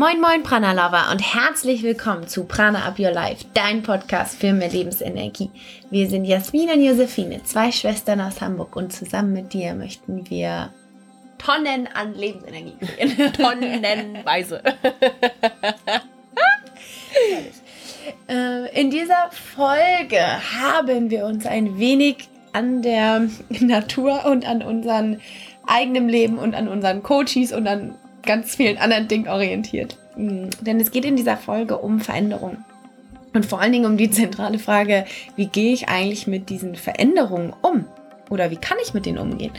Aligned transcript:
Moin 0.00 0.18
Moin 0.18 0.42
Prana 0.42 0.72
Lover 0.72 1.10
und 1.12 1.18
herzlich 1.18 1.82
willkommen 1.82 2.26
zu 2.26 2.44
Prana 2.44 2.86
Up 2.86 2.98
Your 2.98 3.10
Life, 3.10 3.44
dein 3.52 3.82
Podcast 3.82 4.40
für 4.40 4.54
mehr 4.54 4.70
Lebensenergie. 4.70 5.50
Wir 5.90 6.08
sind 6.08 6.24
Jasmin 6.24 6.70
und 6.70 6.82
Josephine, 6.82 7.42
zwei 7.42 7.70
Schwestern 7.70 8.22
aus 8.22 8.40
Hamburg 8.40 8.76
und 8.76 8.94
zusammen 8.94 9.34
mit 9.34 9.52
dir 9.52 9.74
möchten 9.74 10.30
wir 10.30 10.70
Tonnen 11.36 11.86
an 11.92 12.14
Lebensenergie 12.14 12.78
kreieren. 12.78 13.32
Tonnenweise. 13.34 14.62
Äh, 18.26 18.80
In 18.80 18.90
dieser 18.90 19.30
Folge 19.30 20.22
haben 20.58 21.10
wir 21.10 21.26
uns 21.26 21.44
ein 21.44 21.78
wenig 21.78 22.30
an 22.54 22.80
der 22.80 23.28
Natur 23.50 24.24
und 24.24 24.48
an 24.48 24.62
unserem 24.62 25.20
eigenen 25.66 26.08
Leben 26.08 26.38
und 26.38 26.54
an 26.54 26.68
unseren 26.68 27.02
Coaches 27.02 27.52
und 27.52 27.66
an 27.66 27.96
ganz 28.22 28.56
vielen 28.56 28.78
anderen 28.78 29.08
Dingen 29.08 29.28
orientiert. 29.28 29.96
Mm, 30.16 30.48
Denn 30.60 30.80
es 30.80 30.90
geht 30.90 31.04
in 31.04 31.16
dieser 31.16 31.36
Folge 31.36 31.78
um 31.78 32.00
Veränderung. 32.00 32.58
Und 33.32 33.46
vor 33.46 33.60
allen 33.60 33.72
Dingen 33.72 33.86
um 33.86 33.96
die 33.96 34.10
zentrale 34.10 34.58
Frage, 34.58 35.04
wie 35.36 35.46
gehe 35.46 35.72
ich 35.72 35.88
eigentlich 35.88 36.26
mit 36.26 36.50
diesen 36.50 36.74
Veränderungen 36.74 37.52
um? 37.62 37.84
Oder 38.28 38.50
wie 38.50 38.56
kann 38.56 38.78
ich 38.82 38.94
mit 38.94 39.06
denen 39.06 39.18
umgehen? 39.18 39.52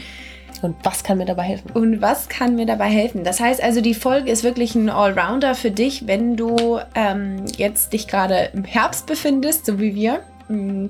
Und 0.61 0.75
was 0.83 1.03
kann 1.03 1.17
mir 1.17 1.25
dabei 1.25 1.43
helfen? 1.43 1.71
Und 1.73 2.01
was 2.01 2.29
kann 2.29 2.55
mir 2.55 2.65
dabei 2.65 2.89
helfen? 2.89 3.23
Das 3.23 3.39
heißt 3.39 3.63
also, 3.63 3.81
die 3.81 3.93
Folge 3.93 4.29
ist 4.29 4.43
wirklich 4.43 4.75
ein 4.75 4.89
Allrounder 4.89 5.55
für 5.55 5.71
dich, 5.71 6.07
wenn 6.07 6.35
du 6.35 6.79
ähm, 6.93 7.45
jetzt 7.57 7.93
dich 7.93 8.07
gerade 8.07 8.49
im 8.53 8.63
Herbst 8.63 9.07
befindest, 9.07 9.65
so 9.65 9.79
wie 9.79 9.95
wir. 9.95 10.21
Mm, 10.49 10.87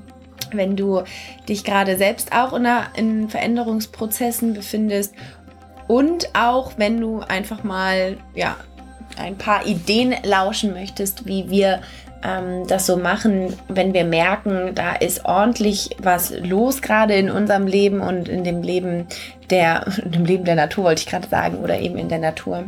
Wenn 0.54 0.76
du 0.76 1.04
dich 1.48 1.64
gerade 1.64 1.96
selbst 1.96 2.34
auch 2.34 2.52
in, 2.52 2.66
einer, 2.66 2.88
in 2.98 3.30
Veränderungsprozessen 3.30 4.54
befindest 4.54 5.16
und 5.92 6.30
auch 6.36 6.72
wenn 6.78 7.02
du 7.02 7.20
einfach 7.20 7.66
mal 7.66 8.16
ja, 8.34 8.56
ein 9.18 9.38
paar 9.38 9.66
Ideen 9.66 10.16
lauschen 10.24 10.72
möchtest, 10.72 11.26
wie 11.26 11.50
wir 11.50 11.82
ähm, 12.24 12.66
das 12.66 12.86
so 12.86 12.96
machen, 12.96 13.54
wenn 13.68 13.94
wir 13.94 14.06
merken, 14.06 14.74
da 14.74 14.94
ist 14.94 15.26
ordentlich 15.26 15.90
was 16.02 16.32
los 16.40 16.82
gerade 16.82 17.16
in 17.16 17.30
unserem 17.30 17.68
Leben 17.68 18.00
und 18.00 18.30
in 18.30 18.46
dem 18.46 18.62
Leben 18.62 19.06
der, 19.50 19.86
in 20.06 20.14
dem 20.14 20.24
Leben 20.24 20.46
der 20.46 20.56
Natur, 20.56 20.86
wollte 20.86 21.02
ich 21.02 21.08
gerade 21.08 21.28
sagen, 21.28 21.58
oder 21.58 21.78
eben 21.78 21.98
in 21.98 22.08
der 22.08 22.20
Natur. 22.20 22.64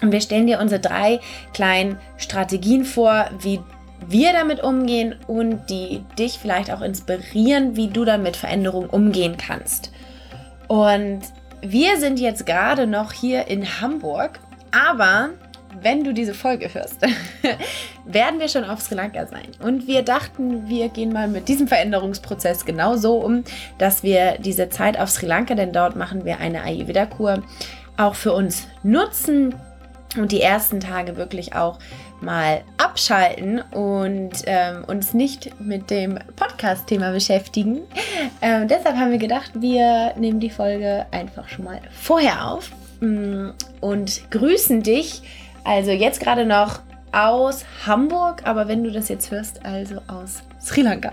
Und 0.00 0.10
wir 0.10 0.22
stellen 0.22 0.46
dir 0.46 0.60
unsere 0.60 0.80
drei 0.80 1.20
kleinen 1.52 1.98
Strategien 2.16 2.86
vor, 2.86 3.26
wie 3.38 3.60
wir 4.08 4.32
damit 4.32 4.62
umgehen 4.62 5.14
und 5.26 5.68
die 5.68 6.02
dich 6.18 6.38
vielleicht 6.38 6.72
auch 6.72 6.80
inspirieren, 6.80 7.76
wie 7.76 7.88
du 7.88 8.06
dann 8.06 8.22
mit 8.22 8.38
Veränderung 8.38 8.88
umgehen 8.88 9.36
kannst. 9.36 9.92
Und 10.68 11.20
wir 11.66 11.98
sind 11.98 12.20
jetzt 12.20 12.44
gerade 12.44 12.86
noch 12.86 13.12
hier 13.12 13.48
in 13.48 13.80
Hamburg, 13.80 14.38
aber 14.70 15.30
wenn 15.80 16.04
du 16.04 16.12
diese 16.12 16.34
Folge 16.34 16.72
hörst, 16.72 17.00
werden 18.04 18.38
wir 18.38 18.48
schon 18.48 18.64
auf 18.64 18.80
Sri 18.80 18.94
Lanka 18.94 19.26
sein. 19.26 19.48
Und 19.60 19.86
wir 19.86 20.02
dachten, 20.02 20.68
wir 20.68 20.88
gehen 20.90 21.12
mal 21.12 21.26
mit 21.26 21.48
diesem 21.48 21.66
Veränderungsprozess 21.66 22.64
genauso 22.64 23.16
um, 23.16 23.44
dass 23.78 24.02
wir 24.02 24.36
diese 24.38 24.68
Zeit 24.68 24.98
auf 24.98 25.08
Sri 25.10 25.26
Lanka, 25.26 25.54
denn 25.54 25.72
dort 25.72 25.96
machen 25.96 26.24
wir 26.24 26.38
eine 26.38 26.62
Ayurveda-Kur, 26.62 27.42
auch 27.96 28.14
für 28.14 28.32
uns 28.34 28.66
nutzen 28.82 29.54
und 30.16 30.32
die 30.32 30.42
ersten 30.42 30.80
Tage 30.80 31.16
wirklich 31.16 31.54
auch 31.54 31.78
mal 32.24 32.62
abschalten 32.78 33.60
und 33.72 34.30
ähm, 34.46 34.84
uns 34.86 35.12
nicht 35.14 35.60
mit 35.60 35.90
dem 35.90 36.18
Podcast-Thema 36.36 37.10
beschäftigen. 37.12 37.82
Ähm, 38.40 38.68
deshalb 38.68 38.96
haben 38.96 39.10
wir 39.10 39.18
gedacht, 39.18 39.50
wir 39.54 40.14
nehmen 40.16 40.38
die 40.40 40.48
Folge 40.50 41.04
einfach 41.10 41.48
schon 41.48 41.64
mal 41.64 41.80
vorher 41.92 42.50
auf 42.50 42.70
mm, 43.00 43.50
und 43.80 44.30
grüßen 44.30 44.82
dich. 44.82 45.22
Also 45.64 45.90
jetzt 45.90 46.20
gerade 46.20 46.46
noch 46.46 46.80
aus 47.12 47.64
Hamburg, 47.86 48.42
aber 48.44 48.68
wenn 48.68 48.84
du 48.84 48.90
das 48.90 49.08
jetzt 49.08 49.30
hörst, 49.30 49.64
also 49.64 49.96
aus 50.08 50.42
Sri 50.60 50.82
Lanka. 50.82 51.12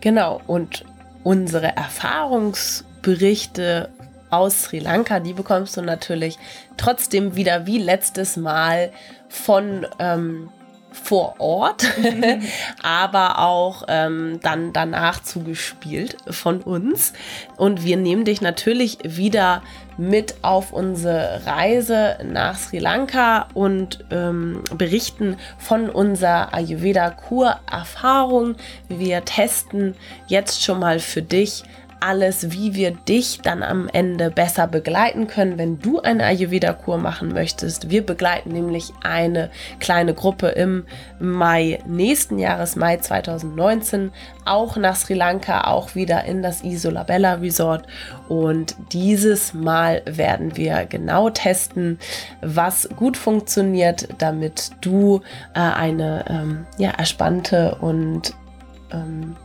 Genau. 0.00 0.40
Und 0.46 0.84
unsere 1.22 1.76
Erfahrungsberichte 1.76 3.88
aus 4.30 4.62
Sri 4.62 4.80
Lanka, 4.80 5.20
die 5.20 5.34
bekommst 5.34 5.76
du 5.76 5.82
natürlich 5.82 6.38
trotzdem 6.76 7.36
wieder 7.36 7.66
wie 7.66 7.78
letztes 7.78 8.36
Mal 8.36 8.90
von 9.32 9.86
ähm, 9.98 10.50
vor 10.92 11.36
Ort, 11.38 11.86
aber 12.82 13.38
auch 13.38 13.84
ähm, 13.88 14.40
dann 14.42 14.74
danach 14.74 15.22
zugespielt 15.22 16.18
von 16.28 16.60
uns. 16.60 17.14
Und 17.56 17.82
wir 17.82 17.96
nehmen 17.96 18.26
dich 18.26 18.42
natürlich 18.42 18.98
wieder 19.02 19.62
mit 19.96 20.36
auf 20.42 20.72
unsere 20.72 21.46
Reise 21.46 22.18
nach 22.24 22.58
Sri 22.58 22.78
Lanka 22.78 23.48
und 23.54 24.04
ähm, 24.10 24.62
berichten 24.76 25.38
von 25.58 25.88
unserer 25.88 26.52
Ayurveda-Kur-Erfahrung. 26.54 28.56
Wir 28.88 29.24
testen 29.24 29.94
jetzt 30.26 30.62
schon 30.62 30.78
mal 30.78 30.98
für 30.98 31.22
dich 31.22 31.64
alles, 32.02 32.50
wie 32.50 32.74
wir 32.74 32.90
dich 32.90 33.40
dann 33.42 33.62
am 33.62 33.88
Ende 33.88 34.30
besser 34.30 34.66
begleiten 34.66 35.28
können, 35.28 35.56
wenn 35.56 35.78
du 35.78 36.00
eine 36.00 36.24
Ayurveda-Kur 36.24 36.98
machen 36.98 37.32
möchtest. 37.32 37.90
Wir 37.90 38.04
begleiten 38.04 38.50
nämlich 38.50 38.92
eine 39.02 39.50
kleine 39.78 40.12
Gruppe 40.12 40.48
im 40.48 40.84
Mai 41.20 41.78
nächsten 41.86 42.38
Jahres, 42.38 42.76
Mai 42.76 42.96
2019, 42.96 44.10
auch 44.44 44.76
nach 44.76 44.96
Sri 44.96 45.14
Lanka, 45.14 45.68
auch 45.68 45.94
wieder 45.94 46.24
in 46.24 46.42
das 46.42 46.64
Isolabella 46.64 47.34
Resort. 47.34 47.86
Und 48.28 48.74
dieses 48.92 49.54
Mal 49.54 50.02
werden 50.04 50.56
wir 50.56 50.86
genau 50.86 51.30
testen, 51.30 51.98
was 52.40 52.88
gut 52.96 53.16
funktioniert, 53.16 54.08
damit 54.18 54.72
du 54.80 55.20
äh, 55.54 55.60
eine 55.60 56.24
ähm, 56.28 56.66
ja, 56.78 56.90
erspannte 56.90 57.76
und 57.80 58.34
ähm, 58.92 59.36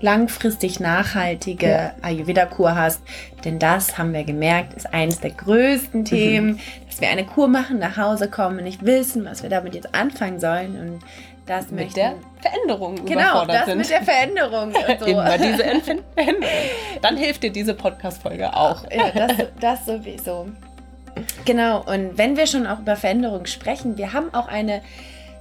langfristig 0.00 0.80
nachhaltige 0.80 1.66
Ja. 1.68 1.92
Ayurveda-Kur 2.02 2.74
hast. 2.74 3.02
Denn 3.44 3.58
das 3.58 3.98
haben 3.98 4.12
wir 4.12 4.24
gemerkt, 4.24 4.74
ist 4.74 4.92
eines 4.92 5.20
der 5.20 5.30
größten 5.30 6.04
Themen, 6.04 6.58
dass 6.88 7.00
wir 7.00 7.08
eine 7.08 7.24
Kur 7.26 7.48
machen, 7.48 7.78
nach 7.78 7.96
Hause 7.96 8.28
kommen 8.30 8.58
und 8.58 8.64
nicht 8.64 8.84
wissen, 8.84 9.24
was 9.24 9.42
wir 9.42 9.50
damit 9.50 9.74
jetzt 9.74 9.94
anfangen 9.94 10.40
sollen. 10.40 10.78
Und 10.78 11.00
das 11.46 11.70
mit 11.70 11.80
möchten- 11.86 11.94
der 11.96 12.14
Veränderung 12.40 13.04
genau, 13.04 13.44
das 13.44 13.66
sind. 13.66 13.78
mit 13.78 13.90
der 13.90 14.02
Veränderung. 14.02 14.68
Und 14.68 14.76
so. 15.00 15.06
Immer 15.06 15.36
diese 15.38 15.56
Veränderung. 15.64 16.04
Dann 17.02 17.16
hilft 17.16 17.42
dir 17.42 17.50
diese 17.50 17.74
Podcast-Folge 17.74 18.54
auch. 18.54 18.84
Ja, 18.90 19.10
das, 19.10 19.32
das 19.60 19.86
sowieso. 19.86 20.48
Genau, 21.44 21.82
und 21.82 22.16
wenn 22.16 22.36
wir 22.36 22.46
schon 22.46 22.66
auch 22.66 22.78
über 22.78 22.96
Veränderung 22.96 23.46
sprechen, 23.46 23.98
wir 23.98 24.12
haben 24.12 24.32
auch 24.32 24.46
eine 24.48 24.80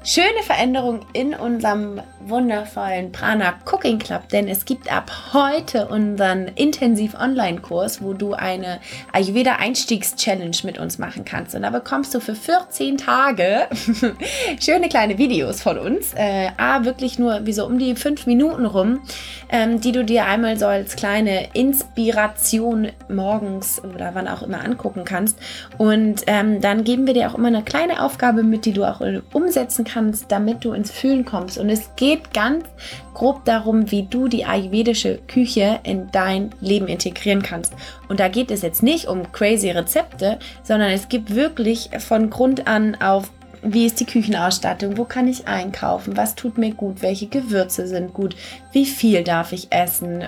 schöne 0.04 0.44
Veränderung 0.44 1.02
in 1.14 1.34
unserem 1.34 2.02
wundervollen 2.22 3.12
Prana 3.12 3.56
Cooking 3.66 4.00
Club, 4.00 4.30
denn 4.30 4.48
es 4.48 4.66
gibt 4.66 4.92
ab 4.92 5.12
heute 5.34 5.88
unseren 5.88 6.48
intensiv 6.56 7.16
Online-Kurs, 7.16 8.02
wo 8.02 8.14
du 8.14 8.34
eine 8.34 8.80
Ayurveda 9.12 9.56
Einstiegs-Challenge 9.56 10.56
mit 10.64 10.78
uns 10.78 11.00
machen 11.00 11.26
kannst. 11.26 11.56
Und 11.56 11.64
da 11.64 11.70
bekommst 11.70 12.14
du 12.14 12.22
für 12.22 12.36
14 12.36 12.98
Tage 12.98 13.68
schöne 14.60 14.88
kleine 14.90 15.18
Videos 15.18 15.62
von 15.62 15.78
uns. 15.78 16.14
Äh, 16.14 16.50
A, 16.58 16.86
wirklich 16.86 17.20
nur 17.20 17.46
wie 17.46 17.54
so 17.54 17.66
um 17.66 17.78
die 17.78 17.96
fünf 17.96 18.26
Minuten 18.26 18.66
rum, 18.66 19.02
ähm, 19.50 19.82
die 19.82 19.92
du 19.92 20.06
dir 20.06 20.26
einmal 20.26 20.58
so 20.58 20.68
als 20.68 20.96
kleine 20.96 21.50
Inspiration 21.54 22.90
morgens 23.10 23.82
oder 23.84 24.12
wann 24.14 24.28
auch 24.28 24.44
immer 24.44 24.64
angucken 24.64 25.04
kannst. 25.04 25.38
Und 25.78 26.24
ähm, 26.28 26.62
dann 26.62 26.84
geben 26.84 27.06
wir 27.06 27.14
dir 27.14 27.30
auch 27.30 27.36
immer 27.36 27.48
eine 27.48 27.64
kleine 27.64 28.04
Aufgabe 28.04 28.44
mit, 28.44 28.66
die 28.66 28.74
du 28.74 28.86
auch 28.86 29.02
äh, 29.02 29.22
umsetzen 29.34 29.84
kannst, 29.84 29.89
damit 30.28 30.64
du 30.64 30.74
ins 30.74 30.92
Fühlen 30.92 31.26
kommst. 31.26 31.58
Und 31.58 31.70
es 31.70 31.96
geht 31.96 32.34
ganz 32.34 32.66
grob 33.14 33.46
darum, 33.46 33.92
wie 33.92 34.04
du 34.04 34.28
die 34.28 34.46
ayurvedische 34.46 35.20
Küche 35.28 35.80
in 35.84 36.10
dein 36.12 36.52
Leben 36.62 36.88
integrieren 36.88 37.44
kannst. 37.44 37.74
Und 38.08 38.20
da 38.20 38.28
geht 38.28 38.52
es 38.52 38.62
jetzt 38.62 38.84
nicht 38.84 39.08
um 39.08 39.32
crazy 39.32 39.70
Rezepte, 39.70 40.40
sondern 40.64 40.92
es 40.92 41.10
gibt 41.10 41.36
wirklich 41.36 41.90
von 42.00 42.30
Grund 42.30 42.68
an 42.68 42.96
auf 43.02 43.32
wie 43.62 43.86
ist 43.86 44.00
die 44.00 44.06
Küchenausstattung? 44.06 44.98
Wo 44.98 45.04
kann 45.04 45.28
ich 45.28 45.48
einkaufen? 45.48 46.16
Was 46.16 46.36
tut 46.36 46.58
mir 46.58 46.74
gut? 46.74 47.02
Welche 47.02 47.28
Gewürze 47.28 47.88
sind 47.88 48.14
gut? 48.14 48.36
Wie 48.72 48.86
viel 48.86 49.24
darf 49.24 49.52
ich 49.52 49.72
essen? 49.72 50.26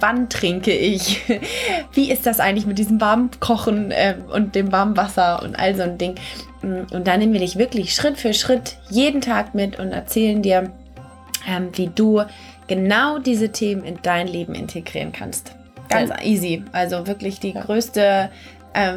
Wann 0.00 0.28
trinke 0.28 0.72
ich? 0.72 1.22
Wie 1.92 2.10
ist 2.10 2.26
das 2.26 2.40
eigentlich 2.40 2.66
mit 2.66 2.78
diesem 2.78 3.00
warmen 3.00 3.30
Kochen 3.40 3.90
äh, 3.90 4.16
und 4.32 4.54
dem 4.54 4.72
warmen 4.72 4.96
Wasser 4.96 5.42
und 5.42 5.58
all 5.58 5.74
so 5.74 5.82
ein 5.82 5.98
Ding? 5.98 6.14
Und 6.62 7.06
da 7.06 7.16
nehmen 7.16 7.32
wir 7.32 7.40
dich 7.40 7.56
wirklich 7.56 7.94
Schritt 7.94 8.18
für 8.18 8.32
Schritt 8.32 8.76
jeden 8.90 9.20
Tag 9.20 9.54
mit 9.54 9.78
und 9.78 9.92
erzählen 9.92 10.40
dir, 10.42 10.70
ähm, 11.46 11.68
wie 11.74 11.88
du 11.88 12.22
genau 12.66 13.18
diese 13.18 13.50
Themen 13.50 13.84
in 13.84 13.98
dein 14.02 14.26
Leben 14.26 14.54
integrieren 14.54 15.12
kannst. 15.12 15.52
Ganz 15.88 16.10
easy. 16.22 16.64
Also 16.72 17.06
wirklich 17.06 17.40
die 17.40 17.52
größte 17.52 18.30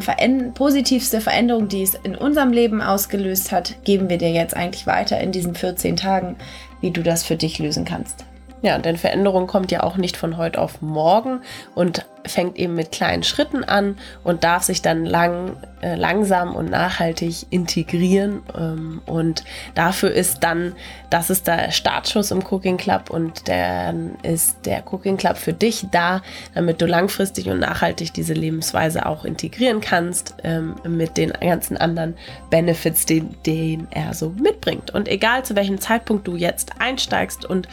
veränd 0.01 0.53
positivste 0.53 1.21
Veränderung, 1.21 1.67
die 1.67 1.83
es 1.83 1.95
in 1.95 2.15
unserem 2.15 2.51
Leben 2.51 2.81
ausgelöst 2.81 3.51
hat, 3.51 3.83
geben 3.83 4.09
wir 4.09 4.17
dir 4.17 4.31
jetzt 4.31 4.55
eigentlich 4.55 4.87
weiter 4.87 5.19
in 5.19 5.31
diesen 5.31 5.55
14 5.55 5.95
Tagen, 5.95 6.35
wie 6.81 6.91
du 6.91 7.03
das 7.03 7.23
für 7.23 7.35
dich 7.35 7.59
lösen 7.59 7.85
kannst. 7.85 8.26
Ja, 8.61 8.77
denn 8.79 8.97
Veränderung 8.97 9.45
kommt 9.45 9.71
ja 9.71 9.83
auch 9.83 9.97
nicht 9.97 10.17
von 10.17 10.37
heute 10.37 10.59
auf 10.59 10.81
morgen 10.81 11.41
und 11.75 12.05
fängt 12.25 12.57
eben 12.57 12.75
mit 12.75 12.91
kleinen 12.91 13.23
Schritten 13.23 13.63
an 13.63 13.97
und 14.23 14.43
darf 14.43 14.63
sich 14.63 14.81
dann 14.81 15.05
lang, 15.05 15.57
äh, 15.81 15.95
langsam 15.95 16.55
und 16.55 16.69
nachhaltig 16.69 17.45
integrieren. 17.51 18.41
Ähm, 18.57 19.01
und 19.05 19.43
dafür 19.75 20.11
ist 20.11 20.43
dann, 20.43 20.73
das 21.09 21.29
ist 21.29 21.47
der 21.47 21.71
Startschuss 21.71 22.31
im 22.31 22.43
Cooking 22.43 22.77
Club 22.77 23.09
und 23.09 23.47
dann 23.47 24.17
ist 24.23 24.65
der 24.65 24.83
Cooking 24.91 25.17
Club 25.17 25.37
für 25.37 25.53
dich 25.53 25.85
da, 25.91 26.21
damit 26.53 26.81
du 26.81 26.85
langfristig 26.85 27.49
und 27.49 27.59
nachhaltig 27.59 28.13
diese 28.13 28.33
Lebensweise 28.33 29.05
auch 29.05 29.23
integrieren 29.23 29.81
kannst 29.81 30.35
ähm, 30.43 30.75
mit 30.85 31.17
den 31.17 31.31
ganzen 31.33 31.77
anderen 31.77 32.15
Benefits, 32.49 33.05
den, 33.05 33.35
den 33.45 33.87
er 33.91 34.13
so 34.13 34.29
mitbringt. 34.29 34.91
Und 34.91 35.07
egal 35.07 35.43
zu 35.43 35.55
welchem 35.55 35.79
Zeitpunkt 35.79 36.27
du 36.27 36.35
jetzt 36.35 36.73
einsteigst 36.79 37.45
und 37.45 37.67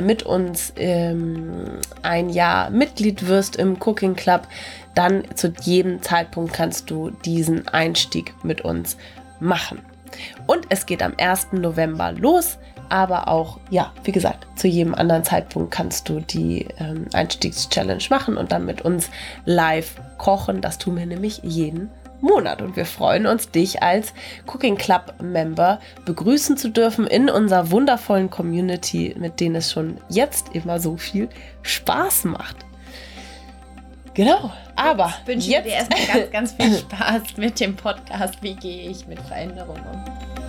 mit 0.00 0.22
uns 0.22 0.72
ähm, 0.76 1.78
ein 2.02 2.30
Jahr 2.30 2.70
Mitglied 2.70 3.26
wirst 3.26 3.56
im 3.56 3.76
Cooking 3.80 4.14
Club, 4.14 4.46
dann 4.94 5.24
zu 5.34 5.52
jedem 5.62 6.02
Zeitpunkt 6.02 6.52
kannst 6.52 6.90
du 6.90 7.10
diesen 7.10 7.68
Einstieg 7.68 8.34
mit 8.42 8.62
uns 8.62 8.96
machen. 9.40 9.80
Und 10.46 10.66
es 10.68 10.86
geht 10.86 11.02
am 11.02 11.14
1. 11.18 11.48
November 11.52 12.12
los, 12.12 12.58
aber 12.88 13.28
auch, 13.28 13.58
ja, 13.70 13.92
wie 14.04 14.12
gesagt, 14.12 14.46
zu 14.56 14.68
jedem 14.68 14.94
anderen 14.94 15.24
Zeitpunkt 15.24 15.72
kannst 15.72 16.08
du 16.08 16.20
die 16.20 16.68
ähm, 16.78 17.06
Einstiegschallenge 17.12 18.04
machen 18.10 18.36
und 18.36 18.52
dann 18.52 18.64
mit 18.64 18.82
uns 18.82 19.10
live 19.44 19.96
kochen. 20.18 20.60
Das 20.60 20.78
tun 20.78 20.96
wir 20.96 21.06
nämlich 21.06 21.40
jeden 21.42 21.90
Monat. 22.26 22.60
Und 22.62 22.76
wir 22.76 22.86
freuen 22.86 23.26
uns, 23.26 23.50
dich 23.50 23.82
als 23.82 24.12
Cooking 24.46 24.76
Club 24.76 25.14
Member 25.22 25.80
begrüßen 26.04 26.56
zu 26.56 26.68
dürfen 26.68 27.06
in 27.06 27.30
unserer 27.30 27.70
wundervollen 27.70 28.30
Community, 28.30 29.14
mit 29.18 29.40
denen 29.40 29.56
es 29.56 29.72
schon 29.72 29.98
jetzt 30.08 30.54
immer 30.54 30.80
so 30.80 30.96
viel 30.96 31.28
Spaß 31.62 32.24
macht. 32.24 32.56
Genau, 34.14 34.50
aber 34.76 35.12
ich 35.22 35.28
wünsche 35.28 35.50
jetzt 35.50 35.66
dir 35.66 35.72
erstmal 35.72 36.06
ganz, 36.30 36.30
ganz 36.30 36.52
viel 36.52 36.78
Spaß 36.78 37.36
mit 37.36 37.60
dem 37.60 37.76
Podcast. 37.76 38.42
Wie 38.42 38.54
gehe 38.54 38.90
ich 38.90 39.06
mit 39.06 39.20
Veränderungen 39.20 39.82
um? 39.92 40.45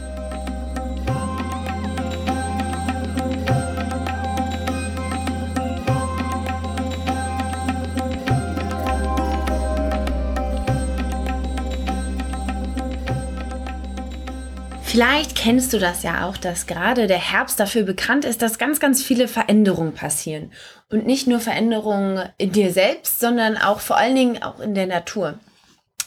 Vielleicht 14.98 15.36
kennst 15.36 15.74
du 15.74 15.78
das 15.78 16.02
ja 16.02 16.28
auch, 16.28 16.38
dass 16.38 16.66
gerade 16.66 17.06
der 17.06 17.20
Herbst 17.20 17.60
dafür 17.60 17.84
bekannt 17.84 18.26
ist, 18.26 18.42
dass 18.42 18.58
ganz, 18.58 18.80
ganz 18.80 19.04
viele 19.04 19.28
Veränderungen 19.28 19.94
passieren. 19.94 20.52
Und 20.90 21.06
nicht 21.06 21.28
nur 21.28 21.40
Veränderungen 21.40 22.28
in 22.40 22.52
dir 22.52 22.74
selbst, 22.74 23.20
sondern 23.20 23.58
auch 23.58 23.80
vor 23.80 23.98
allen 23.98 24.16
Dingen 24.16 24.42
auch 24.42 24.60
in 24.60 24.74
der 24.74 24.88
Natur. 24.88 25.38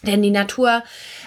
Denn 0.02 0.22
die 0.22 0.30
Natur 0.30 0.82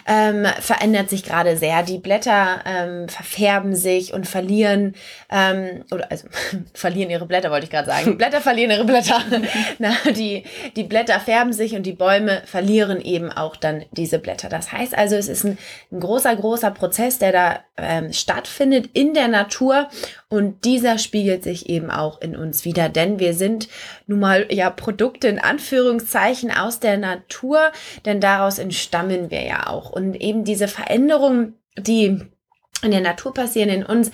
ähm, 0.08 0.46
verändert 0.60 1.10
sich 1.10 1.24
gerade 1.24 1.58
sehr. 1.58 1.84
Die 1.84 2.00
Blätter 2.00 2.62
ähm, 2.66 3.08
verfärben 3.08 3.76
sich 3.76 4.14
und 4.14 4.28
verlieren, 4.28 4.96
ähm, 5.32 5.84
oder 5.92 6.10
also 6.10 6.28
verlieren 6.74 7.12
ihre 7.12 7.26
Blätter, 7.26 7.52
wollte 7.52 7.66
ich 7.66 7.70
gerade 7.70 7.88
sagen. 7.88 8.18
Blätter 8.18 8.42
verlieren 8.42 8.72
ihre 8.72 8.86
Blätter. 8.86 9.22
Na, 9.80 9.94
die, 10.16 10.44
die 10.76 10.84
Blätter 10.84 11.20
färben 11.20 11.54
sich 11.54 11.76
und 11.76 11.84
die 11.84 11.94
Bäume 11.94 12.42
verlieren 12.46 13.00
eben 13.00 13.32
auch 13.32 13.56
dann 13.56 13.86
diese 13.92 14.18
Blätter. 14.18 14.50
Das 14.50 14.72
heißt 14.72 14.98
also, 14.98 15.16
es 15.16 15.28
ist 15.28 15.44
ein, 15.44 15.58
ein 15.92 16.00
großer, 16.00 16.36
großer 16.36 16.72
Prozess, 16.72 17.20
der 17.20 17.32
da 17.32 17.60
ähm, 17.78 18.12
stattfindet 18.12 18.90
in 18.94 19.14
der 19.14 19.28
Natur 19.28 19.90
und 20.34 20.66
dieser 20.66 20.98
spiegelt 20.98 21.44
sich 21.44 21.70
eben 21.70 21.92
auch 21.92 22.20
in 22.20 22.36
uns 22.36 22.66
wieder, 22.66 22.90
denn 22.90 23.20
wir 23.20 23.36
sind 23.36 23.68
nun 24.08 24.20
mal 24.20 24.48
ja 24.50 24.72
Produkte 24.72 25.28
in 25.28 25.38
Anführungszeichen 25.38 26.50
aus 26.50 26.80
der 26.80 26.98
Natur, 26.98 27.72
denn 28.06 28.20
daraus 28.20 28.58
entstammen 28.58 29.30
wir 29.30 29.44
ja 29.44 29.68
auch. 29.68 29.92
Und 29.92 30.16
eben 30.16 30.44
diese 30.44 30.68
Veränderungen, 30.68 31.60
die 31.78 32.20
in 32.82 32.90
der 32.90 33.02
Natur 33.02 33.36
passieren, 33.36 33.70
in 33.70 33.86
uns, 33.86 34.10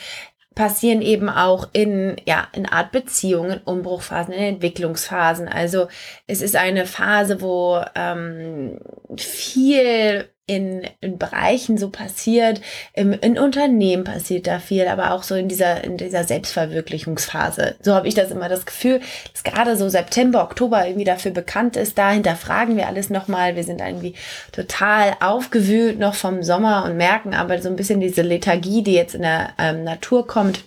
passieren 0.56 1.02
eben 1.02 1.30
auch 1.30 1.70
in, 1.72 2.18
ja, 2.26 2.50
in 2.52 2.66
Art 2.66 2.92
Beziehungen, 2.92 3.62
Umbruchphasen, 3.64 4.34
in 4.34 4.56
Entwicklungsphasen. 4.56 5.48
Also 5.48 5.88
es 6.28 6.42
ist 6.42 6.58
eine 6.58 6.86
Phase, 6.86 7.40
wo 7.40 7.82
ähm, 7.96 8.82
viel 9.16 10.28
in, 10.50 10.82
in 11.00 11.20
Bereichen 11.20 11.78
so 11.78 11.90
passiert, 11.92 12.60
im, 12.94 13.14
in 13.14 13.38
Unternehmen 13.38 14.04
passiert 14.04 14.48
da 14.48 14.58
viel, 14.58 14.88
aber 14.88 15.12
auch 15.12 15.22
so 15.22 15.36
in 15.36 15.48
dieser, 15.48 15.84
in 15.84 15.98
dieser 15.98 16.24
Selbstverwirklichungsphase. 16.24 17.76
So 17.82 17.94
habe 17.94 18.08
ich 18.08 18.16
das 18.16 18.32
immer 18.32 18.50
das 18.50 18.66
Gefühl, 18.66 19.00
dass 19.32 19.44
gerade 19.44 19.78
so 19.78 19.88
September, 19.90 20.44
Oktober 20.44 20.86
irgendwie 20.88 21.06
dafür 21.06 21.32
bekannt 21.32 21.78
ist. 21.78 22.00
Da 22.00 22.10
hinterfragen 22.12 22.78
wir 22.78 22.88
alles 22.88 23.12
nochmal. 23.12 23.56
Wir 23.56 23.64
sind 23.64 23.80
irgendwie 23.80 24.16
total 24.52 25.16
aufgewühlt 25.20 26.00
noch 26.00 26.16
vom 26.16 26.42
Sommer 26.42 26.84
und 26.84 26.98
merken 26.98 27.36
aber 27.36 27.62
so 27.62 27.70
ein 27.70 27.76
bisschen 27.76 28.00
diese 28.00 28.24
Lethargie, 28.24 28.82
die 28.82 28.94
jetzt 28.94 29.14
in 29.14 29.22
der 29.22 29.52
ähm, 29.60 29.84
Natur 29.84 30.26
kommt 30.26 30.64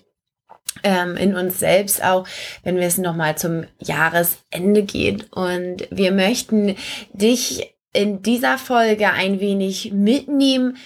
ähm, 0.84 1.16
in 1.16 1.34
uns 1.34 1.58
selbst 1.58 2.04
auch, 2.04 2.26
wenn 2.62 2.76
wir 2.76 2.86
es 2.86 2.98
nochmal 2.98 3.36
zum 3.36 3.64
Jahresende 3.80 4.84
geht. 4.84 5.32
Und 5.32 5.88
wir 5.90 6.12
möchten 6.12 6.76
dich 7.12 7.72
in 7.92 8.22
dieser 8.22 8.58
Folge 8.58 9.10
ein 9.10 9.40
wenig 9.40 9.92
mitnehmen, 9.92 10.76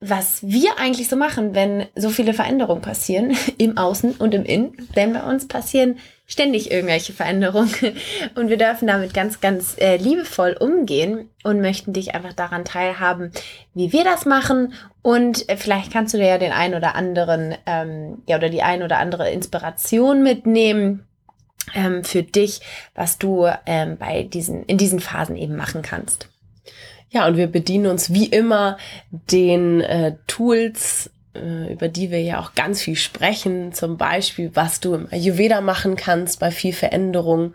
was 0.00 0.40
wir 0.42 0.78
eigentlich 0.78 1.08
so 1.08 1.16
machen, 1.16 1.54
wenn 1.54 1.86
so 1.94 2.10
viele 2.10 2.34
Veränderungen 2.34 2.82
passieren 2.82 3.36
im 3.58 3.78
Außen 3.78 4.12
und 4.12 4.34
im 4.34 4.44
Innen. 4.44 4.88
Denn 4.94 5.12
bei 5.12 5.22
uns 5.22 5.48
passieren 5.48 5.98
ständig 6.26 6.70
irgendwelche 6.70 7.12
Veränderungen 7.12 7.72
und 8.34 8.48
wir 8.48 8.58
dürfen 8.58 8.88
damit 8.88 9.14
ganz, 9.14 9.40
ganz 9.40 9.76
äh, 9.78 9.96
liebevoll 9.96 10.56
umgehen 10.58 11.30
und 11.44 11.60
möchten 11.60 11.92
dich 11.92 12.14
einfach 12.14 12.32
daran 12.32 12.64
teilhaben, 12.64 13.30
wie 13.74 13.92
wir 13.92 14.04
das 14.04 14.26
machen 14.26 14.74
und 15.02 15.48
äh, 15.48 15.56
vielleicht 15.56 15.92
kannst 15.92 16.14
du 16.14 16.18
dir 16.18 16.26
ja 16.26 16.38
den 16.38 16.52
einen 16.52 16.74
oder 16.74 16.96
anderen, 16.96 17.54
ähm, 17.64 18.22
ja 18.26 18.36
oder 18.36 18.48
die 18.48 18.62
ein 18.62 18.82
oder 18.82 18.98
andere 18.98 19.30
Inspiration 19.30 20.22
mitnehmen 20.22 21.06
ähm, 21.74 22.02
für 22.02 22.24
dich, 22.24 22.60
was 22.94 23.18
du 23.18 23.46
ähm, 23.64 23.96
bei 23.96 24.24
diesen 24.24 24.64
in 24.64 24.78
diesen 24.78 24.98
Phasen 24.98 25.36
eben 25.36 25.54
machen 25.54 25.82
kannst. 25.82 26.28
Ja, 27.16 27.26
und 27.26 27.38
wir 27.38 27.46
bedienen 27.46 27.86
uns 27.86 28.12
wie 28.12 28.26
immer 28.26 28.76
den 29.10 29.80
äh, 29.80 30.16
Tools, 30.26 31.10
äh, 31.34 31.72
über 31.72 31.88
die 31.88 32.10
wir 32.10 32.20
ja 32.20 32.38
auch 32.38 32.54
ganz 32.54 32.82
viel 32.82 32.96
sprechen. 32.96 33.72
Zum 33.72 33.96
Beispiel, 33.96 34.50
was 34.52 34.80
du 34.80 34.92
im 34.92 35.08
Ayurveda 35.10 35.62
machen 35.62 35.96
kannst 35.96 36.40
bei 36.40 36.50
viel 36.50 36.74
Veränderung 36.74 37.54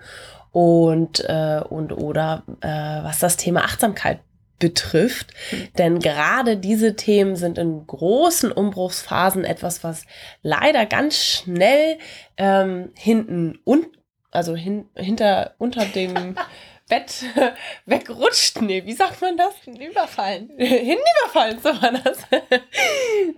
und, 0.51 1.23
äh, 1.29 1.61
und 1.69 1.91
oder 1.91 2.41
äh, 2.61 2.67
was 2.69 3.19
das 3.19 3.37
Thema 3.37 3.63
Achtsamkeit 3.63 4.21
betrifft. 4.57 5.31
Mhm. 5.51 5.67
Denn 5.77 5.99
gerade 5.99 6.57
diese 6.57 6.95
Themen 6.95 7.35
sind 7.35 7.59
in 7.59 7.85
großen 7.85 8.51
Umbruchsphasen 8.51 9.45
etwas, 9.45 9.83
was 9.83 10.07
leider 10.41 10.87
ganz 10.87 11.17
schnell 11.17 11.99
ähm, 12.37 12.89
hinten 12.95 13.59
und 13.63 13.85
also 14.31 14.55
hin, 14.55 14.85
hinter 14.95 15.53
unter 15.59 15.85
dem 15.85 16.35
Bett 16.91 17.23
wegrutscht. 17.85 18.61
Nee, 18.61 18.85
wie 18.85 18.91
sagt 18.91 19.21
man 19.21 19.37
das? 19.37 19.53
Überfallen. 19.65 20.51
Hinüberfallen, 20.57 21.57
so 21.59 21.69
war 21.81 21.93
das. 21.93 22.19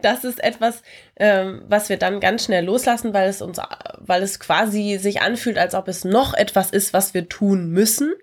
Das 0.01 0.23
ist 0.23 0.43
etwas, 0.43 0.81
ähm, 1.17 1.63
was 1.67 1.89
wir 1.89 1.97
dann 1.97 2.19
ganz 2.19 2.45
schnell 2.45 2.65
loslassen, 2.65 3.13
weil 3.13 3.29
es 3.29 3.41
uns, 3.41 3.59
weil 3.99 4.23
es 4.23 4.39
quasi 4.39 4.97
sich 4.97 5.21
anfühlt, 5.21 5.57
als 5.57 5.75
ob 5.75 5.87
es 5.87 6.03
noch 6.03 6.33
etwas 6.33 6.71
ist, 6.71 6.93
was 6.93 7.13
wir 7.13 7.29
tun 7.29 7.69
müssen. 7.69 8.13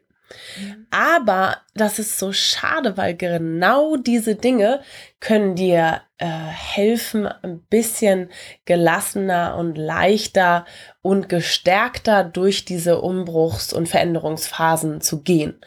Mhm. 0.58 0.86
Aber 0.90 1.58
das 1.74 1.98
ist 1.98 2.18
so 2.18 2.32
schade, 2.32 2.96
weil 2.96 3.16
genau 3.16 3.96
diese 3.96 4.34
Dinge 4.34 4.80
können 5.20 5.54
dir 5.54 6.02
äh, 6.18 6.26
helfen, 6.26 7.26
ein 7.26 7.60
bisschen 7.62 8.30
gelassener 8.64 9.56
und 9.56 9.76
leichter 9.76 10.66
und 11.02 11.28
gestärkter 11.28 12.24
durch 12.24 12.64
diese 12.64 13.00
Umbruchs- 13.00 13.72
und 13.72 13.88
Veränderungsphasen 13.88 15.00
zu 15.00 15.22
gehen. 15.22 15.60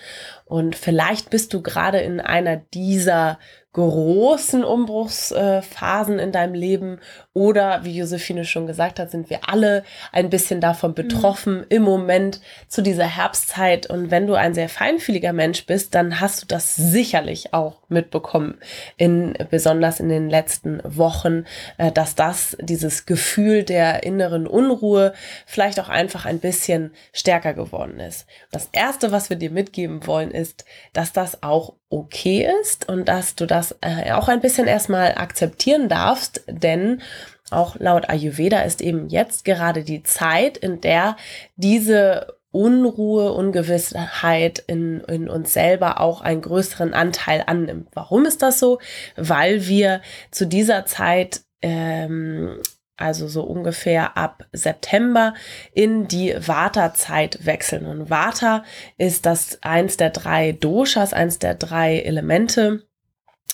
Und 0.45 0.75
vielleicht 0.75 1.29
bist 1.29 1.53
du 1.53 1.61
gerade 1.61 1.99
in 1.99 2.19
einer 2.19 2.57
dieser 2.57 3.39
großen 3.73 4.63
Umbruchsphasen 4.63 6.19
in 6.19 6.31
deinem 6.31 6.53
Leben 6.53 6.99
oder, 7.33 7.83
wie 7.83 7.97
Josephine 7.97 8.45
schon 8.45 8.67
gesagt 8.67 8.99
hat, 8.99 9.11
sind 9.11 9.29
wir 9.29 9.49
alle 9.49 9.83
ein 10.11 10.29
bisschen 10.29 10.61
davon 10.61 10.91
mhm. 10.91 10.95
betroffen 10.95 11.57
mhm. 11.57 11.65
im 11.69 11.81
Moment 11.83 12.39
zu 12.67 12.81
dieser 12.81 13.05
Herbstzeit. 13.07 13.89
Und 13.89 14.11
wenn 14.11 14.27
du 14.27 14.35
ein 14.35 14.53
sehr 14.53 14.69
feinfühliger 14.69 15.33
Mensch 15.33 15.65
bist, 15.65 15.95
dann 15.95 16.19
hast 16.19 16.43
du 16.43 16.45
das 16.45 16.75
sicherlich 16.75 17.53
auch 17.53 17.81
mitbekommen, 17.93 18.57
in, 18.97 19.33
besonders 19.49 19.99
in 19.99 20.09
den 20.09 20.29
letzten 20.29 20.81
Wochen, 20.83 21.45
äh, 21.77 21.91
dass 21.91 22.15
das, 22.15 22.57
dieses 22.59 23.05
Gefühl 23.05 23.63
der 23.63 24.03
inneren 24.03 24.47
Unruhe 24.47 25.13
vielleicht 25.45 25.79
auch 25.79 25.89
einfach 25.89 26.25
ein 26.25 26.39
bisschen 26.39 26.91
stärker 27.13 27.53
geworden 27.53 27.99
ist. 27.99 28.25
Das 28.51 28.69
erste, 28.71 29.11
was 29.11 29.29
wir 29.29 29.37
dir 29.37 29.51
mitgeben 29.51 30.05
wollen, 30.05 30.31
ist, 30.31 30.65
dass 30.91 31.13
das 31.13 31.43
auch 31.43 31.75
okay 31.89 32.49
ist 32.61 32.89
und 32.89 33.07
dass 33.07 33.35
du 33.35 33.45
das 33.45 33.75
äh, 33.81 34.11
auch 34.11 34.27
ein 34.27 34.41
bisschen 34.41 34.67
erstmal 34.67 35.15
akzeptieren 35.15 35.89
darfst, 35.89 36.43
denn 36.47 37.01
auch 37.51 37.75
laut 37.77 38.09
Ayurveda 38.09 38.61
ist 38.61 38.81
eben 38.81 39.09
jetzt 39.09 39.45
gerade 39.45 39.83
die 39.83 40.03
Zeit, 40.03 40.57
in 40.57 40.81
der 40.81 41.15
diese 41.55 42.35
Unruhe, 42.53 43.33
Ungewissheit 43.33 44.63
in, 44.67 45.01
in 45.01 45.27
uns 45.27 45.51
selber 45.53 45.99
auch 45.99 46.21
einen 46.21 46.41
größeren 46.41 46.93
Anteil 46.93 47.43
annimmt. 47.45 47.89
Warum 47.93 48.25
ist 48.25 48.41
das 48.41 48.59
so? 48.59 48.79
Weil 49.17 49.67
wir 49.67 50.01
zu 50.31 50.45
dieser 50.45 50.85
Zeit 50.85 51.41
ähm, 51.61 52.59
also 52.95 53.27
so 53.27 53.43
ungefähr 53.43 54.17
ab 54.17 54.45
September 54.51 55.33
in 55.73 56.07
die 56.07 56.35
Vata-Zeit 56.37 57.45
wechseln. 57.45 57.85
Und 57.85 58.09
Vata 58.09 58.63
ist 58.97 59.25
das 59.25 59.57
eins 59.63 59.97
der 59.97 60.11
drei 60.11 60.51
Doshas, 60.51 61.11
eins 61.11 61.39
der 61.39 61.55
drei 61.55 61.99
Elemente, 61.99 62.83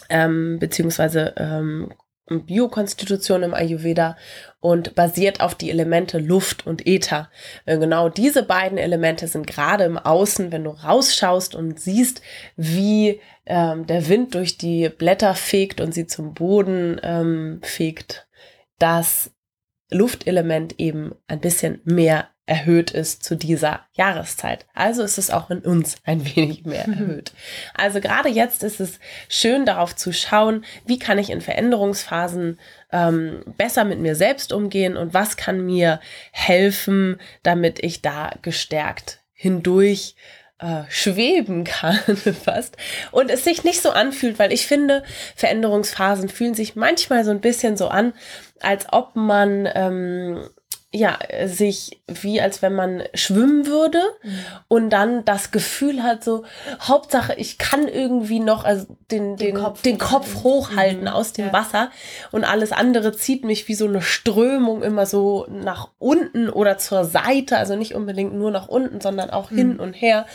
ähm, 0.10 0.60
beziehungsweise 0.60 1.34
ähm, 1.38 1.94
Biokonstitution 2.29 3.43
im 3.43 3.53
Ayurveda 3.53 4.17
und 4.59 4.95
basiert 4.95 5.41
auf 5.41 5.55
die 5.55 5.69
Elemente 5.69 6.19
Luft 6.19 6.67
und 6.67 6.86
Äther. 6.86 7.29
Genau 7.65 8.09
diese 8.09 8.43
beiden 8.43 8.77
Elemente 8.77 9.27
sind 9.27 9.48
gerade 9.48 9.86
im 9.86 9.98
Außen, 9.98 10.51
wenn 10.51 10.63
du 10.63 10.71
rausschaust 10.71 11.55
und 11.55 11.79
siehst, 11.79 12.21
wie 12.55 13.19
ähm, 13.45 13.88
der 13.88 14.07
Wind 14.07 14.36
durch 14.36 14.57
die 14.57 14.89
Blätter 14.89 15.33
fegt 15.33 15.81
und 15.81 15.93
sie 15.93 16.07
zum 16.07 16.33
Boden 16.33 17.00
ähm, 17.03 17.59
fegt, 17.63 18.27
das 18.77 19.31
Luftelement 19.91 20.79
eben 20.79 21.15
ein 21.27 21.39
bisschen 21.39 21.81
mehr 21.83 22.29
erhöht 22.50 22.89
ist 22.89 23.24
zu 23.24 23.36
dieser 23.36 23.82
Jahreszeit. 23.94 24.65
Also 24.74 25.03
ist 25.03 25.20
es 25.20 25.29
auch 25.29 25.51
in 25.51 25.60
uns 25.60 25.98
ein 26.03 26.36
wenig 26.36 26.65
mehr 26.65 26.88
mhm. 26.88 26.94
erhöht. 26.94 27.32
Also 27.75 28.01
gerade 28.01 28.27
jetzt 28.27 28.63
ist 28.63 28.79
es 28.79 29.00
schön 29.29 29.65
darauf 29.65 29.96
zu 29.96 30.12
schauen, 30.12 30.65
wie 30.86 30.98
kann 30.98 31.20
ich 31.20 31.29
in 31.29 31.41
Veränderungsphasen 31.41 32.60
ähm, 32.91 33.44
besser 33.56 33.86
mit 33.86 34.00
mir 34.00 34.15
selbst 34.15 34.51
umgehen 34.51 34.98
und 34.98 35.13
was 35.13 35.38
kann 35.38 35.63
mir 35.63 36.00
helfen, 36.32 37.18
damit 37.44 37.84
ich 37.84 38.01
da 38.01 38.32
gestärkt 38.41 39.20
hindurch 39.34 40.15
äh, 40.58 40.84
schweben 40.89 41.63
kann 41.63 42.00
fast 42.44 42.75
und 43.12 43.29
es 43.29 43.44
sich 43.44 43.63
nicht 43.63 43.82
so 43.82 43.91
anfühlt, 43.91 44.39
weil 44.39 44.51
ich 44.51 44.65
finde, 44.68 45.03
Veränderungsphasen 45.36 46.29
fühlen 46.29 46.56
sich 46.56 46.75
manchmal 46.75 47.24
so 47.24 47.32
ein 47.32 47.39
bisschen 47.39 47.77
so 47.77 47.88
an, 47.88 48.13
als 48.60 48.91
ob 48.91 49.15
man 49.15 49.70
ähm, 49.74 50.50
ja, 50.91 51.19
sich 51.46 52.01
wie 52.08 52.41
als 52.41 52.63
wenn 52.63 52.74
man 52.74 53.03
schwimmen 53.13 53.67
würde 53.67 54.01
mhm. 54.24 54.39
und 54.67 54.89
dann 54.89 55.24
das 55.24 55.51
Gefühl 55.51 56.01
hat, 56.01 56.24
so, 56.24 56.46
Hauptsache, 56.81 57.36
ich 57.36 57.60
kann 57.60 57.88
irgendwie 57.88 58.39
noch 58.39 58.63
also 58.63 58.88
den, 59.12 59.36
den, 59.36 59.53
den, 59.53 59.55
Kopf, 59.55 59.81
den 59.84 59.98
Kopf 60.00 60.43
hochhalten 60.43 61.01
mhm. 61.01 61.08
aus 61.10 61.34
dem 61.34 61.48
ja. 61.48 61.53
Wasser 61.53 61.91
und 62.31 62.43
alles 62.43 62.72
andere 62.72 63.15
zieht 63.15 63.43
mich 63.43 63.67
wie 63.67 63.75
so 63.75 63.86
eine 63.86 64.01
Strömung 64.01 64.81
immer 64.81 65.05
so 65.05 65.46
nach 65.50 65.89
unten 66.00 66.50
oder 66.50 66.79
zur 66.79 67.05
Seite, 67.05 67.58
also 67.58 67.75
nicht 67.75 67.93
unbedingt 67.93 68.34
nur 68.34 68.50
nach 68.50 68.67
unten, 68.67 69.00
sondern 69.00 69.29
auch 69.29 69.51
mhm. 69.51 69.58
hin 69.58 69.79
und 69.79 69.93
her. 69.93 70.25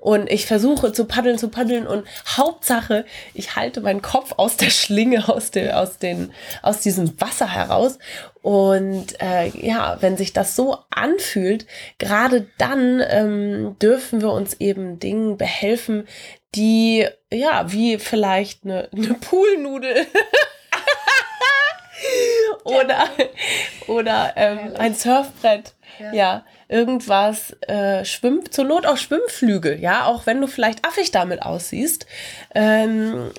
Und 0.00 0.30
ich 0.30 0.44
versuche 0.44 0.92
zu 0.92 1.06
paddeln, 1.06 1.38
zu 1.38 1.48
paddeln 1.48 1.86
und 1.86 2.06
Hauptsache, 2.26 3.06
ich 3.32 3.56
halte 3.56 3.80
meinen 3.80 4.02
Kopf 4.02 4.34
aus 4.36 4.58
der 4.58 4.68
Schlinge, 4.68 5.30
aus, 5.30 5.50
der, 5.50 5.80
aus, 5.80 5.96
den, 5.96 6.30
aus 6.60 6.80
diesem 6.80 7.18
Wasser 7.18 7.48
heraus 7.48 7.98
und 8.44 9.18
äh, 9.22 9.46
ja, 9.46 9.96
wenn 10.00 10.18
sich 10.18 10.34
das 10.34 10.54
so 10.54 10.76
anfühlt, 10.90 11.64
gerade 11.96 12.46
dann 12.58 13.02
ähm, 13.08 13.76
dürfen 13.80 14.20
wir 14.20 14.32
uns 14.32 14.60
eben 14.60 14.98
Dingen 14.98 15.38
behelfen, 15.38 16.06
die, 16.54 17.08
ja, 17.32 17.72
wie 17.72 17.96
vielleicht 17.96 18.64
eine, 18.64 18.90
eine 18.94 19.14
Poolnudel. 19.14 19.94
oder 22.64 23.08
oder 23.86 24.34
ähm, 24.36 24.74
ein 24.76 24.94
Surfbrett. 24.94 25.72
Ja. 25.98 26.12
ja, 26.12 26.44
irgendwas 26.68 27.56
äh, 27.62 28.04
schwimmt, 28.04 28.52
zur 28.52 28.64
Not 28.64 28.84
auch 28.84 28.98
Schwimmflügel, 28.98 29.80
ja, 29.80 30.06
auch 30.06 30.26
wenn 30.26 30.40
du 30.40 30.48
vielleicht 30.48 30.84
affig 30.84 31.12
damit 31.12 31.40
aussiehst. 31.40 32.06
Ähm, 32.54 33.30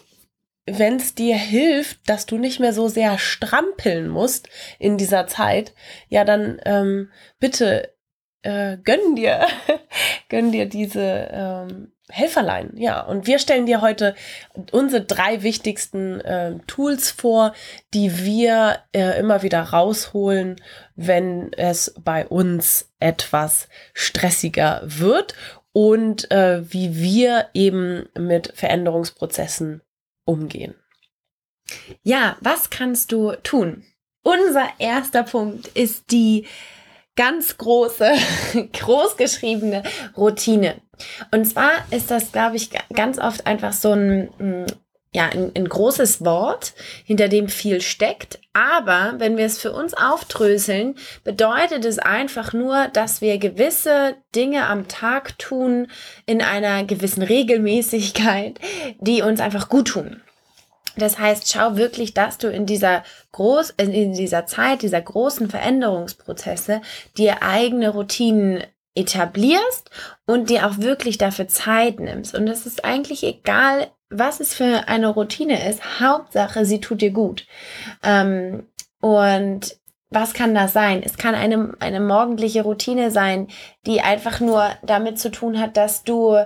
wenn 0.65 0.97
es 0.97 1.13
dir 1.13 1.35
hilft, 1.35 2.09
dass 2.09 2.25
du 2.25 2.37
nicht 2.37 2.59
mehr 2.59 2.73
so 2.73 2.87
sehr 2.87 3.17
strampeln 3.17 4.07
musst 4.07 4.49
in 4.79 4.97
dieser 4.97 5.27
Zeit, 5.27 5.73
ja, 6.09 6.25
dann 6.25 6.59
ähm, 6.65 7.11
bitte 7.39 7.93
äh, 8.41 8.77
gönn 8.83 9.15
dir, 9.15 9.45
gönn 10.29 10.51
dir 10.51 10.67
diese 10.67 11.29
ähm, 11.31 11.91
Helferlein, 12.09 12.71
ja. 12.75 13.01
Und 13.01 13.25
wir 13.25 13.39
stellen 13.39 13.65
dir 13.65 13.81
heute 13.81 14.15
unsere 14.71 15.03
drei 15.03 15.43
wichtigsten 15.43 16.19
äh, 16.21 16.55
Tools 16.67 17.11
vor, 17.11 17.53
die 17.93 18.23
wir 18.23 18.79
äh, 18.91 19.19
immer 19.19 19.41
wieder 19.41 19.61
rausholen, 19.61 20.61
wenn 20.95 21.51
es 21.53 21.95
bei 22.03 22.27
uns 22.27 22.91
etwas 22.99 23.69
stressiger 23.93 24.81
wird 24.83 25.33
und 25.73 26.31
äh, 26.31 26.61
wie 26.71 26.95
wir 26.95 27.47
eben 27.53 28.07
mit 28.15 28.51
Veränderungsprozessen 28.55 29.81
umgehen. 30.25 30.75
Ja, 32.03 32.37
was 32.41 32.69
kannst 32.69 33.11
du 33.11 33.33
tun? 33.43 33.83
Unser 34.23 34.67
erster 34.79 35.23
Punkt 35.23 35.67
ist 35.69 36.11
die 36.11 36.47
ganz 37.15 37.57
große, 37.57 38.11
großgeschriebene 38.73 39.83
Routine. 40.17 40.81
Und 41.31 41.45
zwar 41.45 41.71
ist 41.91 42.11
das, 42.11 42.31
glaube 42.31 42.55
ich, 42.55 42.69
ganz 42.93 43.19
oft 43.19 43.45
einfach 43.47 43.73
so 43.73 43.93
ein 43.93 44.29
mm, 44.37 44.65
ja, 45.15 45.29
ein, 45.29 45.53
ein 45.55 45.69
großes 45.69 46.25
Wort, 46.25 46.73
hinter 47.05 47.29
dem 47.29 47.47
viel 47.47 47.79
steckt. 47.79 48.39
Aber 48.51 49.13
wenn 49.17 49.37
wir 49.37 49.45
es 49.45 49.57
für 49.57 49.71
uns 49.71 49.93
aufdröseln, 49.93 50.95
bedeutet 51.23 51.85
es 51.85 51.99
einfach 51.99 52.51
nur, 52.51 52.89
dass 52.89 53.21
wir 53.21 53.37
gewisse 53.37 54.17
Dinge 54.35 54.67
am 54.67 54.89
Tag 54.89 55.39
tun 55.39 55.87
in 56.25 56.41
einer 56.41 56.83
gewissen 56.83 57.23
Regelmäßigkeit, 57.23 58.59
die 58.99 59.21
uns 59.21 59.39
einfach 59.39 59.69
gut 59.69 59.87
tun. 59.87 60.21
Das 60.97 61.17
heißt, 61.17 61.49
schau 61.49 61.77
wirklich, 61.77 62.13
dass 62.13 62.37
du 62.37 62.49
in 62.49 62.65
dieser 62.65 63.03
groß, 63.31 63.71
in 63.77 64.13
dieser 64.13 64.45
Zeit, 64.45 64.81
dieser 64.81 65.01
großen 65.01 65.49
Veränderungsprozesse 65.49 66.81
dir 67.17 67.41
eigene 67.41 67.89
Routinen 67.89 68.63
etablierst 68.95 69.89
und 70.25 70.49
dir 70.49 70.65
auch 70.65 70.77
wirklich 70.79 71.17
dafür 71.17 71.47
Zeit 71.47 71.99
nimmst. 71.99 72.33
Und 72.33 72.47
es 72.47 72.65
ist 72.65 72.85
eigentlich 72.85 73.23
egal, 73.23 73.91
was 74.09 74.39
es 74.39 74.53
für 74.53 74.87
eine 74.87 75.07
Routine 75.07 75.67
ist. 75.69 75.99
Hauptsache, 75.99 76.65
sie 76.65 76.79
tut 76.79 77.01
dir 77.01 77.11
gut. 77.11 77.45
Ähm, 78.03 78.67
und 79.01 79.77
was 80.15 80.33
kann 80.33 80.55
das 80.55 80.73
sein? 80.73 81.03
Es 81.05 81.17
kann 81.17 81.35
eine, 81.35 81.73
eine 81.79 81.99
morgendliche 81.99 82.63
Routine 82.63 83.11
sein, 83.11 83.49
die 83.85 84.01
einfach 84.01 84.39
nur 84.39 84.69
damit 84.81 85.19
zu 85.19 85.29
tun 85.29 85.59
hat, 85.59 85.77
dass 85.77 86.03
du 86.03 86.37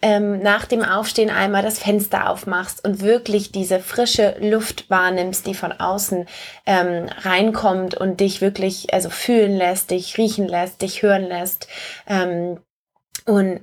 ähm, 0.00 0.40
nach 0.40 0.64
dem 0.64 0.82
Aufstehen 0.82 1.28
einmal 1.28 1.62
das 1.62 1.78
Fenster 1.78 2.30
aufmachst 2.30 2.84
und 2.86 3.02
wirklich 3.02 3.52
diese 3.52 3.80
frische 3.80 4.36
Luft 4.40 4.88
wahrnimmst, 4.88 5.46
die 5.46 5.54
von 5.54 5.72
außen 5.72 6.26
ähm, 6.64 7.08
reinkommt 7.22 7.94
und 7.94 8.20
dich 8.20 8.40
wirklich 8.40 8.94
also 8.94 9.10
fühlen 9.10 9.56
lässt, 9.56 9.90
dich 9.90 10.16
riechen 10.16 10.48
lässt, 10.48 10.80
dich 10.80 11.02
hören 11.02 11.24
lässt. 11.24 11.68
Ähm, 12.06 12.60
und 13.26 13.60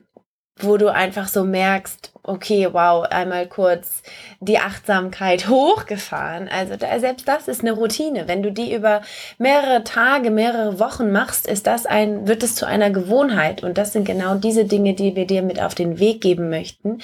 wo 0.60 0.78
du 0.78 0.88
einfach 0.88 1.28
so 1.28 1.44
merkst, 1.44 2.14
okay, 2.24 2.70
wow, 2.72 3.06
einmal 3.10 3.48
kurz 3.48 4.02
die 4.40 4.58
Achtsamkeit 4.58 5.48
hochgefahren. 5.50 6.48
Also 6.48 6.76
da, 6.78 6.98
selbst 7.00 7.28
das 7.28 7.48
ist 7.48 7.62
eine 7.62 7.74
Routine. 7.74 8.28
Wenn 8.28 8.42
du 8.42 8.52
die 8.52 8.74
über 8.74 9.02
mehrere 9.38 9.84
Tage, 9.84 10.32
mehrere 10.32 10.80
Wochen 10.80 11.12
machst, 11.12 11.48
ist 11.48 11.68
das 11.68 11.86
ein, 11.86 12.28
wird 12.28 12.42
es 12.44 12.56
zu 12.56 12.66
einer 12.66 12.90
Gewohnheit. 12.90 13.64
Und 13.64 13.78
das 13.78 13.94
sind 13.94 14.06
genau 14.06 14.36
diese 14.36 14.66
Dinge, 14.66 14.94
die 14.94 15.16
wir 15.16 15.28
dir 15.28 15.42
mit 15.42 15.62
auf 15.62 15.76
den 15.76 16.00
Weg 16.00 16.22
geben 16.22 16.50
möchten. 16.50 17.00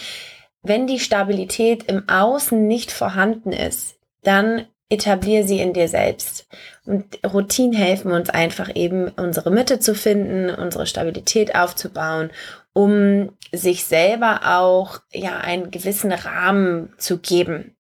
Wenn 0.63 0.88
die 0.88 1.00
Stabilität 1.00 1.84
im 1.84 2.08
Außen 2.08 2.67
nicht 2.67 2.91
vorhanden 2.91 3.51
ist, 3.51 3.98
dann 4.24 4.65
etablier 4.89 5.46
sie 5.46 5.60
in 5.60 5.74
dir 5.74 5.88
selbst. 5.88 6.48
Und 6.86 7.20
Routinen 7.25 7.74
helfen 7.74 8.12
uns 8.12 8.29
einfach 8.29 8.75
eben, 8.75 9.08
unsere 9.10 9.50
Mitte 9.50 9.79
zu 9.79 9.96
finden, 9.96 10.53
unsere 10.53 10.86
Stabilität 10.86 11.55
aufzubauen 11.55 12.29
um 12.74 13.32
sich 13.51 13.86
selber 13.86 14.42
auch 14.46 15.00
ja 15.12 15.38
einen 15.38 15.72
gewissen 15.72 16.12
Rahmen 16.12 16.94
zu 16.98 17.20
geben. 17.20 17.75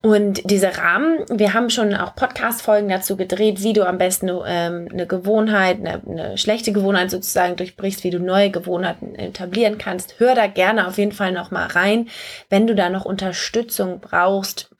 Und 0.00 0.48
diese 0.48 0.78
Rahmen, 0.78 1.24
wir 1.28 1.54
haben 1.54 1.70
schon 1.70 1.92
auch 1.92 2.14
Podcast-Folgen 2.14 2.88
dazu 2.88 3.16
gedreht, 3.16 3.64
wie 3.64 3.72
du 3.72 3.84
am 3.84 3.98
besten 3.98 4.28
ähm, 4.46 4.88
eine 4.92 5.08
Gewohnheit, 5.08 5.78
eine, 5.78 6.02
eine 6.06 6.38
schlechte 6.38 6.72
Gewohnheit 6.72 7.10
sozusagen 7.10 7.56
durchbrichst, 7.56 8.04
wie 8.04 8.10
du 8.10 8.20
neue 8.20 8.50
Gewohnheiten 8.50 9.16
etablieren 9.16 9.76
kannst. 9.76 10.20
Hör 10.20 10.36
da 10.36 10.46
gerne 10.46 10.86
auf 10.86 10.98
jeden 10.98 11.10
Fall 11.10 11.32
noch 11.32 11.50
mal 11.50 11.66
rein. 11.66 12.08
Wenn 12.48 12.68
du 12.68 12.76
da 12.76 12.90
noch 12.90 13.06
Unterstützung 13.06 13.98
brauchst, 13.98 14.70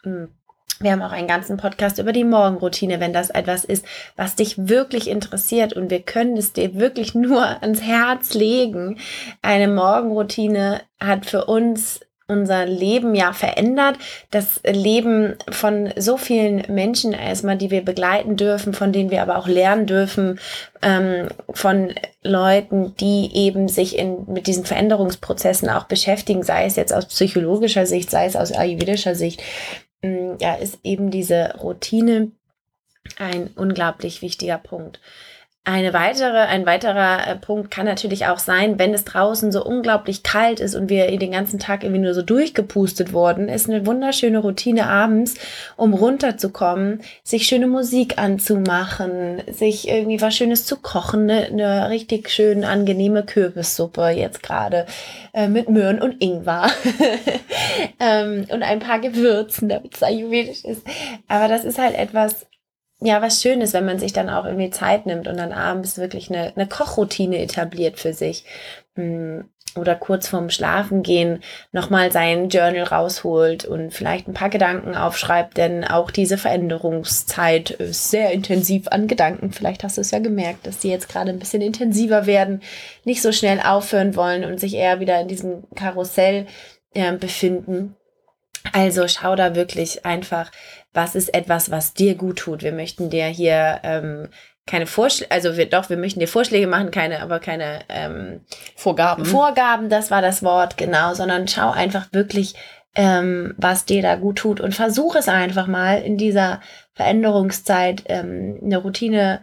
wir 0.81 0.93
haben 0.93 1.03
auch 1.03 1.13
einen 1.13 1.29
ganzen 1.29 1.57
Podcast 1.57 1.99
über 1.99 2.13
die 2.13 2.25
Morgenroutine, 2.25 3.01
wenn 3.01 3.13
das 3.13 3.31
etwas 3.31 3.65
ist, 3.65 3.85
was 4.17 4.37
dich 4.37 4.69
wirklich 4.69 5.09
interessiert 5.09 5.73
und 5.73 5.91
wir 5.91 6.01
können 6.01 6.37
es 6.37 6.53
dir 6.53 6.75
wirklich 6.75 7.15
nur 7.15 7.63
ans 7.63 7.83
Herz 7.83 8.35
legen. 8.35 8.99
Eine 9.43 9.69
Morgenroutine 9.69 10.81
hat 11.01 11.27
für 11.27 11.47
uns 11.47 12.01
unser 12.31 12.67
Leben 12.67 13.15
ja 13.15 13.33
verändert. 13.33 13.97
Das 14.31 14.61
Leben 14.63 15.37
von 15.51 15.91
so 15.97 16.19
vielen 16.19 16.63
Menschen 16.69 17.15
erstmal, 17.15 17.57
die 17.57 17.71
wir 17.71 17.83
begleiten 17.83 18.37
dürfen, 18.37 18.75
von 18.75 18.93
denen 18.93 19.11
wir 19.11 19.23
aber 19.23 19.39
auch 19.39 19.49
lernen 19.49 19.87
dürfen, 19.87 20.39
ähm, 20.83 21.29
von 21.49 21.95
Leuten, 22.23 22.95
die 22.97 23.31
eben 23.35 23.69
sich 23.69 23.97
in, 23.97 24.27
mit 24.27 24.47
diesen 24.47 24.67
Veränderungsprozessen 24.67 25.71
auch 25.71 25.85
beschäftigen, 25.85 26.43
sei 26.43 26.67
es 26.67 26.77
jetzt 26.77 26.93
aus 26.93 27.07
psychologischer 27.07 27.87
Sicht, 27.87 28.11
sei 28.11 28.27
es 28.27 28.37
aus 28.37 28.53
ayurvedischer 28.53 29.15
Sicht. 29.15 29.43
Ähm, 30.03 30.37
ja, 30.41 30.55
ist 30.55 30.79
eben 30.85 31.11
diese 31.11 31.57
Routine 31.61 32.33
ein 33.19 33.49
unglaublich 33.57 34.23
wichtiger 34.23 34.59
Punkt. 34.59 35.01
Eine 35.69 35.93
weitere, 35.93 36.39
ein 36.39 36.65
weiterer 36.65 37.27
äh, 37.27 37.37
Punkt 37.37 37.71
kann 37.71 37.85
natürlich 37.85 38.25
auch 38.25 38.39
sein, 38.39 38.79
wenn 38.79 38.95
es 38.95 39.05
draußen 39.05 39.53
so 39.53 39.63
unglaublich 39.63 40.23
kalt 40.23 40.61
ist 40.61 40.75
und 40.75 40.89
wir 40.89 41.15
den 41.19 41.33
ganzen 41.33 41.59
Tag 41.59 41.83
irgendwie 41.83 42.01
nur 42.01 42.15
so 42.15 42.23
durchgepustet 42.23 43.13
wurden, 43.13 43.51
ist 43.51 43.69
eine 43.69 43.85
wunderschöne 43.85 44.39
Routine 44.39 44.87
abends, 44.87 45.35
um 45.77 45.93
runterzukommen, 45.93 47.03
sich 47.23 47.47
schöne 47.47 47.67
Musik 47.67 48.17
anzumachen, 48.17 49.43
sich 49.47 49.89
irgendwie 49.89 50.23
was 50.23 50.35
Schönes 50.35 50.65
zu 50.65 50.77
kochen, 50.77 51.31
eine, 51.31 51.49
eine 51.49 51.91
richtig 51.91 52.31
schön 52.31 52.65
angenehme 52.65 53.23
Kürbissuppe 53.23 54.09
jetzt 54.09 54.43
gerade 54.43 54.87
äh, 55.35 55.49
mit 55.49 55.69
Möhren 55.69 56.01
und 56.01 56.23
Ingwer 56.23 56.71
ähm, 58.01 58.47
und 58.51 58.63
ein 58.63 58.79
paar 58.79 59.01
Gewürzen, 59.01 59.69
damit 59.69 59.97
es 59.97 60.03
ayurvedisch 60.03 60.65
ist. 60.65 60.87
Aber 61.29 61.47
das 61.47 61.67
ist 61.67 61.79
halt 61.79 61.95
etwas, 61.95 62.47
ja, 63.01 63.23
was 63.23 63.43
schön 63.43 63.61
ist, 63.61 63.75
wenn 63.75 63.85
man 63.85 63.99
sich 63.99 64.13
dann 64.13 64.29
auch 64.29 64.45
irgendwie 64.45 64.71
Zeit 64.71 65.07
nimmt 65.07 65.29
und 65.29 65.37
dann 65.37 65.53
abends 65.53 65.99
wirklich 65.99 66.31
eine, 66.31 66.53
eine 66.57 66.67
Kochroutine 66.67 67.39
etabliert 67.39 67.99
für 67.99 68.13
sich. 68.13 68.45
Hm, 68.97 69.49
oder 69.77 69.95
kurz 69.95 70.29
vorm 70.29 70.51
Schlafengehen 70.51 71.43
nochmal 71.73 72.11
sein 72.13 72.49
Journal 72.49 72.85
rausholt 72.85 73.65
und 73.65 73.93
vielleicht 73.93 74.29
ein 74.29 74.35
paar 74.35 74.49
Gedanken 74.49 74.95
aufschreibt, 74.95 75.57
denn 75.57 75.85
auch 75.85 76.11
diese 76.11 76.39
Veränderungszeit 76.39 77.71
ist 77.71 78.11
sehr 78.11 78.33
intensiv 78.33 78.89
an 78.89 79.07
Gedanken. 79.07 79.53
Vielleicht 79.53 79.85
hast 79.85 79.97
du 79.97 80.01
es 80.01 80.11
ja 80.11 80.19
gemerkt, 80.19 80.67
dass 80.67 80.79
die 80.79 80.89
jetzt 80.89 81.09
gerade 81.09 81.31
ein 81.31 81.39
bisschen 81.39 81.63
intensiver 81.63 82.27
werden, 82.27 82.63
nicht 83.05 83.23
so 83.23 83.33
schnell 83.33 83.61
aufhören 83.61 84.17
wollen 84.17 84.45
und 84.45 84.59
sich 84.59 84.75
eher 84.75 85.01
wieder 85.01 85.21
in 85.21 85.29
diesem 85.29 85.65
Karussell 85.75 86.47
äh, 86.95 87.13
befinden. 87.13 87.95
Also 88.73 89.07
schau 89.09 89.37
da 89.37 89.55
wirklich 89.55 90.05
einfach, 90.05 90.51
was 90.93 91.15
ist 91.15 91.35
etwas, 91.35 91.71
was 91.71 91.95
dir 91.95 92.15
gut 92.15 92.39
tut. 92.39 92.63
Wir 92.63 92.73
möchten 92.73 93.11
dir 93.11 93.27
hier 93.27 93.81
ähm, 93.83 94.29
keine 94.67 94.87
Vorschläge, 94.87 95.31
also 95.33 95.57
wir, 95.57 95.69
doch, 95.69 95.91
wir 95.91 95.97
möchten 95.97 96.21
dir 96.21 96.29
Vorschläge 96.29 96.67
machen, 96.67 96.91
keine, 96.91 97.23
aber 97.23 97.41
keine 97.41 97.81
ähm, 97.89 98.41
Vorgaben. 98.77 99.25
Vorgaben, 99.25 99.89
das 99.89 100.11
war 100.11 100.23
das 100.23 100.43
Wort, 100.43 100.77
genau, 100.77 101.15
sondern 101.15 101.49
schau 101.49 101.71
einfach 101.71 102.13
wirklich, 102.13 102.55
ähm, 102.95 103.55
was 103.57 103.87
dir 103.87 104.03
da 104.03 104.15
gut 104.17 104.37
tut 104.37 104.61
und 104.61 104.75
versuch 104.75 105.17
es 105.17 105.29
einfach 105.29 105.67
mal 105.67 106.03
in 106.03 106.17
dieser 106.17 106.61
Veränderungszeit 106.95 108.05
ähm, 108.07 108.61
eine 108.63 108.79
Routine 108.79 109.41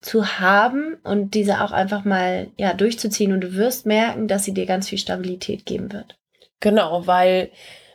zu 0.00 0.38
haben 0.38 0.96
und 1.02 1.34
diese 1.34 1.62
auch 1.62 1.72
einfach 1.72 2.04
mal 2.04 2.48
ja 2.58 2.74
durchzuziehen 2.74 3.32
und 3.32 3.40
du 3.40 3.54
wirst 3.54 3.86
merken, 3.86 4.28
dass 4.28 4.44
sie 4.44 4.52
dir 4.52 4.66
ganz 4.66 4.88
viel 4.88 4.98
Stabilität 4.98 5.64
geben 5.64 5.92
wird. 5.92 6.18
Genau, 6.60 7.06
weil 7.06 7.50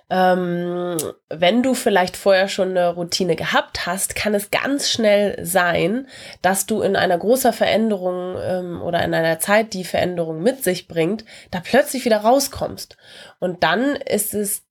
ähm, 0.09 0.97
wenn 1.29 1.61
du 1.61 1.73
vielleicht 1.75 2.17
vorher 2.17 2.47
schon 2.47 2.69
eine 2.69 2.95
Routine 2.95 3.35
gehabt 3.35 3.85
hast, 3.85 4.15
kann 4.15 4.33
es 4.33 4.49
ganz 4.49 4.89
schnell 4.89 5.43
sein, 5.45 6.07
dass 6.41 6.65
du 6.65 6.81
in 6.81 6.95
einer 6.95 7.17
großer 7.17 7.53
Veränderung 7.53 8.35
ähm, 8.41 8.81
oder 8.81 9.03
in 9.03 9.13
einer 9.13 9.39
Zeit, 9.39 9.73
die 9.73 9.83
Veränderung 9.83 10.41
mit 10.41 10.63
sich 10.63 10.87
bringt, 10.87 11.25
da 11.51 11.59
plötzlich 11.59 12.05
wieder 12.05 12.17
rauskommst. 12.17 12.97
Und 13.39 13.63
dann 13.63 13.95
ist 13.95 14.33
es 14.33 14.63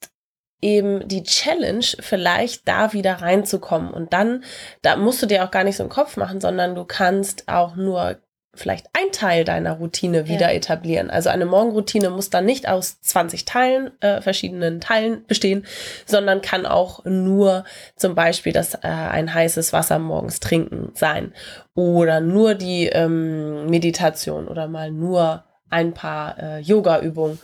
eben 0.60 1.06
die 1.06 1.22
Challenge, 1.22 1.86
vielleicht 2.00 2.66
da 2.66 2.92
wieder 2.92 3.14
reinzukommen. 3.14 3.92
Und 3.92 4.12
dann, 4.12 4.42
da 4.82 4.96
musst 4.96 5.22
du 5.22 5.26
dir 5.26 5.44
auch 5.44 5.52
gar 5.52 5.62
nicht 5.62 5.76
so 5.76 5.84
einen 5.84 5.90
Kopf 5.90 6.16
machen, 6.16 6.40
sondern 6.40 6.74
du 6.74 6.84
kannst 6.84 7.48
auch 7.48 7.76
nur 7.76 8.18
vielleicht 8.58 8.86
ein 8.92 9.12
Teil 9.12 9.44
deiner 9.44 9.74
Routine 9.74 10.28
wieder 10.28 10.50
ja. 10.50 10.56
etablieren. 10.56 11.10
Also 11.10 11.30
eine 11.30 11.46
Morgenroutine 11.46 12.10
muss 12.10 12.30
dann 12.30 12.44
nicht 12.44 12.68
aus 12.68 13.00
20 13.00 13.44
Teilen, 13.44 13.90
äh, 14.00 14.20
verschiedenen 14.20 14.80
Teilen 14.80 15.24
bestehen, 15.26 15.64
sondern 16.06 16.42
kann 16.42 16.66
auch 16.66 17.04
nur 17.04 17.64
zum 17.96 18.14
Beispiel 18.14 18.52
das 18.52 18.74
äh, 18.74 18.78
ein 18.82 19.32
heißes 19.32 19.72
Wasser 19.72 19.98
morgens 19.98 20.40
trinken 20.40 20.90
sein 20.94 21.32
oder 21.74 22.20
nur 22.20 22.54
die 22.54 22.86
ähm, 22.86 23.70
Meditation 23.70 24.48
oder 24.48 24.68
mal 24.68 24.90
nur 24.90 25.44
ein 25.70 25.94
paar 25.94 26.38
äh, 26.38 26.58
Yoga-Übungen 26.60 27.38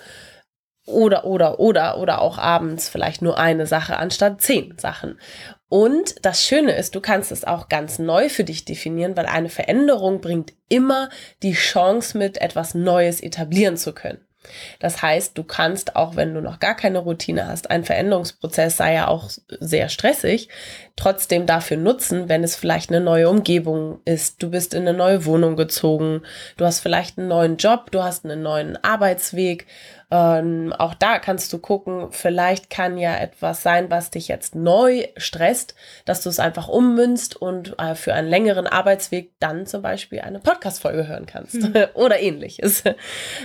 oder, 0.87 1.25
oder, 1.25 1.61
oder, 1.61 1.99
oder 1.99 2.21
auch 2.21 2.39
abends 2.39 2.89
vielleicht 2.89 3.23
nur 3.23 3.39
eine 3.39 3.67
Sache 3.67 3.97
anstatt 3.97 4.43
zehn 4.43 4.77
Sachen. 4.79 5.19
Und 5.75 6.25
das 6.25 6.45
Schöne 6.45 6.71
ist, 6.77 6.95
du 6.95 7.01
kannst 7.01 7.33
es 7.33 7.43
auch 7.43 7.69
ganz 7.69 7.99
neu 7.99 8.29
für 8.29 8.45
dich 8.45 8.65
definieren, 8.65 9.17
weil 9.17 9.27
eine 9.27 9.49
Veränderung 9.49 10.21
bringt 10.21 10.53
immer 10.69 11.09
die 11.43 11.55
Chance 11.55 12.17
mit, 12.17 12.41
etwas 12.41 12.77
Neues 12.77 13.21
etablieren 13.21 13.77
zu 13.77 13.93
können. 13.93 14.21
Das 14.79 15.03
heißt, 15.03 15.37
du 15.37 15.43
kannst, 15.43 15.97
auch 15.97 16.15
wenn 16.15 16.33
du 16.33 16.41
noch 16.41 16.61
gar 16.61 16.77
keine 16.77 16.99
Routine 16.99 17.49
hast, 17.49 17.71
ein 17.71 17.83
Veränderungsprozess 17.83 18.77
sei 18.77 18.95
ja 18.95 19.09
auch 19.09 19.31
sehr 19.49 19.89
stressig, 19.89 20.49
trotzdem 20.95 21.45
dafür 21.47 21.77
nutzen, 21.77 22.29
wenn 22.29 22.45
es 22.45 22.55
vielleicht 22.55 22.91
eine 22.91 23.01
neue 23.01 23.29
Umgebung 23.29 23.99
ist. 24.05 24.43
Du 24.45 24.51
bist 24.51 24.75
in 24.75 24.87
eine 24.87 24.97
neue 24.97 25.25
Wohnung 25.25 25.57
gezogen, 25.57 26.23
du 26.57 26.65
hast 26.65 26.81
vielleicht 26.81 27.19
einen 27.19 27.27
neuen 27.27 27.57
Job, 27.57 27.91
du 27.91 28.05
hast 28.05 28.25
einen 28.25 28.43
neuen 28.43 28.79
Arbeitsweg 28.85 29.67
ähm, 30.11 30.73
auch 30.79 30.95
da 30.95 31.19
kannst 31.19 31.53
du 31.53 31.59
gucken, 31.59 32.09
vielleicht 32.11 32.71
kann 32.71 32.99
ja 32.99 33.17
etwas 33.17 33.63
sein, 33.63 33.91
was 33.91 34.11
dich 34.11 34.29
jetzt 34.29 34.55
neu 34.55 35.07
stresst, 35.17 35.75
dass 36.05 36.23
du 36.23 36.29
es 36.29 36.39
einfach 36.39 36.69
ummünzt 36.69 37.37
und 37.37 37.79
äh, 37.79 37.95
für 37.95 38.15
einen 38.15 38.29
längeren 38.29 38.67
Arbeitsweg 38.67 39.33
dann 39.41 39.67
zum 39.67 39.83
Beispiel 39.83 40.21
eine 40.21 40.41
Podcast-Folge 40.41 41.09
hören 41.09 41.27
kannst 41.27 41.55
mhm. 41.55 41.75
oder 41.95 42.21
ähnliches. 42.21 42.85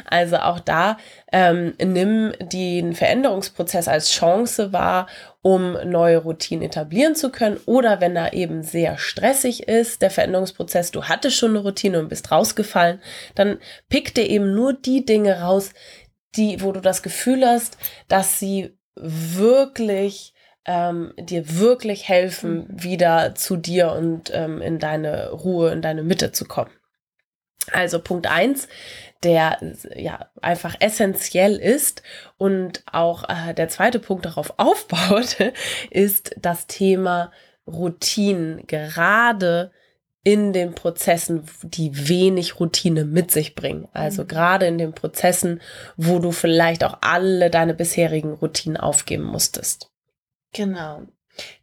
Also 0.05 0.37
auch 0.37 0.59
da 0.59 0.97
ähm, 1.31 1.73
nimm 1.81 2.33
den 2.39 2.93
Veränderungsprozess 2.93 3.87
als 3.87 4.11
Chance 4.11 4.73
wahr, 4.73 5.07
um 5.41 5.77
neue 5.85 6.17
Routinen 6.17 6.65
etablieren 6.65 7.15
zu 7.15 7.31
können. 7.31 7.59
Oder 7.65 8.01
wenn 8.01 8.15
er 8.15 8.33
eben 8.33 8.63
sehr 8.63 8.97
stressig 8.97 9.67
ist, 9.67 10.01
der 10.01 10.11
Veränderungsprozess, 10.11 10.91
du 10.91 11.05
hattest 11.05 11.37
schon 11.37 11.51
eine 11.51 11.59
Routine 11.59 11.99
und 11.99 12.09
bist 12.09 12.31
rausgefallen, 12.31 12.99
dann 13.35 13.59
pick 13.87 14.13
dir 14.13 14.27
eben 14.29 14.53
nur 14.53 14.73
die 14.73 15.05
Dinge 15.05 15.41
raus, 15.41 15.71
die, 16.35 16.61
wo 16.61 16.71
du 16.71 16.81
das 16.81 17.03
Gefühl 17.03 17.45
hast, 17.45 17.77
dass 18.07 18.39
sie 18.39 18.77
wirklich 18.95 20.33
ähm, 20.65 21.13
dir 21.17 21.57
wirklich 21.57 22.07
helfen, 22.07 22.67
mhm. 22.67 22.83
wieder 22.83 23.33
zu 23.35 23.57
dir 23.57 23.93
und 23.93 24.31
ähm, 24.33 24.61
in 24.61 24.79
deine 24.79 25.31
Ruhe, 25.31 25.71
in 25.71 25.81
deine 25.81 26.03
Mitte 26.03 26.31
zu 26.31 26.45
kommen. 26.45 26.71
Also 27.71 27.99
Punkt 27.99 28.27
eins, 28.27 28.67
der 29.23 29.57
ja 29.95 30.29
einfach 30.41 30.75
essentiell 30.79 31.55
ist 31.55 32.03
und 32.37 32.83
auch 32.91 33.27
äh, 33.29 33.53
der 33.53 33.69
zweite 33.69 33.99
Punkt 33.99 34.25
darauf 34.25 34.53
aufbaut, 34.57 35.37
ist 35.89 36.35
das 36.37 36.67
Thema 36.67 37.31
Routinen. 37.67 38.65
Gerade 38.67 39.71
in 40.23 40.51
den 40.53 40.75
Prozessen, 40.75 41.45
die 41.63 42.09
wenig 42.09 42.59
Routine 42.59 43.05
mit 43.05 43.31
sich 43.31 43.55
bringen. 43.55 43.87
Also 43.93 44.23
mhm. 44.23 44.27
gerade 44.27 44.67
in 44.67 44.77
den 44.77 44.93
Prozessen, 44.93 45.61
wo 45.95 46.19
du 46.19 46.31
vielleicht 46.31 46.83
auch 46.83 46.97
alle 47.01 47.49
deine 47.49 47.73
bisherigen 47.73 48.33
Routinen 48.33 48.77
aufgeben 48.77 49.23
musstest. 49.23 49.89
Genau. 50.53 51.03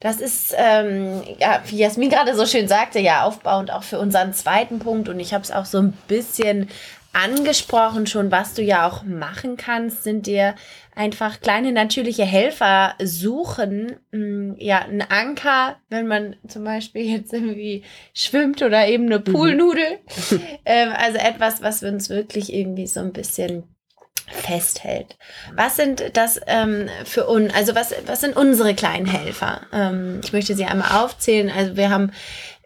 Das 0.01 0.21
ist, 0.21 0.55
ähm, 0.57 1.23
ja, 1.39 1.63
wie 1.67 1.77
Jasmin 1.77 2.09
gerade 2.09 2.35
so 2.35 2.47
schön 2.47 2.67
sagte, 2.67 2.99
ja, 2.99 3.25
aufbauend 3.25 3.71
auch 3.71 3.83
für 3.83 3.99
unseren 3.99 4.33
zweiten 4.33 4.79
Punkt. 4.79 5.09
Und 5.09 5.21
ich 5.21 5.35
habe 5.35 5.45
es 5.45 5.51
auch 5.51 5.67
so 5.67 5.79
ein 5.79 5.93
bisschen 6.09 6.69
angesprochen 7.17 8.07
schon, 8.07 8.31
was 8.31 8.55
du 8.55 8.63
ja 8.63 8.87
auch 8.87 9.03
machen 9.03 9.57
kannst, 9.57 10.05
sind 10.05 10.27
dir 10.27 10.55
einfach 10.95 11.41
kleine 11.41 11.73
natürliche 11.73 12.25
Helfer 12.25 12.95
suchen. 13.03 13.97
Mm, 14.13 14.53
ja, 14.59 14.81
ein 14.81 15.03
Anker, 15.03 15.77
wenn 15.89 16.07
man 16.07 16.37
zum 16.47 16.65
Beispiel 16.65 17.03
jetzt 17.03 17.33
irgendwie 17.33 17.85
schwimmt 18.13 18.63
oder 18.63 18.87
eben 18.87 19.07
eine 19.07 19.19
mhm. 19.19 19.25
Poolnudel. 19.25 19.99
ähm, 20.65 20.91
also 20.97 21.19
etwas, 21.19 21.63
was 21.63 21.83
uns 21.83 22.11
wirklich 22.11 22.53
irgendwie 22.53 22.87
so 22.87 23.01
ein 23.01 23.13
bisschen 23.13 23.65
festhält. 24.27 25.17
Was 25.55 25.77
sind 25.77 26.03
das 26.15 26.41
ähm, 26.47 26.89
für 27.05 27.27
uns, 27.27 27.55
also 27.55 27.75
was, 27.75 27.95
was 28.07 28.21
sind 28.21 28.37
unsere 28.37 28.75
kleinen 28.75 29.07
Helfer? 29.07 29.61
Ähm, 29.73 30.21
ich 30.25 30.33
möchte 30.33 30.55
sie 30.55 30.65
einmal 30.65 31.05
aufzählen. 31.05 31.51
Also 31.51 31.77
wir 31.77 31.91
haben, 31.91 32.11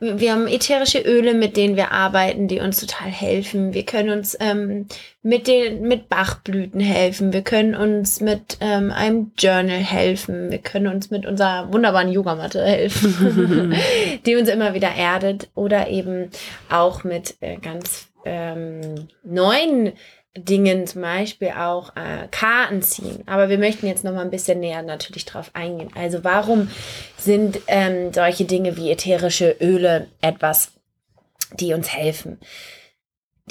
wir 0.01 0.33
haben 0.33 0.47
ätherische 0.47 1.01
Öle, 1.01 1.35
mit 1.35 1.59
denen 1.59 1.77
wir 1.77 1.93
arbeiten, 1.93 2.49
die 2.49 2.61
uns 2.61 2.81
total 2.81 3.09
helfen. 3.09 3.75
Wir 3.75 3.85
können 3.85 4.11
uns 4.11 4.37
ähm, 4.41 4.87
mit 5.23 5.47
den, 5.47 5.83
mit 5.83 6.09
Bachblüten 6.09 6.81
helfen. 6.81 7.35
Wir 7.35 7.43
können 7.43 7.75
uns 7.75 8.21
mit 8.21 8.57
ähm, 8.61 8.91
einem 8.91 9.33
Journal 9.39 9.69
helfen. 9.69 10.51
Wir 10.51 10.59
können 10.59 10.87
uns 10.87 11.11
mit 11.11 11.27
unserer 11.27 11.71
wunderbaren 11.71 12.11
Yogamatte 12.11 12.65
helfen, 12.65 13.75
die 14.27 14.37
uns 14.37 14.49
immer 14.49 14.73
wieder 14.73 14.95
erdet 14.95 15.51
oder 15.55 15.89
eben 15.89 16.31
auch 16.71 17.05
mit 17.05 17.37
äh, 17.41 17.57
ganz 17.57 18.09
ähm, 18.25 19.09
neuen 19.23 19.93
Dingen 20.37 20.87
zum 20.87 21.03
Beispiel 21.03 21.51
auch 21.51 21.97
äh, 21.97 22.29
Karten 22.31 22.83
ziehen. 22.83 23.25
Aber 23.27 23.49
wir 23.49 23.59
möchten 23.59 23.87
jetzt 23.87 24.05
noch 24.05 24.13
mal 24.13 24.23
ein 24.23 24.31
bisschen 24.31 24.61
näher 24.61 24.83
natürlich 24.83 25.25
drauf 25.25 25.51
eingehen. 25.55 25.91
Also 25.95 26.23
warum 26.23 26.71
sind 27.17 27.59
ähm, 27.67 28.13
solche 28.13 28.45
Dinge 28.45 28.77
wie 28.77 28.91
ätherische 28.91 29.57
Öle 29.61 30.07
etwas, 30.21 30.73
die 31.55 31.75
uns 31.75 31.93
helfen? 31.93 32.39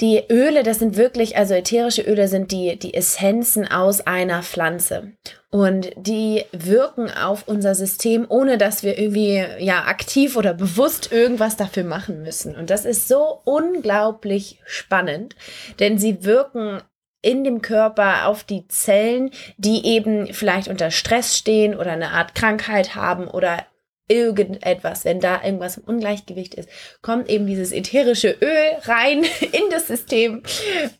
Die 0.00 0.22
Öle, 0.30 0.62
das 0.62 0.78
sind 0.78 0.96
wirklich, 0.96 1.36
also 1.36 1.52
ätherische 1.52 2.00
Öle 2.00 2.26
sind 2.28 2.52
die, 2.52 2.78
die 2.78 2.94
Essenzen 2.94 3.70
aus 3.70 4.00
einer 4.06 4.42
Pflanze. 4.42 5.12
Und 5.50 5.90
die 5.96 6.44
wirken 6.52 7.10
auf 7.10 7.48
unser 7.48 7.74
System, 7.74 8.24
ohne 8.28 8.56
dass 8.56 8.84
wir 8.84 8.98
irgendwie 8.98 9.44
ja 9.58 9.84
aktiv 9.84 10.36
oder 10.36 10.54
bewusst 10.54 11.10
irgendwas 11.10 11.56
dafür 11.56 11.82
machen 11.82 12.22
müssen. 12.22 12.54
Und 12.54 12.70
das 12.70 12.84
ist 12.84 13.08
so 13.08 13.40
unglaublich 13.44 14.60
spannend, 14.64 15.34
denn 15.80 15.98
sie 15.98 16.24
wirken 16.24 16.80
in 17.22 17.42
dem 17.42 17.62
Körper 17.62 18.26
auf 18.26 18.44
die 18.44 18.66
Zellen, 18.68 19.30
die 19.56 19.84
eben 19.86 20.32
vielleicht 20.32 20.68
unter 20.68 20.90
Stress 20.92 21.36
stehen 21.36 21.74
oder 21.74 21.92
eine 21.92 22.10
Art 22.10 22.34
Krankheit 22.34 22.94
haben 22.94 23.26
oder 23.26 23.66
irgendetwas, 24.08 25.04
wenn 25.04 25.20
da 25.20 25.42
irgendwas 25.42 25.76
im 25.76 25.84
Ungleichgewicht 25.84 26.54
ist, 26.54 26.68
kommt 27.02 27.28
eben 27.28 27.46
dieses 27.46 27.72
ätherische 27.72 28.36
Öl 28.40 28.78
rein 28.82 29.24
in 29.40 29.70
das 29.70 29.88
System 29.88 30.42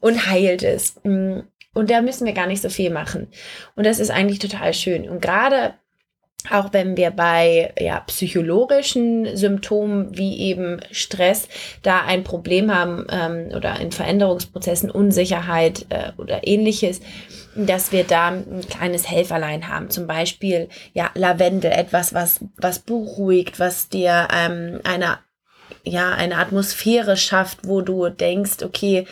und 0.01 0.27
heilt 0.27 0.63
es. 0.63 0.97
Und 1.73 1.91
da 1.91 2.03
müssen 2.03 2.27
wir 2.27 2.33
gar 2.33 2.47
nicht 2.47 2.63
so 2.63 2.69
viel 2.69 2.91
machen. 2.91 3.29
Und 3.77 3.87
das 3.87 4.01
ist 4.01 4.11
eigentlich 4.11 4.41
total 4.41 4.75
schön. 4.75 5.09
Und 5.09 5.23
gerade 5.23 5.75
auch 6.49 6.73
wenn 6.73 6.97
wir 6.97 7.11
bei 7.11 7.73
ja, 7.79 8.01
psychologischen 8.01 9.37
Symptomen 9.37 10.17
wie 10.17 10.39
eben 10.39 10.81
Stress 10.91 11.49
da 11.83 12.03
ein 12.07 12.25
Problem 12.25 12.75
haben 12.75 13.07
ähm, 13.11 13.55
oder 13.55 13.79
in 13.79 13.93
Veränderungsprozessen 13.93 14.91
Unsicherheit 14.91 15.87
äh, 15.91 16.13
oder 16.17 16.47
ähnliches, 16.47 17.01
dass 17.55 17.93
wir 17.93 18.05
da 18.05 18.29
ein 18.29 18.65
kleines 18.71 19.11
Helferlein 19.11 19.69
haben. 19.69 19.91
Zum 19.91 20.07
Beispiel 20.07 20.69
ja 20.95 21.11
Lavendel, 21.15 21.73
etwas, 21.73 22.15
was, 22.15 22.41
was 22.57 22.79
beruhigt, 22.79 23.61
was 23.61 23.89
dir 23.89 24.29
ähm, 24.35 24.81
eine, 24.85 25.19
ja, 25.85 26.13
eine 26.13 26.37
Atmosphäre 26.37 27.17
schafft, 27.17 27.67
wo 27.67 27.83
du 27.83 28.09
denkst, 28.09 28.63
okay, 28.65 29.07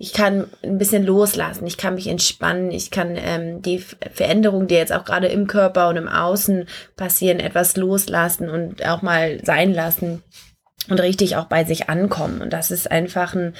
ich 0.00 0.14
kann 0.14 0.46
ein 0.62 0.78
bisschen 0.78 1.04
loslassen, 1.04 1.66
ich 1.66 1.76
kann 1.76 1.94
mich 1.94 2.06
entspannen, 2.08 2.70
ich 2.70 2.90
kann 2.90 3.18
ähm, 3.18 3.60
die 3.60 3.80
Veränderungen, 4.14 4.66
die 4.66 4.74
jetzt 4.74 4.94
auch 4.94 5.04
gerade 5.04 5.26
im 5.26 5.46
Körper 5.46 5.90
und 5.90 5.98
im 5.98 6.08
Außen 6.08 6.66
passieren, 6.96 7.38
etwas 7.38 7.76
loslassen 7.76 8.48
und 8.48 8.82
auch 8.88 9.02
mal 9.02 9.44
sein 9.44 9.74
lassen 9.74 10.22
und 10.88 11.00
richtig 11.00 11.36
auch 11.36 11.44
bei 11.44 11.64
sich 11.64 11.90
ankommen. 11.90 12.40
Und 12.40 12.54
das 12.54 12.70
ist 12.70 12.90
einfach 12.90 13.34
ein, 13.34 13.52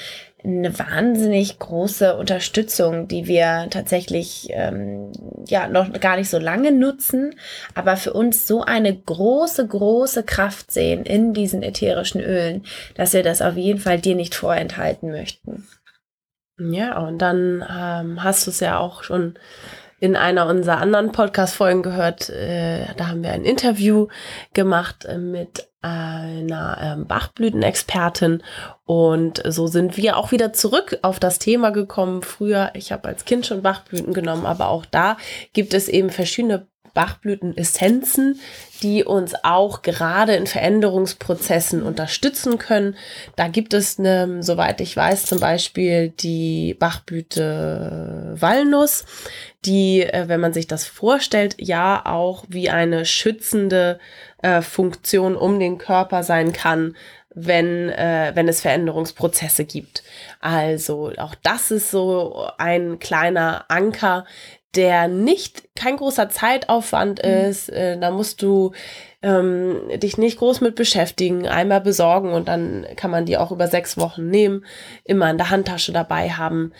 eine 0.43 0.79
wahnsinnig 0.79 1.59
große 1.59 2.17
Unterstützung, 2.17 3.07
die 3.07 3.27
wir 3.27 3.67
tatsächlich 3.69 4.47
ähm, 4.49 5.11
ja 5.47 5.67
noch 5.67 5.93
gar 5.99 6.17
nicht 6.17 6.31
so 6.31 6.39
lange 6.39 6.71
nutzen, 6.71 7.35
aber 7.75 7.97
für 7.97 8.13
uns 8.13 8.47
so 8.47 8.63
eine 8.63 8.95
große, 8.95 9.67
große 9.67 10.23
Kraft 10.23 10.71
sehen 10.71 11.05
in 11.05 11.35
diesen 11.35 11.61
ätherischen 11.61 12.19
Ölen, 12.19 12.63
dass 12.95 13.13
wir 13.13 13.21
das 13.21 13.43
auf 13.43 13.57
jeden 13.57 13.79
Fall 13.79 13.99
dir 13.99 14.15
nicht 14.15 14.33
vorenthalten 14.33 15.11
möchten. 15.11 15.67
Ja, 16.69 16.99
und 16.99 17.17
dann 17.19 17.65
ähm, 17.69 18.23
hast 18.23 18.45
du 18.45 18.51
es 18.51 18.59
ja 18.59 18.77
auch 18.77 19.03
schon 19.03 19.35
in 19.99 20.15
einer 20.15 20.47
unserer 20.47 20.77
anderen 20.77 21.11
Podcast-Folgen 21.11 21.83
gehört. 21.83 22.29
Äh, 22.29 22.85
da 22.97 23.07
haben 23.07 23.23
wir 23.23 23.31
ein 23.31 23.45
Interview 23.45 24.07
gemacht 24.53 25.05
äh, 25.05 25.17
mit 25.17 25.69
einer 25.83 26.77
ähm, 26.79 27.07
Bachblütenexpertin 27.07 28.43
und 28.85 29.41
so 29.47 29.65
sind 29.65 29.97
wir 29.97 30.15
auch 30.15 30.31
wieder 30.31 30.53
zurück 30.53 30.99
auf 31.01 31.19
das 31.19 31.39
Thema 31.39 31.71
gekommen. 31.71 32.21
Früher, 32.21 32.69
ich 32.75 32.91
habe 32.91 33.07
als 33.07 33.25
Kind 33.25 33.47
schon 33.47 33.63
Bachblüten 33.63 34.13
genommen, 34.13 34.45
aber 34.45 34.67
auch 34.67 34.85
da 34.85 35.17
gibt 35.53 35.73
es 35.73 35.87
eben 35.87 36.11
verschiedene 36.11 36.67
Bachblütenessenzen, 36.93 38.39
die 38.81 39.03
uns 39.03 39.35
auch 39.43 39.81
gerade 39.81 40.35
in 40.35 40.47
Veränderungsprozessen 40.47 41.83
unterstützen 41.83 42.57
können. 42.57 42.95
Da 43.35 43.47
gibt 43.47 43.73
es, 43.73 43.99
eine, 43.99 44.41
soweit 44.41 44.81
ich 44.81 44.95
weiß, 44.95 45.25
zum 45.25 45.39
Beispiel 45.39 46.09
die 46.09 46.75
Bachblüte 46.79 48.35
Walnuss, 48.39 49.05
die, 49.65 50.01
äh, 50.01 50.27
wenn 50.27 50.39
man 50.39 50.53
sich 50.53 50.67
das 50.67 50.85
vorstellt, 50.85 51.55
ja 51.59 52.05
auch 52.05 52.45
wie 52.47 52.69
eine 52.69 53.05
schützende 53.05 53.99
äh, 54.41 54.61
Funktion 54.61 55.35
um 55.35 55.59
den 55.59 55.77
Körper 55.77 56.23
sein 56.23 56.51
kann, 56.53 56.95
wenn, 57.33 57.89
äh, 57.89 58.31
wenn 58.35 58.47
es 58.47 58.61
Veränderungsprozesse 58.61 59.65
gibt. 59.65 60.03
Also 60.39 61.11
auch 61.17 61.35
das 61.35 61.71
ist 61.71 61.91
so 61.91 62.47
ein 62.57 62.99
kleiner 62.99 63.65
Anker, 63.69 64.25
der 64.75 65.07
nicht 65.07 65.63
kein 65.75 65.97
großer 65.97 66.29
Zeitaufwand 66.29 67.23
mhm. 67.23 67.29
ist. 67.29 67.69
Äh, 67.69 67.99
da 67.99 68.11
musst 68.11 68.41
du 68.41 68.71
ähm, 69.21 69.81
dich 69.95 70.17
nicht 70.17 70.39
groß 70.39 70.61
mit 70.61 70.75
beschäftigen, 70.75 71.47
einmal 71.47 71.81
besorgen 71.81 72.33
und 72.33 72.47
dann 72.47 72.85
kann 72.95 73.11
man 73.11 73.25
die 73.25 73.37
auch 73.37 73.51
über 73.51 73.67
sechs 73.67 73.97
Wochen 73.97 74.29
nehmen, 74.29 74.65
immer 75.03 75.29
in 75.29 75.37
der 75.37 75.49
Handtasche 75.49 75.91
dabei 75.91 76.29
haben. 76.29 76.73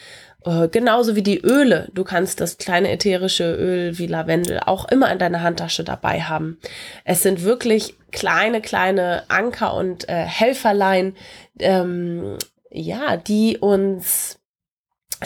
Äh, 0.44 0.70
genauso 0.70 1.16
wie 1.16 1.22
die 1.22 1.40
Öle. 1.40 1.90
Du 1.94 2.04
kannst 2.04 2.42
das 2.42 2.58
kleine 2.58 2.90
ätherische 2.92 3.54
Öl 3.54 3.98
wie 4.00 4.08
Lavendel 4.08 4.60
auch 4.66 4.90
immer 4.90 5.12
in 5.12 5.20
deiner 5.20 5.42
Handtasche 5.42 5.84
dabei 5.84 6.22
haben. 6.22 6.60
Es 7.06 7.22
sind 7.22 7.44
wirklich 7.44 7.96
kleine, 8.12 8.62
kleine 8.62 9.24
Anker 9.28 9.76
und 9.76 10.10
äh, 10.10 10.14
Helferlein, 10.14 11.16
ähm, 11.60 12.38
ja, 12.72 13.18
die 13.18 13.58
uns 13.60 14.41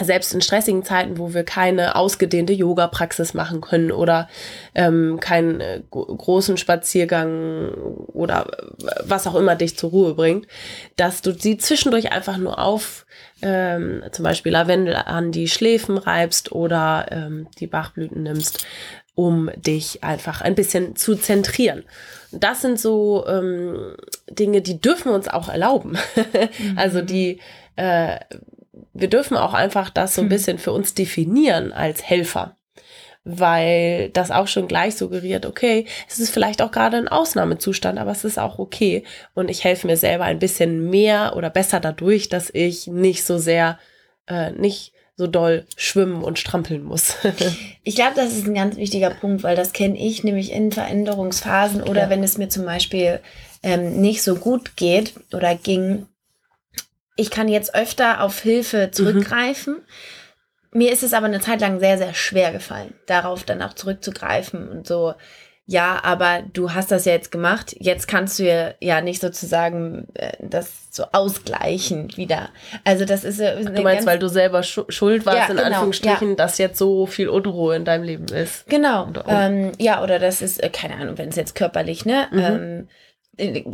selbst 0.00 0.34
in 0.34 0.40
stressigen 0.40 0.84
Zeiten, 0.84 1.18
wo 1.18 1.32
wir 1.32 1.44
keine 1.44 1.96
ausgedehnte 1.96 2.52
Yoga-Praxis 2.52 3.34
machen 3.34 3.60
können 3.60 3.90
oder 3.90 4.28
ähm, 4.74 5.18
keinen 5.20 5.60
äh, 5.60 5.82
großen 5.90 6.56
Spaziergang 6.56 7.72
oder 8.12 8.46
äh, 8.58 8.90
was 9.04 9.26
auch 9.26 9.34
immer 9.34 9.56
dich 9.56 9.76
zur 9.78 9.90
Ruhe 9.90 10.14
bringt, 10.14 10.46
dass 10.96 11.22
du 11.22 11.32
sie 11.32 11.56
zwischendurch 11.56 12.12
einfach 12.12 12.36
nur 12.36 12.58
auf 12.58 13.06
ähm, 13.42 14.02
zum 14.12 14.22
Beispiel 14.22 14.52
Lavendel 14.52 14.96
an 14.96 15.32
die 15.32 15.48
Schläfen 15.48 15.98
reibst 15.98 16.52
oder 16.52 17.06
ähm, 17.10 17.48
die 17.58 17.66
Bachblüten 17.66 18.22
nimmst, 18.22 18.66
um 19.14 19.50
dich 19.56 20.04
einfach 20.04 20.42
ein 20.42 20.54
bisschen 20.54 20.96
zu 20.96 21.16
zentrieren. 21.16 21.84
Das 22.32 22.60
sind 22.60 22.78
so 22.78 23.26
ähm, 23.26 23.96
Dinge, 24.28 24.60
die 24.60 24.80
dürfen 24.80 25.10
wir 25.10 25.14
uns 25.14 25.28
auch 25.28 25.48
erlauben. 25.48 25.96
also 26.76 27.00
die 27.00 27.40
äh, 27.76 28.18
wir 29.00 29.08
dürfen 29.08 29.36
auch 29.36 29.54
einfach 29.54 29.90
das 29.90 30.14
so 30.14 30.22
ein 30.22 30.24
hm. 30.24 30.28
bisschen 30.30 30.58
für 30.58 30.72
uns 30.72 30.94
definieren 30.94 31.72
als 31.72 32.02
Helfer. 32.02 32.56
Weil 33.28 34.10
das 34.10 34.30
auch 34.30 34.46
schon 34.46 34.68
gleich 34.68 34.94
suggeriert, 34.94 35.46
okay, 35.46 35.86
es 36.08 36.20
ist 36.20 36.30
vielleicht 36.30 36.62
auch 36.62 36.70
gerade 36.70 36.96
ein 36.96 37.08
Ausnahmezustand, 37.08 37.98
aber 37.98 38.12
es 38.12 38.24
ist 38.24 38.38
auch 38.38 38.60
okay. 38.60 39.02
Und 39.34 39.50
ich 39.50 39.64
helfe 39.64 39.88
mir 39.88 39.96
selber 39.96 40.24
ein 40.24 40.38
bisschen 40.38 40.90
mehr 40.90 41.34
oder 41.36 41.50
besser 41.50 41.80
dadurch, 41.80 42.28
dass 42.28 42.50
ich 42.50 42.86
nicht 42.86 43.24
so 43.24 43.38
sehr, 43.38 43.80
äh, 44.28 44.52
nicht 44.52 44.92
so 45.16 45.26
doll 45.26 45.64
schwimmen 45.76 46.22
und 46.22 46.38
strampeln 46.38 46.84
muss. 46.84 47.16
ich 47.82 47.96
glaube, 47.96 48.12
das 48.14 48.32
ist 48.32 48.46
ein 48.46 48.54
ganz 48.54 48.76
wichtiger 48.76 49.10
Punkt, 49.10 49.42
weil 49.42 49.56
das 49.56 49.72
kenne 49.72 49.98
ich 49.98 50.22
nämlich 50.22 50.52
in 50.52 50.70
Veränderungsphasen 50.70 51.82
oder 51.82 52.02
ja. 52.02 52.10
wenn 52.10 52.22
es 52.22 52.38
mir 52.38 52.48
zum 52.48 52.64
Beispiel 52.66 53.20
ähm, 53.62 54.00
nicht 54.00 54.22
so 54.22 54.36
gut 54.36 54.76
geht 54.76 55.14
oder 55.32 55.54
ging, 55.54 56.06
ich 57.16 57.30
kann 57.30 57.48
jetzt 57.48 57.74
öfter 57.74 58.22
auf 58.22 58.40
Hilfe 58.40 58.90
zurückgreifen. 58.92 59.74
Mhm. 59.74 60.78
Mir 60.78 60.92
ist 60.92 61.02
es 61.02 61.14
aber 61.14 61.26
eine 61.26 61.40
Zeit 61.40 61.60
lang 61.60 61.80
sehr, 61.80 61.96
sehr 61.96 62.12
schwer 62.12 62.52
gefallen, 62.52 62.92
darauf 63.06 63.44
dann 63.44 63.62
auch 63.62 63.72
zurückzugreifen 63.72 64.68
und 64.68 64.86
so. 64.86 65.14
Ja, 65.68 65.98
aber 66.04 66.44
du 66.52 66.74
hast 66.74 66.92
das 66.92 67.06
ja 67.06 67.12
jetzt 67.12 67.32
gemacht. 67.32 67.74
Jetzt 67.80 68.06
kannst 68.06 68.38
du 68.38 68.76
ja, 68.78 69.00
nicht 69.00 69.20
sozusagen 69.20 70.06
äh, 70.14 70.32
das 70.38 70.92
so 70.92 71.06
ausgleichen 71.10 72.16
wieder. 72.16 72.50
Also 72.84 73.04
das 73.04 73.24
ist 73.24 73.40
ja. 73.40 73.56
Du 73.60 73.82
meinst, 73.82 74.06
weil 74.06 74.20
du 74.20 74.28
selber 74.28 74.62
schuld 74.62 75.26
warst, 75.26 75.38
ja, 75.38 75.46
in 75.46 75.56
genau, 75.56 75.64
Anführungsstrichen, 75.64 76.30
ja. 76.30 76.34
dass 76.36 76.58
jetzt 76.58 76.78
so 76.78 77.06
viel 77.06 77.28
Unruhe 77.28 77.74
in 77.74 77.84
deinem 77.84 78.04
Leben 78.04 78.26
ist. 78.26 78.68
Genau. 78.68 79.12
Ähm, 79.26 79.72
ja, 79.78 80.04
oder 80.04 80.20
das 80.20 80.40
ist, 80.40 80.62
äh, 80.62 80.68
keine 80.68 80.94
Ahnung, 80.96 81.18
wenn 81.18 81.30
es 81.30 81.36
jetzt 81.36 81.56
körperlich, 81.56 82.04
ne? 82.04 82.28
Mhm. 82.30 82.38
Ähm, 82.38 82.88
äh, 83.36 83.64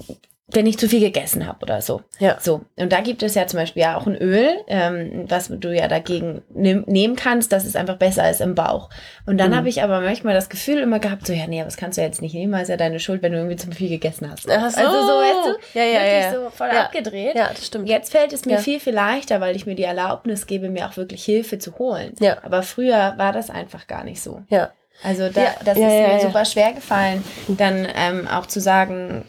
wenn 0.48 0.66
ich 0.66 0.78
zu 0.78 0.88
viel 0.88 1.00
gegessen 1.00 1.46
habe 1.46 1.62
oder 1.62 1.80
so. 1.80 2.02
Ja. 2.18 2.38
So. 2.40 2.62
Und 2.76 2.92
da 2.92 3.00
gibt 3.00 3.22
es 3.22 3.34
ja 3.34 3.46
zum 3.46 3.60
Beispiel 3.60 3.82
ja 3.82 3.96
auch 3.96 4.06
ein 4.06 4.16
Öl, 4.16 4.48
ähm, 4.66 5.24
was 5.28 5.48
du 5.48 5.74
ja 5.74 5.88
dagegen 5.88 6.42
nehm, 6.52 6.84
nehmen 6.86 7.16
kannst, 7.16 7.52
dass 7.52 7.64
es 7.64 7.76
einfach 7.76 7.96
besser 7.96 8.28
ist 8.28 8.40
im 8.40 8.54
Bauch. 8.54 8.90
Und 9.24 9.38
dann 9.38 9.50
mhm. 9.50 9.56
habe 9.56 9.68
ich 9.68 9.82
aber 9.82 10.00
manchmal 10.00 10.34
das 10.34 10.48
Gefühl 10.48 10.78
immer 10.78 10.98
gehabt, 10.98 11.26
so, 11.26 11.32
ja, 11.32 11.46
nee, 11.46 11.62
das 11.62 11.76
kannst 11.76 11.96
du 11.96 12.02
jetzt 12.02 12.20
nicht 12.22 12.34
nehmen, 12.34 12.52
weil 12.52 12.62
es 12.62 12.68
ja 12.68 12.76
deine 12.76 13.00
Schuld, 13.00 13.22
wenn 13.22 13.32
du 13.32 13.38
irgendwie 13.38 13.56
zu 13.56 13.70
viel 13.70 13.88
gegessen 13.88 14.30
hast. 14.30 14.50
Ach 14.50 14.70
so. 14.70 14.80
Also 14.80 15.00
so, 15.00 15.12
weißt 15.12 15.46
du, 15.46 15.78
ja, 15.78 15.84
ja, 15.84 16.00
wirklich 16.00 16.22
ja. 16.22 16.32
so 16.32 16.50
voll 16.50 16.68
ja. 16.72 16.84
abgedreht. 16.84 17.34
Ja, 17.34 17.48
das 17.48 17.66
stimmt. 17.66 17.88
Jetzt 17.88 18.12
fällt 18.12 18.32
es 18.32 18.44
mir 18.44 18.58
viel, 18.58 18.80
viel 18.80 18.94
leichter, 18.94 19.40
weil 19.40 19.56
ich 19.56 19.64
mir 19.64 19.74
die 19.74 19.84
Erlaubnis 19.84 20.46
gebe, 20.46 20.68
mir 20.68 20.86
auch 20.86 20.96
wirklich 20.96 21.24
Hilfe 21.24 21.58
zu 21.58 21.78
holen. 21.78 22.14
Ja. 22.20 22.38
Aber 22.42 22.62
früher 22.62 23.14
war 23.16 23.32
das 23.32 23.48
einfach 23.48 23.86
gar 23.86 24.04
nicht 24.04 24.20
so. 24.20 24.42
Ja. 24.48 24.70
Also 25.02 25.30
da, 25.30 25.46
das 25.64 25.78
ist 25.78 25.84
mir 25.84 26.20
super 26.20 26.44
schwer 26.44 26.72
gefallen, 26.74 27.24
dann 27.48 27.88
ähm, 27.96 28.28
auch 28.28 28.46
zu 28.46 28.60
sagen, 28.60 29.24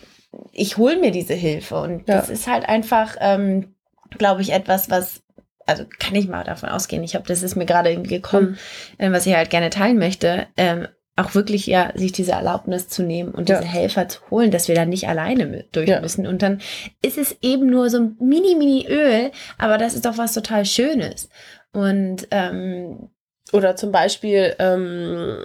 ich 0.51 0.77
hole 0.77 0.97
mir 0.97 1.11
diese 1.11 1.33
Hilfe. 1.33 1.75
Und 1.75 2.07
ja. 2.07 2.17
das 2.17 2.29
ist 2.29 2.47
halt 2.47 2.67
einfach, 2.67 3.15
ähm, 3.19 3.75
glaube 4.17 4.41
ich, 4.41 4.51
etwas, 4.51 4.89
was 4.89 5.23
also 5.65 5.85
kann 5.99 6.15
ich 6.15 6.27
mal 6.27 6.43
davon 6.43 6.69
ausgehen. 6.69 7.03
Ich 7.03 7.15
habe, 7.15 7.25
das 7.27 7.43
ist 7.43 7.55
mir 7.55 7.65
gerade 7.65 7.89
irgendwie 7.89 8.15
gekommen, 8.15 8.57
mhm. 8.99 9.13
was 9.13 9.25
ich 9.25 9.33
halt 9.33 9.49
gerne 9.49 9.69
teilen 9.69 9.97
möchte. 9.97 10.47
Ähm, 10.57 10.87
auch 11.15 11.35
wirklich 11.35 11.67
ja 11.67 11.91
sich 11.93 12.11
diese 12.11 12.31
Erlaubnis 12.31 12.89
zu 12.89 13.03
nehmen 13.03 13.31
und 13.31 13.47
diese 13.47 13.63
Helfer 13.63 14.07
zu 14.07 14.19
holen, 14.31 14.49
dass 14.49 14.67
wir 14.67 14.73
da 14.73 14.85
nicht 14.85 15.07
alleine 15.07 15.45
mit 15.45 15.75
durch 15.75 15.87
ja. 15.87 16.01
müssen. 16.01 16.25
Und 16.25 16.41
dann 16.41 16.59
ist 17.03 17.19
es 17.19 17.37
eben 17.41 17.67
nur 17.67 17.91
so 17.91 17.99
ein 17.99 18.17
mini, 18.19 18.55
mini 18.55 18.87
Öl, 18.89 19.31
aber 19.59 19.77
das 19.77 19.93
ist 19.93 20.05
doch 20.05 20.17
was 20.17 20.33
total 20.33 20.65
Schönes. 20.65 21.29
Und 21.71 22.27
ähm, 22.31 23.09
oder 23.51 23.75
zum 23.75 23.91
Beispiel 23.91 24.55
ähm, 24.57 25.43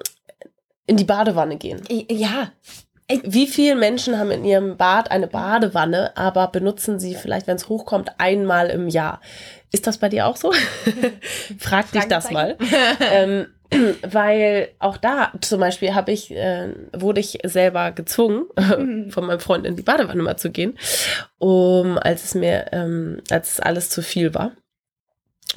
in 0.87 0.97
die 0.97 1.05
Badewanne 1.05 1.59
gehen. 1.59 1.83
Ja. 2.11 2.51
Wie 3.23 3.47
viele 3.47 3.75
Menschen 3.75 4.19
haben 4.19 4.31
in 4.31 4.45
ihrem 4.45 4.77
Bad 4.77 5.11
eine 5.11 5.29
Badewanne, 5.29 6.15
aber 6.17 6.49
benutzen 6.49 7.01
sie 7.01 7.15
vielleicht, 7.15 7.47
wenn 7.47 7.57
es 7.57 7.69
hochkommt, 7.69 8.13
einmal 8.19 8.69
im 8.69 8.89
Jahr? 8.89 9.21
Ist 9.73 9.87
das 9.87 9.97
bei 9.97 10.11
dir 10.11 10.27
auch 10.27 10.37
so? 10.37 10.53
Frag 11.59 11.91
dich 11.93 12.05
das 12.05 12.31
mal. 12.31 12.59
ähm, 13.13 13.47
weil 14.03 14.69
auch 14.79 14.97
da 14.97 15.33
zum 15.41 15.61
Beispiel 15.61 15.95
habe 15.95 16.13
ich, 16.13 16.31
äh, 16.31 16.75
wurde 16.93 17.21
ich 17.21 17.39
selber 17.45 17.93
gezwungen, 17.93 18.47
äh, 18.57 19.11
von 19.11 19.27
meinem 19.27 19.41
Freund 19.41 19.67
in 19.67 19.77
die 19.77 19.83
Badewanne 19.83 20.23
mal 20.23 20.37
zu 20.37 20.51
gehen, 20.51 20.79
um 21.39 21.99
als 21.99 22.25
es 22.25 22.35
mir, 22.35 22.67
ähm, 22.73 23.23
als 23.31 23.53
es 23.53 23.61
alles 23.61 23.91
zu 23.91 24.03
viel 24.03 24.35
war. 24.35 24.53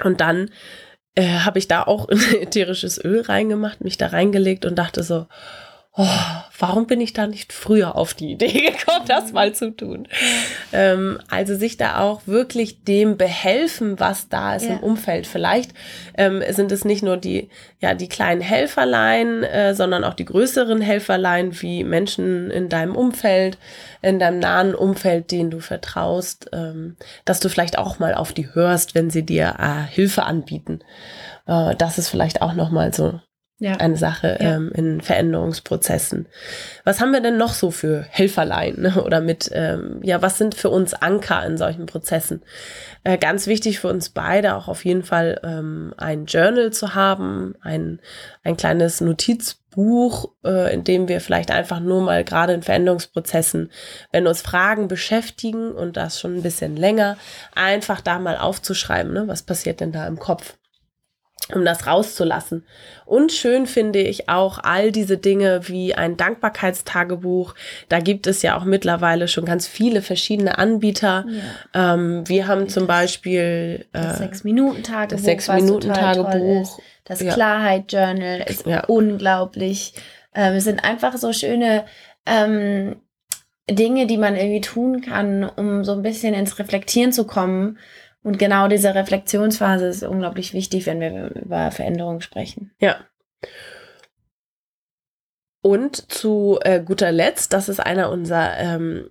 Und 0.04 0.20
dann 0.20 0.50
äh, 1.14 1.40
habe 1.40 1.58
ich 1.58 1.68
da 1.68 1.82
auch 1.82 2.08
ein 2.08 2.18
ätherisches 2.40 3.02
Öl 3.02 3.22
reingemacht, 3.22 3.82
mich 3.82 3.98
da 3.98 4.08
reingelegt 4.08 4.64
und 4.64 4.76
dachte 4.76 5.02
so, 5.02 5.26
oh, 5.94 6.06
warum 6.58 6.86
bin 6.86 7.02
ich 7.02 7.12
da 7.12 7.26
nicht 7.26 7.52
früher 7.52 7.96
auf 7.96 8.14
die 8.14 8.32
Idee 8.32 8.70
gekommen, 8.70 9.04
das 9.06 9.32
mal 9.32 9.54
zu 9.54 9.76
tun? 9.76 10.08
Ähm, 10.72 11.18
also 11.28 11.54
sich 11.54 11.76
da 11.76 12.00
auch 12.00 12.22
wirklich 12.26 12.84
dem 12.84 13.18
behelfen, 13.18 14.00
was 14.00 14.28
da 14.28 14.56
ist 14.56 14.64
ja. 14.64 14.74
im 14.74 14.78
Umfeld. 14.78 15.26
Vielleicht 15.26 15.72
ähm, 16.16 16.42
sind 16.50 16.72
es 16.72 16.86
nicht 16.86 17.02
nur 17.02 17.18
die, 17.18 17.50
ja, 17.80 17.94
die 17.94 18.08
kleinen 18.08 18.40
Helferlein, 18.40 19.42
äh, 19.42 19.74
sondern 19.74 20.04
auch 20.04 20.14
die 20.14 20.24
größeren 20.24 20.80
Helferlein, 20.80 21.60
wie 21.60 21.84
Menschen 21.84 22.50
in 22.50 22.70
deinem 22.70 22.96
Umfeld, 22.96 23.58
in 24.00 24.18
deinem 24.18 24.38
nahen 24.38 24.74
Umfeld, 24.74 25.30
denen 25.30 25.50
du 25.50 25.60
vertraust, 25.60 26.48
ähm, 26.54 26.96
dass 27.26 27.40
du 27.40 27.50
vielleicht 27.50 27.76
auch 27.76 27.98
mal 27.98 28.14
auf 28.14 28.32
die 28.32 28.54
hörst, 28.54 28.94
wenn 28.94 29.10
sie 29.10 29.24
dir 29.24 29.56
äh, 29.58 29.92
Hilfe 29.92 30.22
anbieten. 30.22 30.80
Äh, 31.46 31.74
das 31.76 31.98
ist 31.98 32.08
vielleicht 32.08 32.40
auch 32.40 32.54
nochmal 32.54 32.94
so 32.94 33.20
ja. 33.62 33.76
eine 33.76 33.96
Sache 33.96 34.38
ja. 34.40 34.56
ähm, 34.56 34.72
in 34.74 35.00
Veränderungsprozessen. 35.00 36.26
Was 36.82 37.00
haben 37.00 37.12
wir 37.12 37.20
denn 37.20 37.36
noch 37.36 37.52
so 37.52 37.70
für 37.70 38.04
Helferlein 38.10 38.74
ne? 38.76 39.02
oder 39.04 39.20
mit, 39.20 39.50
ähm, 39.54 40.00
ja, 40.02 40.20
was 40.20 40.36
sind 40.36 40.56
für 40.56 40.68
uns 40.68 40.94
Anker 40.94 41.46
in 41.46 41.56
solchen 41.56 41.86
Prozessen? 41.86 42.42
Äh, 43.04 43.18
ganz 43.18 43.46
wichtig 43.46 43.78
für 43.78 43.86
uns 43.86 44.08
beide 44.08 44.56
auch 44.56 44.66
auf 44.66 44.84
jeden 44.84 45.04
Fall 45.04 45.40
ähm, 45.44 45.94
ein 45.96 46.26
Journal 46.26 46.72
zu 46.72 46.96
haben, 46.96 47.54
ein, 47.62 48.00
ein 48.42 48.56
kleines 48.56 49.00
Notizbuch, 49.00 50.32
äh, 50.44 50.74
in 50.74 50.82
dem 50.82 51.06
wir 51.06 51.20
vielleicht 51.20 51.52
einfach 51.52 51.78
nur 51.78 52.02
mal 52.02 52.24
gerade 52.24 52.54
in 52.54 52.62
Veränderungsprozessen, 52.62 53.70
wenn 54.10 54.26
uns 54.26 54.42
Fragen 54.42 54.88
beschäftigen 54.88 55.70
und 55.70 55.96
das 55.96 56.18
schon 56.18 56.34
ein 56.36 56.42
bisschen 56.42 56.76
länger, 56.76 57.16
einfach 57.54 58.00
da 58.00 58.18
mal 58.18 58.36
aufzuschreiben, 58.38 59.12
ne? 59.12 59.28
was 59.28 59.44
passiert 59.44 59.78
denn 59.78 59.92
da 59.92 60.04
im 60.08 60.18
Kopf 60.18 60.56
um 61.54 61.64
das 61.64 61.86
rauszulassen. 61.86 62.64
Und 63.04 63.32
schön 63.32 63.66
finde 63.66 64.00
ich 64.00 64.28
auch 64.28 64.58
all 64.62 64.92
diese 64.92 65.18
Dinge 65.18 65.68
wie 65.68 65.94
ein 65.94 66.16
Dankbarkeitstagebuch. 66.16 67.54
Da 67.88 67.98
gibt 67.98 68.26
es 68.26 68.42
ja 68.42 68.56
auch 68.56 68.64
mittlerweile 68.64 69.28
schon 69.28 69.44
ganz 69.44 69.66
viele 69.66 70.02
verschiedene 70.02 70.58
Anbieter. 70.58 71.26
Ja. 71.74 71.94
Ähm, 71.94 72.28
wir 72.28 72.46
haben 72.46 72.68
zum 72.68 72.86
Beispiel 72.86 73.86
äh, 73.92 74.02
das 74.02 74.18
Sechs-Minuten-Tagebuch. 74.18 75.16
Das 75.16 75.24
Sechs-Minuten-Tagebuch. 75.24 76.78
Das 77.04 77.20
ja. 77.20 77.32
Klarheit-Journal 77.34 78.44
ist 78.46 78.66
ja. 78.66 78.84
unglaublich. 78.84 79.94
Ähm, 80.34 80.54
es 80.54 80.64
sind 80.64 80.84
einfach 80.84 81.16
so 81.16 81.32
schöne 81.32 81.84
ähm, 82.24 82.96
Dinge, 83.68 84.06
die 84.06 84.18
man 84.18 84.36
irgendwie 84.36 84.60
tun 84.60 85.02
kann, 85.02 85.44
um 85.44 85.84
so 85.84 85.92
ein 85.92 86.02
bisschen 86.02 86.34
ins 86.34 86.58
Reflektieren 86.58 87.12
zu 87.12 87.26
kommen 87.26 87.78
und 88.22 88.38
genau 88.38 88.68
diese 88.68 88.94
Reflexionsphase 88.94 89.86
ist 89.86 90.02
unglaublich 90.02 90.54
wichtig, 90.54 90.86
wenn 90.86 91.00
wir 91.00 91.34
über 91.34 91.70
Veränderungen 91.70 92.20
sprechen. 92.20 92.72
Ja. 92.78 92.96
Und 95.60 96.10
zu 96.10 96.58
äh, 96.62 96.80
guter 96.80 97.12
Letzt, 97.12 97.52
das 97.52 97.68
ist 97.68 97.80
einer 97.80 98.10
unserer 98.10 98.58
ähm, 98.58 99.08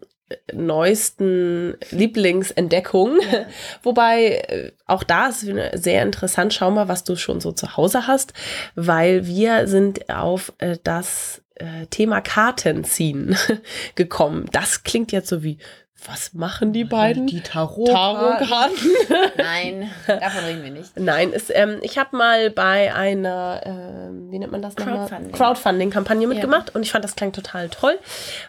neuesten 0.54 1.76
Lieblingsentdeckungen. 1.92 3.20
Ja. 3.22 3.46
Wobei 3.84 4.26
äh, 4.48 4.72
auch 4.86 5.04
da 5.04 5.28
ist 5.28 5.42
sehr 5.74 6.04
interessant. 6.04 6.54
Schau 6.54 6.72
mal, 6.72 6.88
was 6.88 7.04
du 7.04 7.16
schon 7.16 7.42
so 7.42 7.52
zu 7.52 7.78
Hause 7.78 8.08
hast, 8.08 8.34
weil 8.76 9.26
wir 9.28 9.68
sind 9.68 10.10
auf 10.10 10.54
äh, 10.60 10.78
das 10.84 11.42
äh, 11.56 11.86
Thema 11.88 12.22
Karten 12.22 12.84
ziehen 12.84 13.36
gekommen. 13.96 14.46
Das 14.52 14.84
klingt 14.84 15.12
jetzt 15.12 15.30
so 15.30 15.44
wie 15.44 15.58
was 16.06 16.34
machen 16.34 16.74
die 16.74 16.84
beiden? 16.84 17.28
Die 17.28 17.42
Tarotkarten. 17.42 18.48
Tarot 18.48 18.72
Nein, 19.38 19.92
davon 20.08 20.44
reden 20.46 20.64
wir 20.64 20.72
nicht. 20.72 21.00
Nein, 21.00 21.32
es, 21.34 21.50
ähm, 21.50 21.80
ich 21.82 21.98
habe 21.98 22.16
mal 22.16 22.50
bei 22.50 22.94
einer, 22.94 23.62
äh, 23.64 24.32
wie 24.32 24.40
nennt 24.40 24.52
man 24.52 24.62
das 24.62 24.76
Crowdfunding. 24.76 25.32
Crowdfunding-Kampagne 25.32 26.28
mitgemacht 26.28 26.70
ja. 26.70 26.76
und 26.76 26.84
ich 26.84 26.92
fand 26.92 27.04
das 27.04 27.16
klang 27.16 27.32
total 27.32 27.70
toll. 27.70 28.00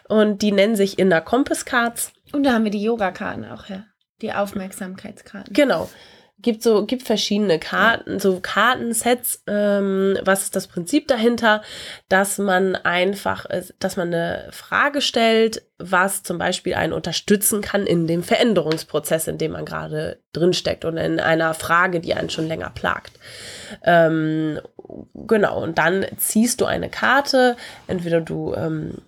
Und 0.07 0.41
die 0.41 0.51
nennen 0.51 0.75
sich 0.75 0.99
Inner 0.99 1.21
Compass 1.21 1.65
Cards. 1.65 2.13
Und 2.31 2.43
da 2.43 2.53
haben 2.53 2.63
wir 2.63 2.71
die 2.71 2.83
Yoga-Karten 2.83 3.45
auch 3.45 3.69
her. 3.69 3.85
Die 4.21 4.33
Aufmerksamkeitskarten. 4.33 5.53
Genau 5.53 5.89
gibt 6.43 6.61
so 6.61 6.85
gibt 6.85 7.03
verschiedene 7.03 7.57
Karten, 7.57 8.19
so 8.19 8.39
Kartensets. 8.39 9.43
Ähm, 9.47 10.17
was 10.23 10.43
ist 10.43 10.55
das 10.55 10.67
Prinzip 10.67 11.07
dahinter? 11.07 11.63
Dass 12.09 12.37
man 12.37 12.75
einfach, 12.75 13.45
dass 13.79 13.97
man 13.97 14.13
eine 14.13 14.49
Frage 14.51 15.01
stellt, 15.01 15.63
was 15.79 16.23
zum 16.23 16.37
Beispiel 16.37 16.75
einen 16.75 16.93
unterstützen 16.93 17.61
kann 17.61 17.87
in 17.87 18.05
dem 18.05 18.23
Veränderungsprozess, 18.23 19.27
in 19.27 19.37
dem 19.37 19.53
man 19.53 19.65
gerade 19.65 20.19
drinsteckt 20.33 20.85
und 20.85 20.97
in 20.97 21.19
einer 21.19 21.53
Frage, 21.53 21.99
die 21.99 22.13
einen 22.13 22.29
schon 22.29 22.47
länger 22.47 22.69
plagt. 22.69 23.13
Ähm, 23.83 24.59
genau. 25.13 25.63
Und 25.63 25.77
dann 25.77 26.05
ziehst 26.17 26.61
du 26.61 26.65
eine 26.65 26.89
Karte. 26.89 27.55
Entweder 27.87 28.21
du 28.21 28.53
ähm, 28.53 28.99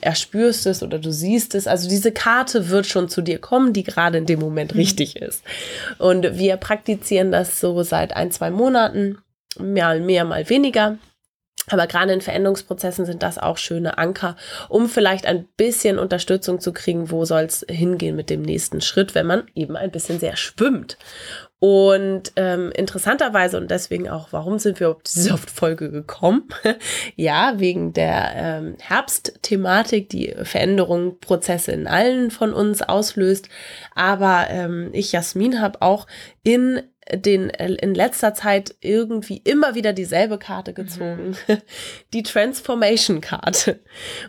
erspürst 0.00 0.66
es 0.66 0.82
oder 0.82 0.98
du 0.98 1.12
siehst 1.12 1.54
es. 1.54 1.66
Also 1.66 1.88
diese 1.88 2.12
Karte 2.12 2.68
wird 2.68 2.86
schon 2.86 3.08
zu 3.08 3.22
dir 3.22 3.38
kommen, 3.38 3.72
die 3.72 3.84
gerade 3.84 4.18
in 4.18 4.26
dem 4.26 4.40
Moment 4.40 4.74
mhm. 4.74 4.80
richtig 4.80 5.16
ist. 5.16 5.42
Und 5.98 6.38
wir 6.38 6.56
praktizieren 6.56 7.32
das 7.32 7.60
so 7.60 7.82
seit 7.82 8.14
ein, 8.14 8.30
zwei 8.30 8.50
Monaten, 8.50 9.18
mal 9.58 10.00
mehr, 10.00 10.24
mal 10.24 10.48
weniger. 10.48 10.98
Aber 11.70 11.86
gerade 11.86 12.12
in 12.12 12.20
Veränderungsprozessen 12.20 13.04
sind 13.04 13.22
das 13.22 13.38
auch 13.38 13.58
schöne 13.58 13.98
Anker, 13.98 14.36
um 14.68 14.88
vielleicht 14.88 15.26
ein 15.26 15.46
bisschen 15.56 15.98
Unterstützung 15.98 16.60
zu 16.60 16.72
kriegen, 16.72 17.10
wo 17.10 17.24
soll 17.24 17.42
es 17.42 17.66
hingehen 17.68 18.16
mit 18.16 18.30
dem 18.30 18.42
nächsten 18.42 18.80
Schritt, 18.80 19.14
wenn 19.14 19.26
man 19.26 19.42
eben 19.54 19.76
ein 19.76 19.90
bisschen 19.90 20.18
sehr 20.18 20.36
schwimmt. 20.36 20.96
Und 21.60 22.32
ähm, 22.36 22.70
interessanterweise 22.72 23.56
und 23.56 23.70
deswegen 23.70 24.08
auch, 24.08 24.28
warum 24.30 24.60
sind 24.60 24.78
wir 24.78 24.90
auf 24.90 25.02
diese 25.02 25.36
Folge 25.36 25.90
gekommen? 25.90 26.48
ja, 27.16 27.54
wegen 27.56 27.92
der 27.92 28.32
ähm, 28.36 28.76
Herbstthematik, 28.80 30.08
die 30.08 30.34
Veränderung, 30.42 31.18
Prozesse 31.18 31.72
in 31.72 31.88
allen 31.88 32.30
von 32.30 32.52
uns 32.52 32.82
auslöst. 32.82 33.48
Aber 33.96 34.46
ähm, 34.50 34.90
ich, 34.92 35.10
Jasmin, 35.10 35.60
habe 35.60 35.82
auch 35.82 36.06
in 36.44 36.82
den 37.14 37.48
in 37.50 37.94
letzter 37.94 38.34
Zeit 38.34 38.74
irgendwie 38.80 39.40
immer 39.44 39.74
wieder 39.74 39.92
dieselbe 39.92 40.38
Karte 40.38 40.72
gezogen. 40.72 41.36
Mhm. 41.46 41.58
Die 42.12 42.22
Transformation-Karte. 42.22 43.78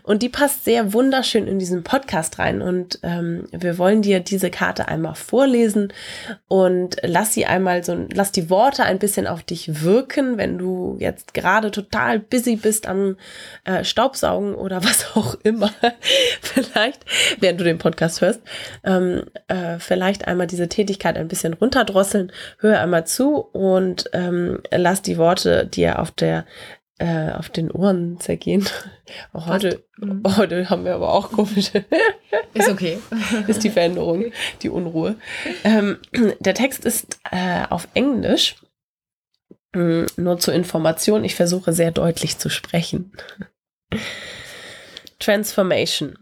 Und 0.02 0.22
die 0.22 0.28
passt 0.28 0.64
sehr 0.64 0.92
wunderschön 0.92 1.46
in 1.46 1.58
diesen 1.58 1.82
Podcast 1.82 2.38
rein. 2.38 2.62
Und 2.62 2.98
ähm, 3.02 3.46
wir 3.52 3.78
wollen 3.78 4.02
dir 4.02 4.20
diese 4.20 4.50
Karte 4.50 4.88
einmal 4.88 5.14
vorlesen 5.14 5.92
und 6.48 6.96
lass 7.02 7.34
sie 7.34 7.46
einmal 7.46 7.84
so, 7.84 8.06
lass 8.12 8.32
die 8.32 8.50
Worte 8.50 8.84
ein 8.84 8.98
bisschen 8.98 9.26
auf 9.26 9.42
dich 9.42 9.82
wirken, 9.82 10.36
wenn 10.36 10.58
du 10.58 10.96
jetzt 10.98 11.34
gerade 11.34 11.70
total 11.70 12.18
busy 12.18 12.56
bist 12.56 12.86
am 12.86 13.16
äh, 13.64 13.84
Staubsaugen 13.84 14.54
oder 14.54 14.82
was 14.84 15.16
auch 15.16 15.36
immer. 15.42 15.72
vielleicht, 16.42 17.04
während 17.40 17.60
du 17.60 17.64
den 17.64 17.78
Podcast 17.78 18.20
hörst, 18.20 18.40
ähm, 18.84 19.24
äh, 19.48 19.78
vielleicht 19.78 20.26
einmal 20.26 20.46
diese 20.46 20.68
Tätigkeit 20.68 21.16
ein 21.16 21.28
bisschen 21.28 21.54
runterdrosseln. 21.54 22.32
Hör 22.58 22.69
hör 22.70 22.80
einmal 22.80 23.06
zu 23.06 23.36
und 23.36 24.08
ähm, 24.12 24.62
lass 24.70 25.02
die 25.02 25.18
Worte 25.18 25.66
dir 25.66 25.98
auf 25.98 26.10
der 26.10 26.46
äh, 27.00 27.32
auf 27.32 27.48
den 27.48 27.70
Ohren 27.70 28.20
zergehen. 28.20 28.68
Auch 29.32 29.46
heute, 29.46 29.82
mhm. 29.96 30.22
heute 30.36 30.68
haben 30.68 30.84
wir 30.84 30.94
aber 30.94 31.12
auch 31.12 31.32
komische. 31.32 31.84
ist 32.54 32.68
okay. 32.68 32.98
ist 33.48 33.64
die 33.64 33.70
Veränderung, 33.70 34.32
die 34.62 34.68
Unruhe. 34.68 35.16
Ähm, 35.64 35.98
der 36.40 36.54
Text 36.54 36.84
ist 36.84 37.18
äh, 37.30 37.64
auf 37.70 37.88
Englisch. 37.94 38.56
Mm, 39.72 40.04
nur 40.16 40.38
zur 40.38 40.52
Information, 40.52 41.24
ich 41.24 41.34
versuche 41.34 41.72
sehr 41.72 41.90
deutlich 41.90 42.38
zu 42.38 42.50
sprechen. 42.50 43.12
Transformation. 45.18 46.18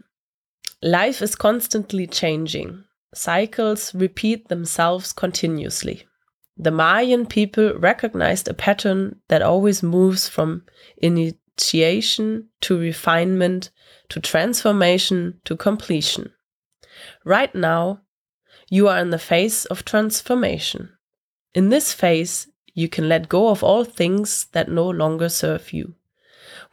Life 0.81 1.23
is 1.23 1.37
constantly 1.37 2.07
changing. 2.07 2.85
Cycles 3.13 3.93
repeat 3.93 4.47
themselves 4.49 5.15
continuously. 5.15 6.08
The 6.61 6.71
Mayan 6.71 7.25
people 7.25 7.73
recognized 7.75 8.49
a 8.49 8.53
pattern 8.53 9.21
that 9.29 9.41
always 9.41 9.81
moves 9.81 10.27
from 10.27 10.65
initiation 10.97 12.49
to 12.59 12.77
refinement 12.77 13.69
to 14.09 14.19
transformation 14.19 15.39
to 15.45 15.55
completion. 15.55 16.33
Right 17.23 17.55
now, 17.55 18.01
you 18.69 18.89
are 18.89 18.99
in 18.99 19.09
the 19.09 19.17
phase 19.17 19.63
of 19.67 19.85
transformation. 19.85 20.89
In 21.53 21.69
this 21.69 21.93
phase, 21.93 22.47
you 22.73 22.89
can 22.89 23.07
let 23.07 23.29
go 23.29 23.47
of 23.47 23.63
all 23.63 23.85
things 23.85 24.47
that 24.51 24.69
no 24.69 24.89
longer 24.89 25.29
serve 25.29 25.71
you. 25.71 25.95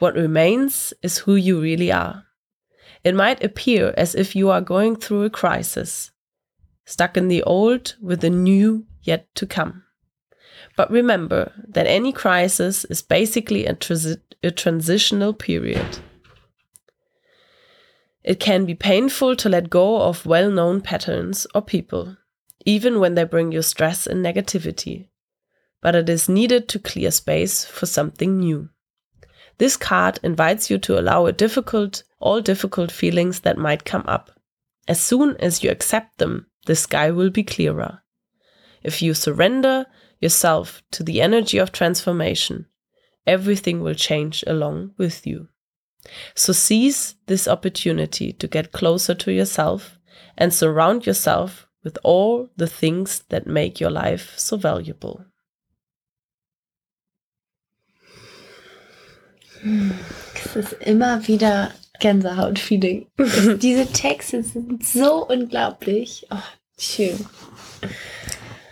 What 0.00 0.14
remains 0.14 0.92
is 1.00 1.18
who 1.18 1.36
you 1.36 1.60
really 1.60 1.92
are. 1.92 2.24
It 3.04 3.14
might 3.14 3.44
appear 3.44 3.94
as 3.96 4.16
if 4.16 4.34
you 4.34 4.50
are 4.50 4.60
going 4.60 4.96
through 4.96 5.22
a 5.22 5.30
crisis, 5.30 6.10
stuck 6.84 7.16
in 7.16 7.28
the 7.28 7.44
old 7.44 7.94
with 8.00 8.20
the 8.20 8.30
new 8.30 8.84
yet 9.06 9.32
to 9.36 9.46
come. 9.46 9.84
But 10.76 10.90
remember 10.90 11.52
that 11.68 11.86
any 11.86 12.12
crisis 12.12 12.84
is 12.84 13.02
basically 13.02 13.66
a, 13.66 13.74
transi 13.74 14.20
a 14.42 14.50
transitional 14.50 15.32
period. 15.32 15.98
It 18.22 18.40
can 18.40 18.66
be 18.66 18.74
painful 18.74 19.36
to 19.36 19.48
let 19.48 19.70
go 19.70 20.02
of 20.02 20.26
well 20.26 20.50
known 20.50 20.80
patterns 20.80 21.46
or 21.54 21.62
people, 21.62 22.16
even 22.64 22.98
when 22.98 23.14
they 23.14 23.24
bring 23.24 23.52
you 23.52 23.62
stress 23.62 24.06
and 24.06 24.24
negativity. 24.24 25.08
But 25.80 25.94
it 25.94 26.08
is 26.08 26.28
needed 26.28 26.68
to 26.70 26.78
clear 26.78 27.10
space 27.10 27.64
for 27.64 27.86
something 27.86 28.38
new. 28.38 28.68
This 29.58 29.76
card 29.76 30.18
invites 30.22 30.68
you 30.68 30.78
to 30.78 30.98
allow 30.98 31.30
difficult, 31.30 32.02
all 32.18 32.40
difficult 32.40 32.90
feelings 32.90 33.40
that 33.40 33.56
might 33.56 33.84
come 33.84 34.04
up. 34.06 34.30
As 34.88 35.00
soon 35.00 35.36
as 35.38 35.62
you 35.62 35.70
accept 35.70 36.18
them, 36.18 36.46
the 36.66 36.76
sky 36.76 37.10
will 37.10 37.30
be 37.30 37.42
clearer. 37.42 38.02
If 38.86 39.02
you 39.02 39.14
surrender 39.14 39.86
yourself 40.20 40.80
to 40.92 41.02
the 41.02 41.20
energy 41.20 41.58
of 41.58 41.72
transformation, 41.72 42.66
everything 43.26 43.82
will 43.82 43.94
change 43.94 44.44
along 44.46 44.92
with 44.96 45.26
you. 45.26 45.48
So 46.36 46.52
seize 46.52 47.16
this 47.26 47.48
opportunity 47.48 48.32
to 48.32 48.46
get 48.46 48.70
closer 48.70 49.12
to 49.14 49.32
yourself 49.32 49.98
and 50.38 50.54
surround 50.54 51.04
yourself 51.04 51.66
with 51.82 51.98
all 52.04 52.48
the 52.56 52.68
things 52.68 53.24
that 53.30 53.48
make 53.48 53.80
your 53.80 53.90
life 53.90 54.34
so 54.36 54.56
valuable. 54.56 55.24
Es 60.44 60.54
ist 60.54 60.72
immer 60.74 61.26
wieder 61.26 61.72
Gänsehaut-Feeling. 61.98 63.08
Diese 63.58 63.86
Texte 63.92 64.44
sind 64.44 64.86
so 64.86 65.26
unglaublich. 65.26 66.24
Oh, 66.30 66.42
schön. 66.78 67.26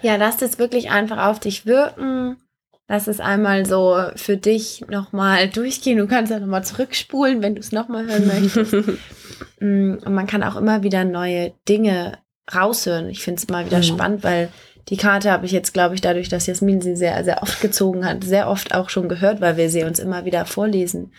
Ja, 0.05 0.17
lass 0.17 0.43
es 0.43 0.59
wirklich 0.59 0.90
einfach 0.90 1.31
auf 1.31 1.40
dich 1.40 1.64
wirken. 1.64 2.37
Lass 2.88 3.07
es 3.07 3.21
einmal 3.21 3.64
so 3.64 3.99
für 4.17 4.37
dich 4.37 4.85
nochmal 4.90 5.49
durchgehen. 5.55 5.97
Du 5.97 6.07
kannst 6.07 6.31
ja 6.31 6.38
nochmal 6.38 6.62
zurückspulen, 6.62 7.40
wenn 7.40 7.55
du 7.55 7.61
es 7.61 7.73
nochmal 7.73 8.07
hören 8.07 8.27
möchtest. 8.27 8.75
Mm, 9.59 9.95
und 10.05 10.14
man 10.14 10.27
kann 10.27 10.45
auch 10.45 10.55
immer 10.55 10.83
wieder 10.83 11.05
neue 11.05 11.55
Dinge 11.69 12.19
raushören. 12.55 13.09
Ich 13.09 13.23
finde 13.23 13.40
es 13.40 13.49
mal 13.49 13.67
wieder 13.67 13.79
mhm. 13.79 13.83
spannend, 13.83 14.23
weil 14.23 14.51
die 14.88 14.97
Karte 14.97 15.31
habe 15.31 15.47
ich 15.47 15.53
jetzt, 15.53 15.73
glaube 15.73 15.95
ich, 15.95 16.01
dadurch, 16.01 16.29
dass 16.29 16.47
Jasmin 16.47 16.81
sie 16.81 16.95
sehr, 16.95 17.25
sehr 17.25 17.43
oft 17.43 17.61
gezogen 17.61 18.05
hat, 18.05 18.23
sehr 18.23 18.49
oft 18.49 18.75
auch 18.75 18.90
schon 18.90 19.09
gehört, 19.09 19.40
weil 19.40 19.57
wir 19.57 19.71
sie 19.71 19.83
uns 19.83 19.99
immer 19.99 20.25
wieder 20.25 20.45
vorlesen. 20.45 21.12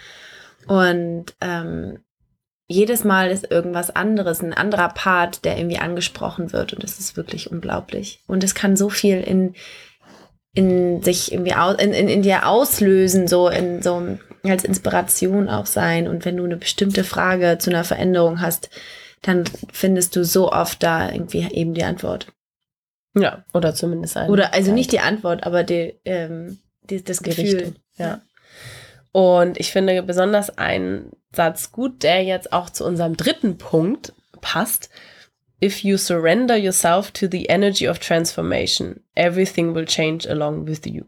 Und 0.68 1.34
ähm, 1.42 2.00
jedes 2.68 3.04
Mal 3.04 3.30
ist 3.30 3.52
irgendwas 3.52 3.96
anderes, 3.96 4.42
ein 4.42 4.54
anderer 4.54 4.90
Part, 4.90 5.46
der 5.46 5.58
irgendwie 5.58 5.78
angesprochen 5.78 6.52
wird. 6.52 6.74
Und 6.74 6.84
das 6.84 7.00
ist 7.00 7.16
wirklich 7.16 7.52
unglaublich. 7.52 8.24
Und 8.28 8.44
es 8.44 8.56
kann 8.56 8.76
so 8.76 8.90
viel 8.90 9.22
in, 9.22 9.54
in 10.54 11.04
sich 11.04 11.32
irgendwie 11.32 11.54
aus, 11.54 11.76
in, 11.80 11.94
in, 11.94 12.08
in 12.08 12.24
dir 12.24 12.48
auslösen, 12.48 13.28
so 13.28 13.50
in 13.50 13.82
so 13.82 14.18
als 14.44 14.64
Inspiration 14.64 15.50
auch 15.50 15.66
sein. 15.66 16.08
Und 16.08 16.26
wenn 16.26 16.38
du 16.38 16.44
eine 16.44 16.58
bestimmte 16.58 17.04
Frage 17.04 17.58
zu 17.60 17.70
einer 17.70 17.84
Veränderung 17.84 18.42
hast, 18.42 18.70
dann 19.22 19.44
findest 19.72 20.16
du 20.16 20.24
so 20.24 20.52
oft 20.52 20.82
da 20.82 21.12
irgendwie 21.12 21.48
eben 21.52 21.74
die 21.74 21.84
Antwort. 21.84 22.28
Ja, 23.16 23.46
oder 23.54 23.74
zumindest 23.74 24.18
ein. 24.18 24.30
Oder 24.30 24.54
also 24.54 24.72
nicht 24.72 24.92
die 24.92 25.00
Antwort, 25.00 25.46
aber 25.46 25.64
die, 25.64 25.96
ähm, 26.04 26.60
die, 26.84 27.04
das 27.04 27.20
die 27.20 27.30
Gefühl. 27.30 27.44
Richtung, 27.46 27.76
ja. 27.98 28.22
Und 29.16 29.58
ich 29.62 29.72
finde 29.72 30.04
besonders 30.04 30.58
einen 30.58 31.14
Satz 31.32 31.72
gut, 31.72 32.04
der 32.04 32.26
jetzt 32.26 32.52
auch 32.52 32.70
zu 32.70 32.84
unserem 32.84 33.16
dritten 33.16 33.58
Punkt 33.58 34.12
passt. 34.42 34.90
If 35.64 35.86
you 35.86 35.96
surrender 35.96 36.58
yourself 36.58 37.12
to 37.12 37.28
the 37.32 37.46
energy 37.46 37.88
of 37.88 38.00
transformation, 38.00 39.00
everything 39.16 39.74
will 39.74 39.86
change 39.86 40.30
along 40.30 40.68
with 40.68 40.82
you. 40.86 41.06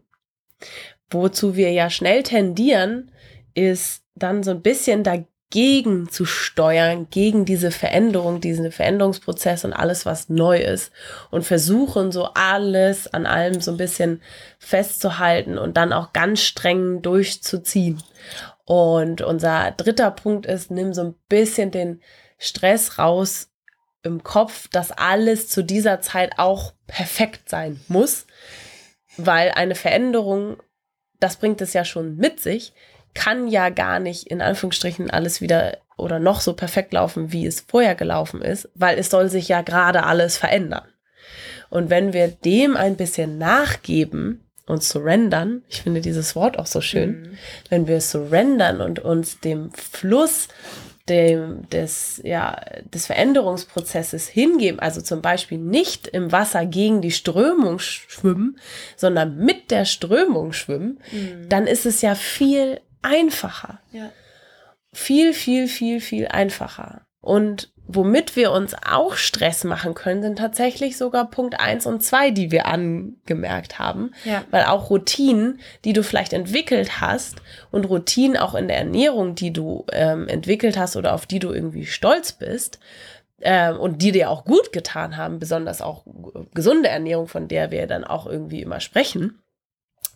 Wozu 1.10 1.54
wir 1.54 1.70
ja 1.70 1.90
schnell 1.90 2.22
tendieren, 2.22 3.12
ist 3.52 4.04
dann 4.14 4.42
so 4.42 4.52
ein 4.52 4.62
bisschen 4.62 5.04
dagegen 5.04 5.28
gegen 5.50 6.10
zu 6.10 6.26
steuern, 6.26 7.08
gegen 7.10 7.44
diese 7.44 7.70
Veränderung, 7.70 8.40
diesen 8.40 8.70
Veränderungsprozess 8.70 9.64
und 9.64 9.72
alles, 9.72 10.04
was 10.04 10.28
neu 10.28 10.58
ist 10.58 10.92
und 11.30 11.44
versuchen 11.44 12.12
so 12.12 12.30
alles 12.34 13.12
an 13.12 13.24
allem 13.24 13.60
so 13.60 13.70
ein 13.70 13.78
bisschen 13.78 14.20
festzuhalten 14.58 15.56
und 15.56 15.76
dann 15.76 15.92
auch 15.92 16.12
ganz 16.12 16.42
streng 16.42 17.00
durchzuziehen. 17.00 18.02
Und 18.66 19.22
unser 19.22 19.70
dritter 19.70 20.10
Punkt 20.10 20.44
ist, 20.44 20.70
nimm 20.70 20.92
so 20.92 21.02
ein 21.02 21.14
bisschen 21.30 21.70
den 21.70 22.02
Stress 22.36 22.98
raus 22.98 23.48
im 24.02 24.22
Kopf, 24.22 24.68
dass 24.68 24.92
alles 24.92 25.48
zu 25.48 25.64
dieser 25.64 26.02
Zeit 26.02 26.38
auch 26.38 26.72
perfekt 26.86 27.48
sein 27.48 27.80
muss, 27.88 28.26
weil 29.16 29.50
eine 29.52 29.74
Veränderung, 29.74 30.58
das 31.20 31.36
bringt 31.36 31.62
es 31.62 31.72
ja 31.72 31.86
schon 31.86 32.16
mit 32.16 32.40
sich, 32.40 32.74
kann 33.14 33.48
ja 33.48 33.70
gar 33.70 34.00
nicht 34.00 34.26
in 34.28 34.40
Anführungsstrichen 34.40 35.10
alles 35.10 35.40
wieder 35.40 35.78
oder 35.96 36.20
noch 36.20 36.40
so 36.40 36.52
perfekt 36.54 36.92
laufen, 36.92 37.32
wie 37.32 37.46
es 37.46 37.64
vorher 37.66 37.94
gelaufen 37.94 38.40
ist, 38.40 38.68
weil 38.74 38.98
es 38.98 39.10
soll 39.10 39.28
sich 39.28 39.48
ja 39.48 39.62
gerade 39.62 40.04
alles 40.04 40.36
verändern. 40.36 40.86
Und 41.70 41.90
wenn 41.90 42.12
wir 42.12 42.28
dem 42.28 42.76
ein 42.76 42.96
bisschen 42.96 43.36
nachgeben 43.36 44.44
und 44.66 44.82
surrendern, 44.82 45.62
ich 45.68 45.82
finde 45.82 46.00
dieses 46.00 46.36
Wort 46.36 46.58
auch 46.58 46.66
so 46.66 46.80
schön, 46.80 47.22
mhm. 47.22 47.38
wenn 47.68 47.86
wir 47.88 48.00
surrendern 48.00 48.80
und 48.80 49.00
uns 49.00 49.40
dem 49.40 49.72
Fluss 49.72 50.48
dem, 51.08 51.68
des, 51.70 52.20
ja, 52.22 52.60
des 52.92 53.06
Veränderungsprozesses 53.06 54.28
hingeben, 54.28 54.78
also 54.78 55.00
zum 55.00 55.22
Beispiel 55.22 55.58
nicht 55.58 56.06
im 56.06 56.32
Wasser 56.32 56.66
gegen 56.66 57.00
die 57.00 57.10
Strömung 57.10 57.78
schwimmen, 57.78 58.58
sondern 58.96 59.36
mit 59.36 59.70
der 59.70 59.84
Strömung 59.84 60.52
schwimmen, 60.52 61.00
mhm. 61.10 61.48
dann 61.48 61.66
ist 61.66 61.86
es 61.86 62.02
ja 62.02 62.14
viel 62.14 62.80
einfacher. 63.02 63.80
Ja. 63.92 64.10
Viel, 64.92 65.32
viel, 65.32 65.68
viel, 65.68 66.00
viel 66.00 66.28
einfacher. 66.28 67.02
Und 67.20 67.72
womit 67.86 68.36
wir 68.36 68.52
uns 68.52 68.74
auch 68.74 69.14
Stress 69.14 69.64
machen 69.64 69.94
können, 69.94 70.22
sind 70.22 70.38
tatsächlich 70.38 70.96
sogar 70.96 71.30
Punkt 71.30 71.58
1 71.58 71.86
und 71.86 72.02
2, 72.02 72.30
die 72.30 72.50
wir 72.50 72.66
angemerkt 72.66 73.78
haben. 73.78 74.12
Ja. 74.24 74.44
Weil 74.50 74.64
auch 74.64 74.90
Routinen, 74.90 75.60
die 75.84 75.94
du 75.94 76.02
vielleicht 76.02 76.34
entwickelt 76.34 77.00
hast 77.00 77.36
und 77.70 77.88
Routinen 77.88 78.36
auch 78.36 78.54
in 78.54 78.68
der 78.68 78.78
Ernährung, 78.78 79.34
die 79.34 79.52
du 79.52 79.86
ähm, 79.92 80.28
entwickelt 80.28 80.78
hast 80.78 80.96
oder 80.96 81.14
auf 81.14 81.26
die 81.26 81.38
du 81.38 81.52
irgendwie 81.52 81.86
stolz 81.86 82.32
bist, 82.32 82.78
äh, 83.40 83.72
und 83.72 84.02
die 84.02 84.12
dir 84.12 84.30
auch 84.30 84.44
gut 84.44 84.72
getan 84.72 85.16
haben, 85.16 85.38
besonders 85.38 85.80
auch 85.80 86.04
gesunde 86.54 86.88
Ernährung, 86.88 87.28
von 87.28 87.48
der 87.48 87.70
wir 87.70 87.86
dann 87.86 88.04
auch 88.04 88.26
irgendwie 88.26 88.62
immer 88.62 88.80
sprechen, 88.80 89.38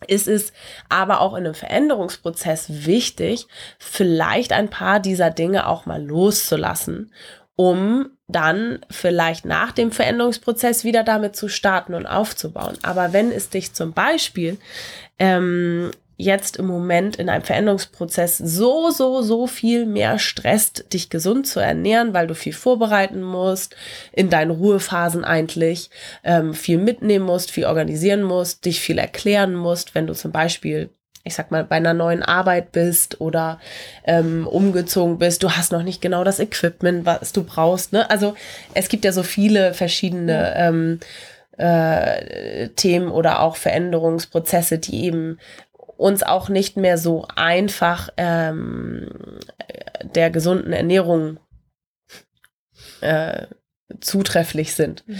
ist 0.07 0.27
es 0.27 0.53
aber 0.89 1.21
auch 1.21 1.33
in 1.33 1.45
einem 1.45 1.55
Veränderungsprozess 1.55 2.85
wichtig, 2.85 3.47
vielleicht 3.79 4.53
ein 4.53 4.69
paar 4.69 4.99
dieser 4.99 5.29
Dinge 5.29 5.67
auch 5.67 5.85
mal 5.85 6.03
loszulassen, 6.03 7.11
um 7.55 8.09
dann 8.27 8.79
vielleicht 8.89 9.45
nach 9.45 9.71
dem 9.71 9.91
Veränderungsprozess 9.91 10.83
wieder 10.83 11.03
damit 11.03 11.35
zu 11.35 11.47
starten 11.47 11.93
und 11.93 12.05
aufzubauen. 12.05 12.77
Aber 12.81 13.13
wenn 13.13 13.31
es 13.31 13.49
dich 13.49 13.73
zum 13.73 13.93
Beispiel 13.93 14.57
ähm, 15.19 15.91
jetzt 16.23 16.57
im 16.57 16.65
Moment 16.65 17.17
in 17.17 17.29
einem 17.29 17.43
Veränderungsprozess 17.43 18.37
so, 18.37 18.89
so, 18.89 19.21
so 19.21 19.47
viel 19.47 19.85
mehr 19.85 20.19
stresst, 20.19 20.93
dich 20.93 21.09
gesund 21.09 21.47
zu 21.47 21.59
ernähren, 21.59 22.13
weil 22.13 22.27
du 22.27 22.35
viel 22.35 22.53
vorbereiten 22.53 23.21
musst, 23.21 23.75
in 24.11 24.29
deinen 24.29 24.51
Ruhephasen 24.51 25.23
eigentlich, 25.23 25.89
ähm, 26.23 26.53
viel 26.53 26.77
mitnehmen 26.77 27.25
musst, 27.25 27.51
viel 27.51 27.65
organisieren 27.65 28.23
musst, 28.23 28.65
dich 28.65 28.79
viel 28.79 28.97
erklären 28.97 29.55
musst, 29.55 29.95
wenn 29.95 30.07
du 30.07 30.13
zum 30.13 30.31
Beispiel 30.31 30.89
ich 31.25 31.35
sag 31.35 31.51
mal, 31.51 31.63
bei 31.63 31.77
einer 31.77 31.93
neuen 31.93 32.21
Arbeit 32.21 32.73
bist 32.73 33.21
oder 33.21 33.59
ähm, 34.03 34.45
umgezogen 34.45 35.19
bist, 35.19 35.41
du 35.41 35.51
hast 35.51 35.71
noch 35.71 35.83
nicht 35.83 36.01
genau 36.01 36.25
das 36.25 36.39
Equipment, 36.39 37.05
was 37.05 37.31
du 37.31 37.43
brauchst. 37.43 37.93
Ne? 37.93 38.09
Also 38.09 38.35
es 38.73 38.89
gibt 38.89 39.05
ja 39.05 39.13
so 39.13 39.23
viele 39.23 39.73
verschiedene 39.73 40.53
ähm, 40.57 40.99
äh, 41.57 42.69
Themen 42.69 43.09
oder 43.09 43.41
auch 43.41 43.55
Veränderungsprozesse, 43.55 44.79
die 44.79 45.05
eben 45.05 45.39
uns 45.97 46.23
auch 46.23 46.49
nicht 46.49 46.77
mehr 46.77 46.97
so 46.97 47.27
einfach 47.35 48.09
ähm, 48.17 49.09
der 50.15 50.29
gesunden 50.29 50.73
Ernährung 50.73 51.39
äh, 53.01 53.47
zuträfflich 53.99 54.75
sind. 54.75 55.07
Mhm. 55.07 55.19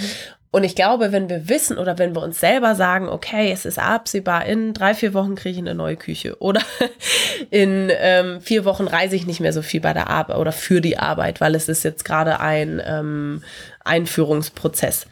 Und 0.55 0.63
ich 0.63 0.75
glaube, 0.75 1.11
wenn 1.11 1.29
wir 1.29 1.49
wissen 1.49 1.79
oder 1.79 1.97
wenn 1.97 2.15
wir 2.15 2.21
uns 2.21 2.39
selber 2.39 2.75
sagen, 2.75 3.09
okay, 3.09 3.51
es 3.51 3.65
ist 3.65 3.79
absehbar, 3.79 4.45
in 4.45 4.75
drei, 4.75 4.93
vier 4.93 5.15
Wochen 5.15 5.33
kriege 5.33 5.55
ich 5.55 5.57
eine 5.57 5.73
neue 5.73 5.95
Küche 5.95 6.39
oder 6.39 6.61
in 7.49 7.89
ähm, 7.91 8.39
vier 8.39 8.63
Wochen 8.63 8.85
reise 8.85 9.15
ich 9.15 9.25
nicht 9.25 9.39
mehr 9.39 9.51
so 9.51 9.63
viel 9.63 9.81
bei 9.81 9.93
der 9.93 10.11
Arbeit 10.11 10.37
oder 10.37 10.51
für 10.51 10.79
die 10.79 10.99
Arbeit, 10.99 11.41
weil 11.41 11.55
es 11.55 11.69
ist 11.69 11.81
jetzt 11.81 12.05
gerade 12.05 12.39
ein 12.39 12.79
ähm, 12.85 13.41
Einführungsprozess 13.83 15.07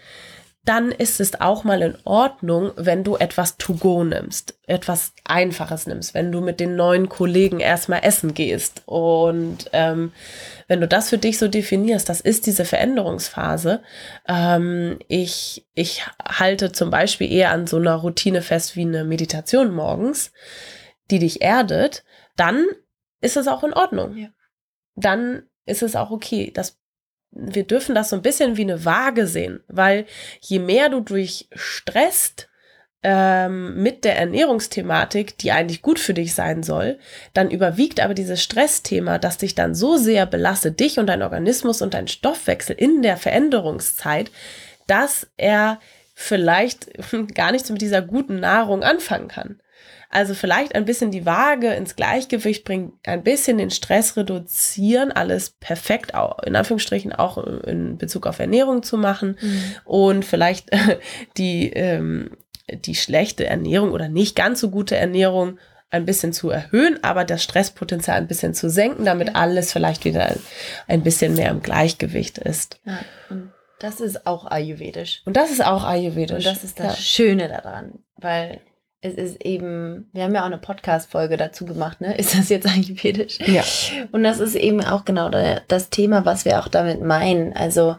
dann 0.63 0.91
ist 0.91 1.19
es 1.19 1.41
auch 1.41 1.63
mal 1.63 1.81
in 1.81 1.97
Ordnung, 2.03 2.71
wenn 2.75 3.03
du 3.03 3.15
etwas 3.15 3.57
to 3.57 3.73
go 3.73 4.03
nimmst, 4.03 4.59
etwas 4.67 5.13
Einfaches 5.23 5.87
nimmst, 5.87 6.13
wenn 6.13 6.31
du 6.31 6.39
mit 6.39 6.59
den 6.59 6.75
neuen 6.75 7.09
Kollegen 7.09 7.59
erstmal 7.59 8.01
essen 8.03 8.35
gehst. 8.35 8.83
Und 8.85 9.69
ähm, 9.73 10.11
wenn 10.67 10.79
du 10.79 10.87
das 10.87 11.09
für 11.09 11.17
dich 11.17 11.39
so 11.39 11.47
definierst, 11.47 12.07
das 12.07 12.21
ist 12.21 12.45
diese 12.45 12.63
Veränderungsphase. 12.63 13.81
Ähm, 14.27 14.99
ich, 15.07 15.65
ich 15.73 16.05
halte 16.23 16.71
zum 16.71 16.91
Beispiel 16.91 17.31
eher 17.31 17.49
an 17.49 17.65
so 17.65 17.77
einer 17.77 17.95
Routine 17.95 18.43
fest 18.43 18.75
wie 18.75 18.81
eine 18.81 19.03
Meditation 19.03 19.73
morgens, 19.73 20.31
die 21.09 21.17
dich 21.17 21.41
erdet, 21.41 22.03
dann 22.35 22.65
ist 23.19 23.35
es 23.35 23.47
auch 23.47 23.63
in 23.63 23.73
Ordnung. 23.73 24.15
Ja. 24.15 24.29
Dann 24.95 25.43
ist 25.65 25.81
es 25.81 25.95
auch 25.95 26.11
okay. 26.11 26.51
Das 26.53 26.80
wir 27.31 27.63
dürfen 27.63 27.95
das 27.95 28.09
so 28.09 28.15
ein 28.15 28.21
bisschen 28.21 28.57
wie 28.57 28.63
eine 28.63 28.85
Waage 28.85 29.25
sehen, 29.25 29.61
weil 29.67 30.05
je 30.41 30.59
mehr 30.59 30.89
du 30.89 30.99
durchstresst 30.99 32.49
ähm, 33.03 33.81
mit 33.81 34.03
der 34.03 34.17
Ernährungsthematik, 34.17 35.37
die 35.37 35.51
eigentlich 35.51 35.81
gut 35.81 35.99
für 35.99 36.13
dich 36.13 36.35
sein 36.35 36.61
soll, 36.61 36.99
dann 37.33 37.49
überwiegt 37.49 37.99
aber 37.99 38.13
dieses 38.13 38.43
Stressthema, 38.43 39.17
das 39.17 39.37
dich 39.37 39.55
dann 39.55 39.73
so 39.73 39.97
sehr 39.97 40.25
belastet, 40.25 40.79
dich 40.79 40.99
und 40.99 41.07
dein 41.07 41.23
Organismus 41.23 41.81
und 41.81 41.93
dein 41.93 42.07
Stoffwechsel 42.07 42.75
in 42.75 43.01
der 43.01 43.17
Veränderungszeit, 43.17 44.29
dass 44.87 45.27
er 45.37 45.79
vielleicht 46.13 46.89
gar 47.33 47.51
nichts 47.51 47.69
mit 47.69 47.81
dieser 47.81 48.01
guten 48.01 48.39
Nahrung 48.39 48.83
anfangen 48.83 49.29
kann. 49.29 49.59
Also 50.11 50.33
vielleicht 50.33 50.75
ein 50.75 50.83
bisschen 50.83 51.09
die 51.09 51.25
Waage 51.25 51.73
ins 51.73 51.95
Gleichgewicht 51.95 52.65
bringen, 52.65 52.91
ein 53.05 53.23
bisschen 53.23 53.57
den 53.57 53.71
Stress 53.71 54.17
reduzieren, 54.17 55.13
alles 55.13 55.51
perfekt, 55.51 56.15
auch, 56.15 56.39
in 56.43 56.55
Anführungsstrichen 56.57 57.13
auch 57.13 57.37
in 57.37 57.97
Bezug 57.97 58.27
auf 58.27 58.39
Ernährung 58.39 58.83
zu 58.83 58.97
machen 58.97 59.37
mhm. 59.41 59.63
und 59.85 60.25
vielleicht 60.25 60.69
die, 61.37 61.71
ähm, 61.71 62.31
die 62.69 62.95
schlechte 62.95 63.45
Ernährung 63.45 63.91
oder 63.91 64.09
nicht 64.09 64.35
ganz 64.35 64.59
so 64.59 64.69
gute 64.69 64.97
Ernährung 64.97 65.57
ein 65.91 66.05
bisschen 66.05 66.33
zu 66.33 66.49
erhöhen, 66.49 67.01
aber 67.03 67.23
das 67.23 67.43
Stresspotenzial 67.43 68.17
ein 68.17 68.27
bisschen 68.27 68.53
zu 68.53 68.69
senken, 68.69 69.05
damit 69.05 69.35
alles 69.35 69.71
vielleicht 69.71 70.03
wieder 70.03 70.35
ein 70.87 71.03
bisschen 71.03 71.35
mehr 71.35 71.51
im 71.51 71.61
Gleichgewicht 71.61 72.37
ist. 72.37 72.79
Ja, 72.85 72.99
und 73.29 73.51
das 73.79 73.99
ist 73.99 74.27
auch 74.27 74.45
ayurvedisch. 74.45 75.21
Und 75.25 75.37
das 75.37 75.51
ist 75.51 75.65
auch 75.65 75.83
ayurvedisch. 75.83 76.45
Und 76.45 76.55
das 76.55 76.63
ist 76.63 76.79
das 76.79 76.97
ja. 76.97 77.01
Schöne 77.01 77.47
daran, 77.47 77.99
weil 78.15 78.61
es 79.01 79.15
ist 79.15 79.43
eben, 79.43 80.09
wir 80.13 80.23
haben 80.23 80.35
ja 80.35 80.41
auch 80.41 80.45
eine 80.45 80.59
Podcast-Folge 80.59 81.35
dazu 81.35 81.65
gemacht, 81.65 82.01
ne? 82.01 82.15
Ist 82.17 82.37
das 82.37 82.49
jetzt 82.49 82.67
ayurvedisch? 82.67 83.39
Ja. 83.39 83.63
Und 84.11 84.23
das 84.23 84.39
ist 84.39 84.55
eben 84.55 84.83
auch 84.83 85.05
genau 85.05 85.29
das 85.67 85.89
Thema, 85.89 86.25
was 86.25 86.45
wir 86.45 86.59
auch 86.59 86.67
damit 86.67 87.01
meinen. 87.01 87.53
Also, 87.53 87.97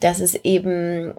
dass 0.00 0.20
es 0.20 0.34
eben 0.34 1.14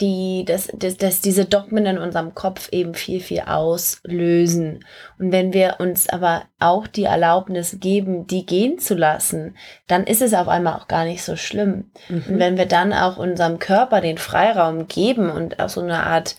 die, 0.00 0.44
dass, 0.46 0.68
dass, 0.74 0.96
dass 0.96 1.20
diese 1.20 1.44
Dogmen 1.44 1.84
in 1.84 1.98
unserem 1.98 2.34
Kopf 2.34 2.70
eben 2.72 2.94
viel, 2.94 3.20
viel 3.20 3.40
auslösen. 3.40 4.82
Und 5.18 5.30
wenn 5.30 5.52
wir 5.52 5.76
uns 5.78 6.08
aber 6.08 6.44
auch 6.58 6.86
die 6.86 7.04
Erlaubnis 7.04 7.76
geben, 7.80 8.26
die 8.26 8.46
gehen 8.46 8.78
zu 8.78 8.94
lassen, 8.94 9.56
dann 9.88 10.04
ist 10.04 10.22
es 10.22 10.32
auf 10.32 10.48
einmal 10.48 10.74
auch 10.74 10.88
gar 10.88 11.04
nicht 11.04 11.22
so 11.22 11.36
schlimm. 11.36 11.90
Mhm. 12.08 12.24
Und 12.28 12.38
wenn 12.38 12.56
wir 12.56 12.66
dann 12.66 12.94
auch 12.94 13.18
unserem 13.18 13.58
Körper 13.58 14.00
den 14.00 14.16
Freiraum 14.16 14.88
geben 14.88 15.28
und 15.28 15.60
auch 15.60 15.68
so 15.68 15.82
eine 15.82 16.02
Art 16.04 16.36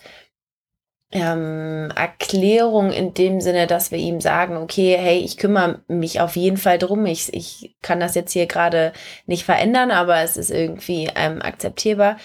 ähm, 1.12 1.92
Erklärung 1.94 2.90
in 2.90 3.12
dem 3.12 3.40
Sinne, 3.40 3.66
dass 3.66 3.90
wir 3.90 3.98
ihm 3.98 4.20
sagen, 4.20 4.56
okay, 4.56 4.96
hey, 4.98 5.18
ich 5.18 5.36
kümmere 5.36 5.80
mich 5.86 6.20
auf 6.20 6.36
jeden 6.36 6.56
Fall 6.56 6.78
drum. 6.78 7.04
Ich, 7.04 7.32
ich 7.34 7.76
kann 7.82 8.00
das 8.00 8.14
jetzt 8.14 8.32
hier 8.32 8.46
gerade 8.46 8.92
nicht 9.26 9.44
verändern, 9.44 9.90
aber 9.90 10.22
es 10.22 10.38
ist 10.38 10.50
irgendwie 10.50 11.10
ähm, 11.14 11.42
akzeptierbar. 11.42 12.16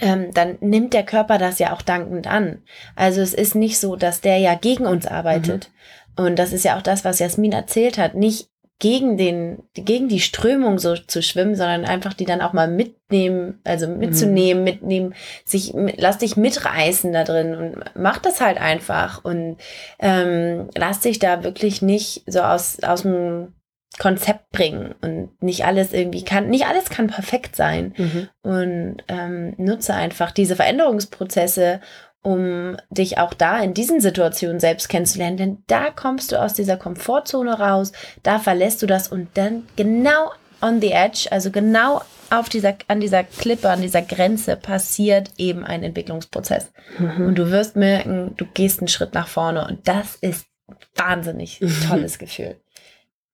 Ähm, 0.00 0.32
dann 0.32 0.56
nimmt 0.60 0.94
der 0.94 1.02
Körper 1.02 1.38
das 1.38 1.58
ja 1.58 1.72
auch 1.74 1.82
dankend 1.82 2.26
an. 2.26 2.62
Also 2.94 3.20
es 3.20 3.34
ist 3.34 3.56
nicht 3.56 3.78
so, 3.78 3.96
dass 3.96 4.20
der 4.20 4.38
ja 4.38 4.54
gegen 4.54 4.86
uns 4.86 5.06
arbeitet. 5.06 5.68
Mhm. 6.16 6.24
Und 6.24 6.38
das 6.38 6.52
ist 6.52 6.64
ja 6.64 6.78
auch 6.78 6.82
das, 6.82 7.04
was 7.04 7.18
Jasmin 7.18 7.52
erzählt 7.52 7.98
hat. 7.98 8.14
Nicht 8.14 8.48
gegen 8.82 9.16
den, 9.16 9.62
gegen 9.74 10.08
die 10.08 10.18
Strömung 10.18 10.80
so 10.80 10.96
zu 10.96 11.22
schwimmen, 11.22 11.54
sondern 11.54 11.84
einfach 11.84 12.14
die 12.14 12.24
dann 12.24 12.40
auch 12.40 12.52
mal 12.52 12.66
mitnehmen, 12.66 13.60
also 13.62 13.86
mitzunehmen, 13.86 14.64
mhm. 14.64 14.64
mitnehmen, 14.64 15.14
sich, 15.44 15.72
lass 15.96 16.18
dich 16.18 16.36
mitreißen 16.36 17.12
da 17.12 17.22
drin 17.22 17.54
und 17.54 17.84
mach 17.94 18.18
das 18.18 18.40
halt 18.40 18.60
einfach 18.60 19.24
und 19.24 19.56
ähm, 20.00 20.68
lass 20.74 20.98
dich 20.98 21.20
da 21.20 21.44
wirklich 21.44 21.80
nicht 21.80 22.24
so 22.26 22.40
aus, 22.40 22.82
aus 22.82 23.02
dem 23.02 23.52
Konzept 24.00 24.50
bringen 24.50 24.96
und 25.00 25.40
nicht 25.40 25.64
alles 25.64 25.92
irgendwie 25.92 26.24
kann, 26.24 26.48
nicht 26.48 26.66
alles 26.66 26.90
kann 26.90 27.06
perfekt 27.06 27.54
sein 27.54 27.94
mhm. 27.96 28.28
und 28.42 28.96
ähm, 29.06 29.54
nutze 29.58 29.94
einfach 29.94 30.32
diese 30.32 30.56
Veränderungsprozesse 30.56 31.80
um 32.22 32.76
dich 32.90 33.18
auch 33.18 33.34
da 33.34 33.60
in 33.60 33.74
diesen 33.74 34.00
Situationen 34.00 34.60
selbst 34.60 34.88
kennenzulernen. 34.88 35.36
Denn 35.36 35.62
da 35.66 35.90
kommst 35.90 36.32
du 36.32 36.40
aus 36.40 36.54
dieser 36.54 36.76
Komfortzone 36.76 37.58
raus, 37.58 37.92
da 38.22 38.38
verlässt 38.38 38.80
du 38.82 38.86
das 38.86 39.08
und 39.08 39.28
dann 39.34 39.64
genau 39.76 40.30
on 40.60 40.80
the 40.80 40.92
edge, 40.92 41.26
also 41.30 41.50
genau 41.50 42.02
auf 42.30 42.48
dieser, 42.48 42.76
an 42.88 43.00
dieser 43.00 43.24
Klippe, 43.24 43.68
an 43.68 43.82
dieser 43.82 44.00
Grenze 44.00 44.56
passiert 44.56 45.32
eben 45.36 45.64
ein 45.64 45.82
Entwicklungsprozess. 45.82 46.72
Mhm. 46.98 47.26
Und 47.26 47.34
du 47.34 47.50
wirst 47.50 47.76
merken, 47.76 48.34
du 48.36 48.46
gehst 48.46 48.78
einen 48.78 48.88
Schritt 48.88 49.12
nach 49.12 49.28
vorne 49.28 49.66
und 49.66 49.86
das 49.86 50.14
ist 50.16 50.46
wahnsinnig 50.94 51.60
tolles 51.88 52.18
Gefühl. 52.18 52.60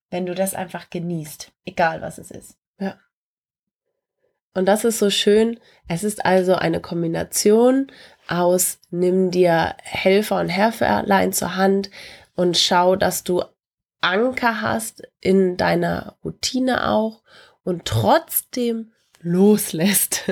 Wenn 0.09 0.25
du 0.25 0.33
das 0.33 0.55
einfach 0.55 0.89
genießt, 0.89 1.51
egal 1.65 2.01
was 2.01 2.17
es 2.17 2.31
ist. 2.31 2.57
Ja. 2.79 2.97
Und 4.53 4.65
das 4.65 4.83
ist 4.83 4.99
so 4.99 5.09
schön. 5.09 5.59
Es 5.87 6.03
ist 6.03 6.25
also 6.25 6.55
eine 6.55 6.81
Kombination 6.81 7.91
aus, 8.27 8.79
nimm 8.91 9.31
dir 9.31 9.75
Helfer 9.81 10.39
und 10.39 10.49
Helferlein 10.49 11.33
zur 11.33 11.55
Hand 11.55 11.89
und 12.35 12.57
schau, 12.57 12.95
dass 12.95 13.23
du 13.23 13.43
Anker 14.01 14.61
hast 14.61 15.03
in 15.19 15.57
deiner 15.57 16.17
Routine 16.23 16.89
auch 16.89 17.21
und 17.63 17.85
trotzdem 17.85 18.91
loslässt. 19.21 20.31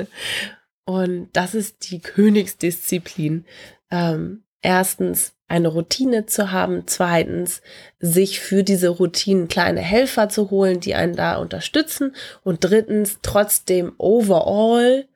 Und 0.84 1.28
das 1.34 1.54
ist 1.54 1.90
die 1.90 2.00
Königsdisziplin. 2.00 3.44
Ähm, 3.90 4.44
erstens 4.62 5.34
eine 5.48 5.68
Routine 5.68 6.26
zu 6.26 6.52
haben, 6.52 6.84
zweitens 6.86 7.62
sich 7.98 8.40
für 8.40 8.62
diese 8.62 8.90
Routinen 8.90 9.48
kleine 9.48 9.80
Helfer 9.80 10.28
zu 10.28 10.50
holen, 10.50 10.80
die 10.80 10.94
einen 10.94 11.16
da 11.16 11.36
unterstützen 11.36 12.14
und 12.44 12.58
drittens 12.60 13.18
trotzdem 13.22 13.94
overall 13.98 15.08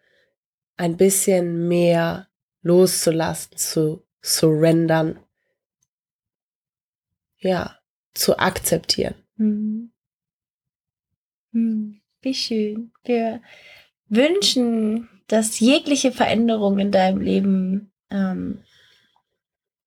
ein 0.77 0.97
bisschen 0.97 1.69
mehr 1.69 2.29
loszulassen, 2.63 3.57
zu 3.57 4.03
surrendern, 4.23 5.19
ja, 7.39 7.79
zu 8.15 8.39
akzeptieren. 8.39 9.15
Hm. 9.37 9.93
Hm. 11.53 12.01
Wie 12.23 12.35
schön. 12.35 12.93
Wir 13.05 13.43
wünschen, 14.09 15.09
dass 15.27 15.61
jegliche 15.61 16.13
Veränderung 16.13 16.79
in 16.79 16.93
deinem 16.93 17.21
Leben 17.21 17.93
ähm, 18.11 18.63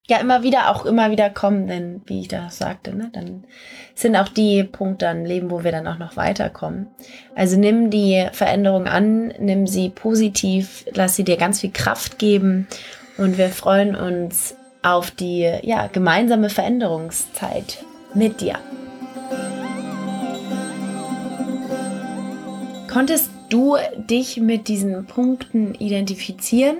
ja 0.08 0.20
immer 0.20 0.43
wieder 0.43 0.70
auch 0.70 0.86
immer 0.86 1.10
wieder 1.12 1.30
kommen, 1.30 1.68
denn 1.68 2.01
wie 2.06 2.22
ich 2.22 2.28
das 2.28 2.58
sagte, 2.58 2.95
ne, 2.95 3.10
dann 3.14 3.43
sind 3.95 4.16
auch 4.16 4.28
die 4.28 4.64
Punkte 4.64 5.08
im 5.08 5.26
Leben, 5.26 5.49
wo 5.49 5.64
wir 5.64 5.72
dann 5.72 5.88
auch 5.88 5.97
noch 5.97 6.16
weiterkommen. 6.16 6.88
Also 7.36 7.58
nimm 7.58 7.89
die 7.89 8.28
Veränderung 8.32 8.88
an, 8.88 9.34
nimm 9.39 9.66
sie 9.66 9.89
positiv, 9.89 10.86
lass 10.93 11.16
sie 11.16 11.24
dir 11.24 11.38
ganz 11.38 11.62
viel 11.62 11.72
Kraft 11.72 12.20
geben 12.20 12.68
und 13.18 13.38
wir 13.38 13.49
freuen 13.49 13.95
uns 13.95 14.56
auf 14.84 15.10
die 15.10 15.51
ja, 15.64 15.88
gemeinsame 15.88 16.49
Veränderungszeit 16.49 17.84
mit 18.14 18.41
dir. 18.41 18.60
Konntest 22.91 23.32
du 23.49 23.76
dich 23.97 24.38
mit 24.38 24.68
diesen 24.68 25.06
Punkten 25.06 25.74
identifizieren? 25.76 26.78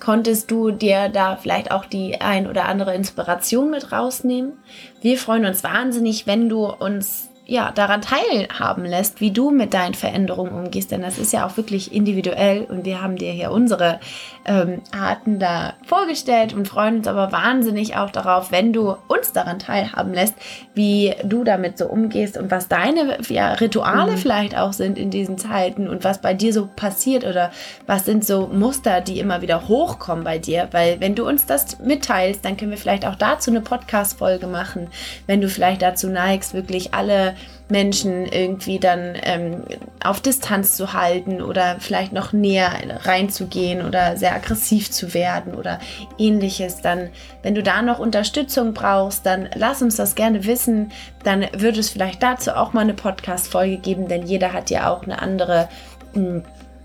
Konntest 0.00 0.50
du 0.50 0.70
dir 0.70 1.08
da 1.08 1.36
vielleicht 1.36 1.70
auch 1.70 1.84
die 1.84 2.20
ein 2.20 2.46
oder 2.46 2.66
andere 2.66 2.94
Inspiration 2.94 3.70
mit 3.70 3.92
rausnehmen. 3.92 4.52
Wir 5.00 5.18
freuen 5.18 5.46
uns 5.46 5.64
wahnsinnig, 5.64 6.26
wenn 6.26 6.48
du 6.48 6.66
uns 6.66 7.28
ja, 7.48 7.70
daran 7.70 8.02
teilhaben 8.02 8.84
lässt, 8.84 9.20
wie 9.20 9.30
du 9.30 9.50
mit 9.50 9.72
deinen 9.72 9.94
Veränderungen 9.94 10.52
umgehst. 10.52 10.90
Denn 10.90 11.02
das 11.02 11.16
ist 11.16 11.32
ja 11.32 11.46
auch 11.46 11.56
wirklich 11.56 11.94
individuell 11.94 12.64
und 12.64 12.84
wir 12.84 13.00
haben 13.00 13.16
dir 13.16 13.30
hier 13.30 13.52
unsere 13.52 14.00
ähm, 14.44 14.82
Arten 14.90 15.38
da 15.38 15.74
vorgestellt 15.84 16.54
und 16.54 16.66
freuen 16.66 16.98
uns 16.98 17.06
aber 17.06 17.30
wahnsinnig 17.30 17.96
auch 17.96 18.10
darauf, 18.10 18.50
wenn 18.50 18.72
du 18.72 18.96
uns 19.06 19.32
daran 19.32 19.60
teilhaben 19.60 20.12
lässt, 20.12 20.34
wie 20.74 21.14
du 21.22 21.44
damit 21.44 21.78
so 21.78 21.86
umgehst 21.86 22.36
und 22.36 22.50
was 22.50 22.66
deine 22.66 23.18
ja, 23.28 23.52
Rituale 23.52 24.12
mhm. 24.12 24.18
vielleicht 24.18 24.56
auch 24.58 24.72
sind 24.72 24.98
in 24.98 25.10
diesen 25.10 25.38
Zeiten 25.38 25.88
und 25.88 26.02
was 26.02 26.20
bei 26.20 26.34
dir 26.34 26.52
so 26.52 26.68
passiert 26.74 27.24
oder 27.24 27.52
was 27.86 28.04
sind 28.04 28.24
so 28.24 28.48
Muster, 28.48 29.00
die 29.00 29.20
immer 29.20 29.40
wieder 29.40 29.68
hochkommen 29.68 30.24
bei 30.24 30.38
dir. 30.38 30.68
Weil 30.72 30.98
wenn 30.98 31.14
du 31.14 31.24
uns 31.26 31.46
das 31.46 31.78
mitteilst, 31.78 32.44
dann 32.44 32.56
können 32.56 32.72
wir 32.72 32.78
vielleicht 32.78 33.06
auch 33.06 33.14
dazu 33.14 33.52
eine 33.52 33.60
Podcast-Folge 33.60 34.48
machen, 34.48 34.88
wenn 35.28 35.40
du 35.40 35.48
vielleicht 35.48 35.82
dazu 35.82 36.08
neigst, 36.08 36.52
wirklich 36.52 36.92
alle 36.92 37.35
Menschen 37.68 38.26
irgendwie 38.26 38.78
dann 38.78 39.14
ähm, 39.22 39.62
auf 40.02 40.20
Distanz 40.20 40.76
zu 40.76 40.92
halten 40.92 41.42
oder 41.42 41.76
vielleicht 41.80 42.12
noch 42.12 42.32
näher 42.32 42.72
reinzugehen 43.04 43.84
oder 43.84 44.16
sehr 44.16 44.34
aggressiv 44.34 44.90
zu 44.90 45.14
werden 45.14 45.54
oder 45.54 45.80
ähnliches, 46.16 46.80
dann, 46.80 47.08
wenn 47.42 47.54
du 47.54 47.62
da 47.62 47.82
noch 47.82 47.98
Unterstützung 47.98 48.72
brauchst, 48.72 49.26
dann 49.26 49.48
lass 49.54 49.82
uns 49.82 49.96
das 49.96 50.14
gerne 50.14 50.44
wissen. 50.46 50.92
Dann 51.24 51.46
wird 51.56 51.76
es 51.76 51.90
vielleicht 51.90 52.22
dazu 52.22 52.52
auch 52.52 52.72
mal 52.72 52.82
eine 52.82 52.94
Podcast-Folge 52.94 53.78
geben, 53.78 54.06
denn 54.06 54.26
jeder 54.26 54.52
hat 54.52 54.70
ja 54.70 54.90
auch 54.90 55.02
eine 55.02 55.20
andere. 55.20 55.68
Hm, 56.14 56.42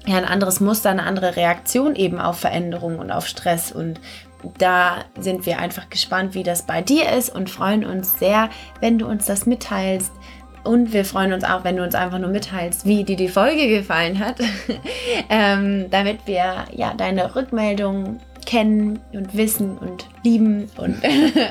ja, 0.07 0.17
ein 0.17 0.25
anderes 0.25 0.59
Muster, 0.59 0.89
eine 0.89 1.03
andere 1.03 1.35
Reaktion 1.35 1.95
eben 1.95 2.19
auf 2.19 2.39
Veränderungen 2.39 2.97
und 2.97 3.11
auf 3.11 3.27
Stress. 3.27 3.71
Und 3.71 3.99
da 4.57 5.05
sind 5.19 5.45
wir 5.45 5.59
einfach 5.59 5.89
gespannt, 5.89 6.33
wie 6.33 6.43
das 6.43 6.63
bei 6.63 6.81
dir 6.81 7.11
ist 7.11 7.29
und 7.29 7.49
freuen 7.49 7.85
uns 7.85 8.17
sehr, 8.17 8.49
wenn 8.79 8.97
du 8.97 9.07
uns 9.07 9.25
das 9.25 9.45
mitteilst. 9.45 10.11
Und 10.63 10.93
wir 10.93 11.05
freuen 11.05 11.33
uns 11.33 11.43
auch, 11.43 11.63
wenn 11.63 11.77
du 11.77 11.83
uns 11.83 11.95
einfach 11.95 12.19
nur 12.19 12.29
mitteilst, 12.29 12.85
wie 12.85 13.03
dir 13.03 13.15
die 13.15 13.29
Folge 13.29 13.67
gefallen 13.67 14.19
hat, 14.19 14.35
ähm, 15.29 15.87
damit 15.89 16.19
wir 16.25 16.65
ja 16.71 16.93
deine 16.95 17.35
Rückmeldung 17.35 18.19
kennen 18.45 18.99
und 19.13 19.35
wissen 19.35 19.77
und 19.77 20.07
lieben 20.23 20.69
und 20.77 20.97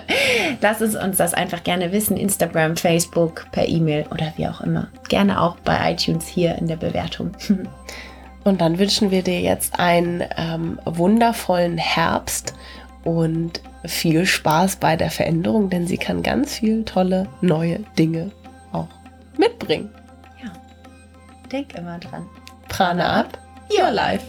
lass 0.61 0.81
es 0.81 0.95
uns 0.95 1.17
das 1.17 1.35
einfach 1.35 1.63
gerne 1.65 1.93
wissen. 1.93 2.17
Instagram, 2.17 2.77
Facebook, 2.77 3.47
per 3.53 3.69
E-Mail 3.69 4.07
oder 4.11 4.33
wie 4.37 4.47
auch 4.47 4.61
immer. 4.61 4.89
Gerne 5.09 5.41
auch 5.41 5.57
bei 5.65 5.93
iTunes 5.93 6.27
hier 6.27 6.57
in 6.57 6.69
der 6.69 6.77
Bewertung. 6.77 7.33
und 8.45 8.61
dann 8.61 8.79
wünschen 8.79 9.11
wir 9.11 9.23
dir 9.23 9.41
jetzt 9.41 9.79
einen 9.79 10.23
ähm, 10.37 10.79
wundervollen 10.85 11.79
Herbst 11.79 12.55
und 13.03 13.61
viel 13.85 14.27
Spaß 14.27 14.77
bei 14.77 14.97
der 14.97 15.11
Veränderung, 15.11 15.71
denn 15.71 15.87
sie 15.87 15.97
kann 15.97 16.23
ganz 16.23 16.59
viel 16.59 16.85
tolle 16.85 17.29
neue 17.41 17.81
Dinge 17.99 18.31
mitbringen. 19.41 19.91
Ja. 20.43 20.51
Denk 21.51 21.75
immer 21.75 21.99
dran. 21.99 22.27
Prana 22.69 23.21
up, 23.21 23.39
your 23.71 23.91
life. 23.91 24.25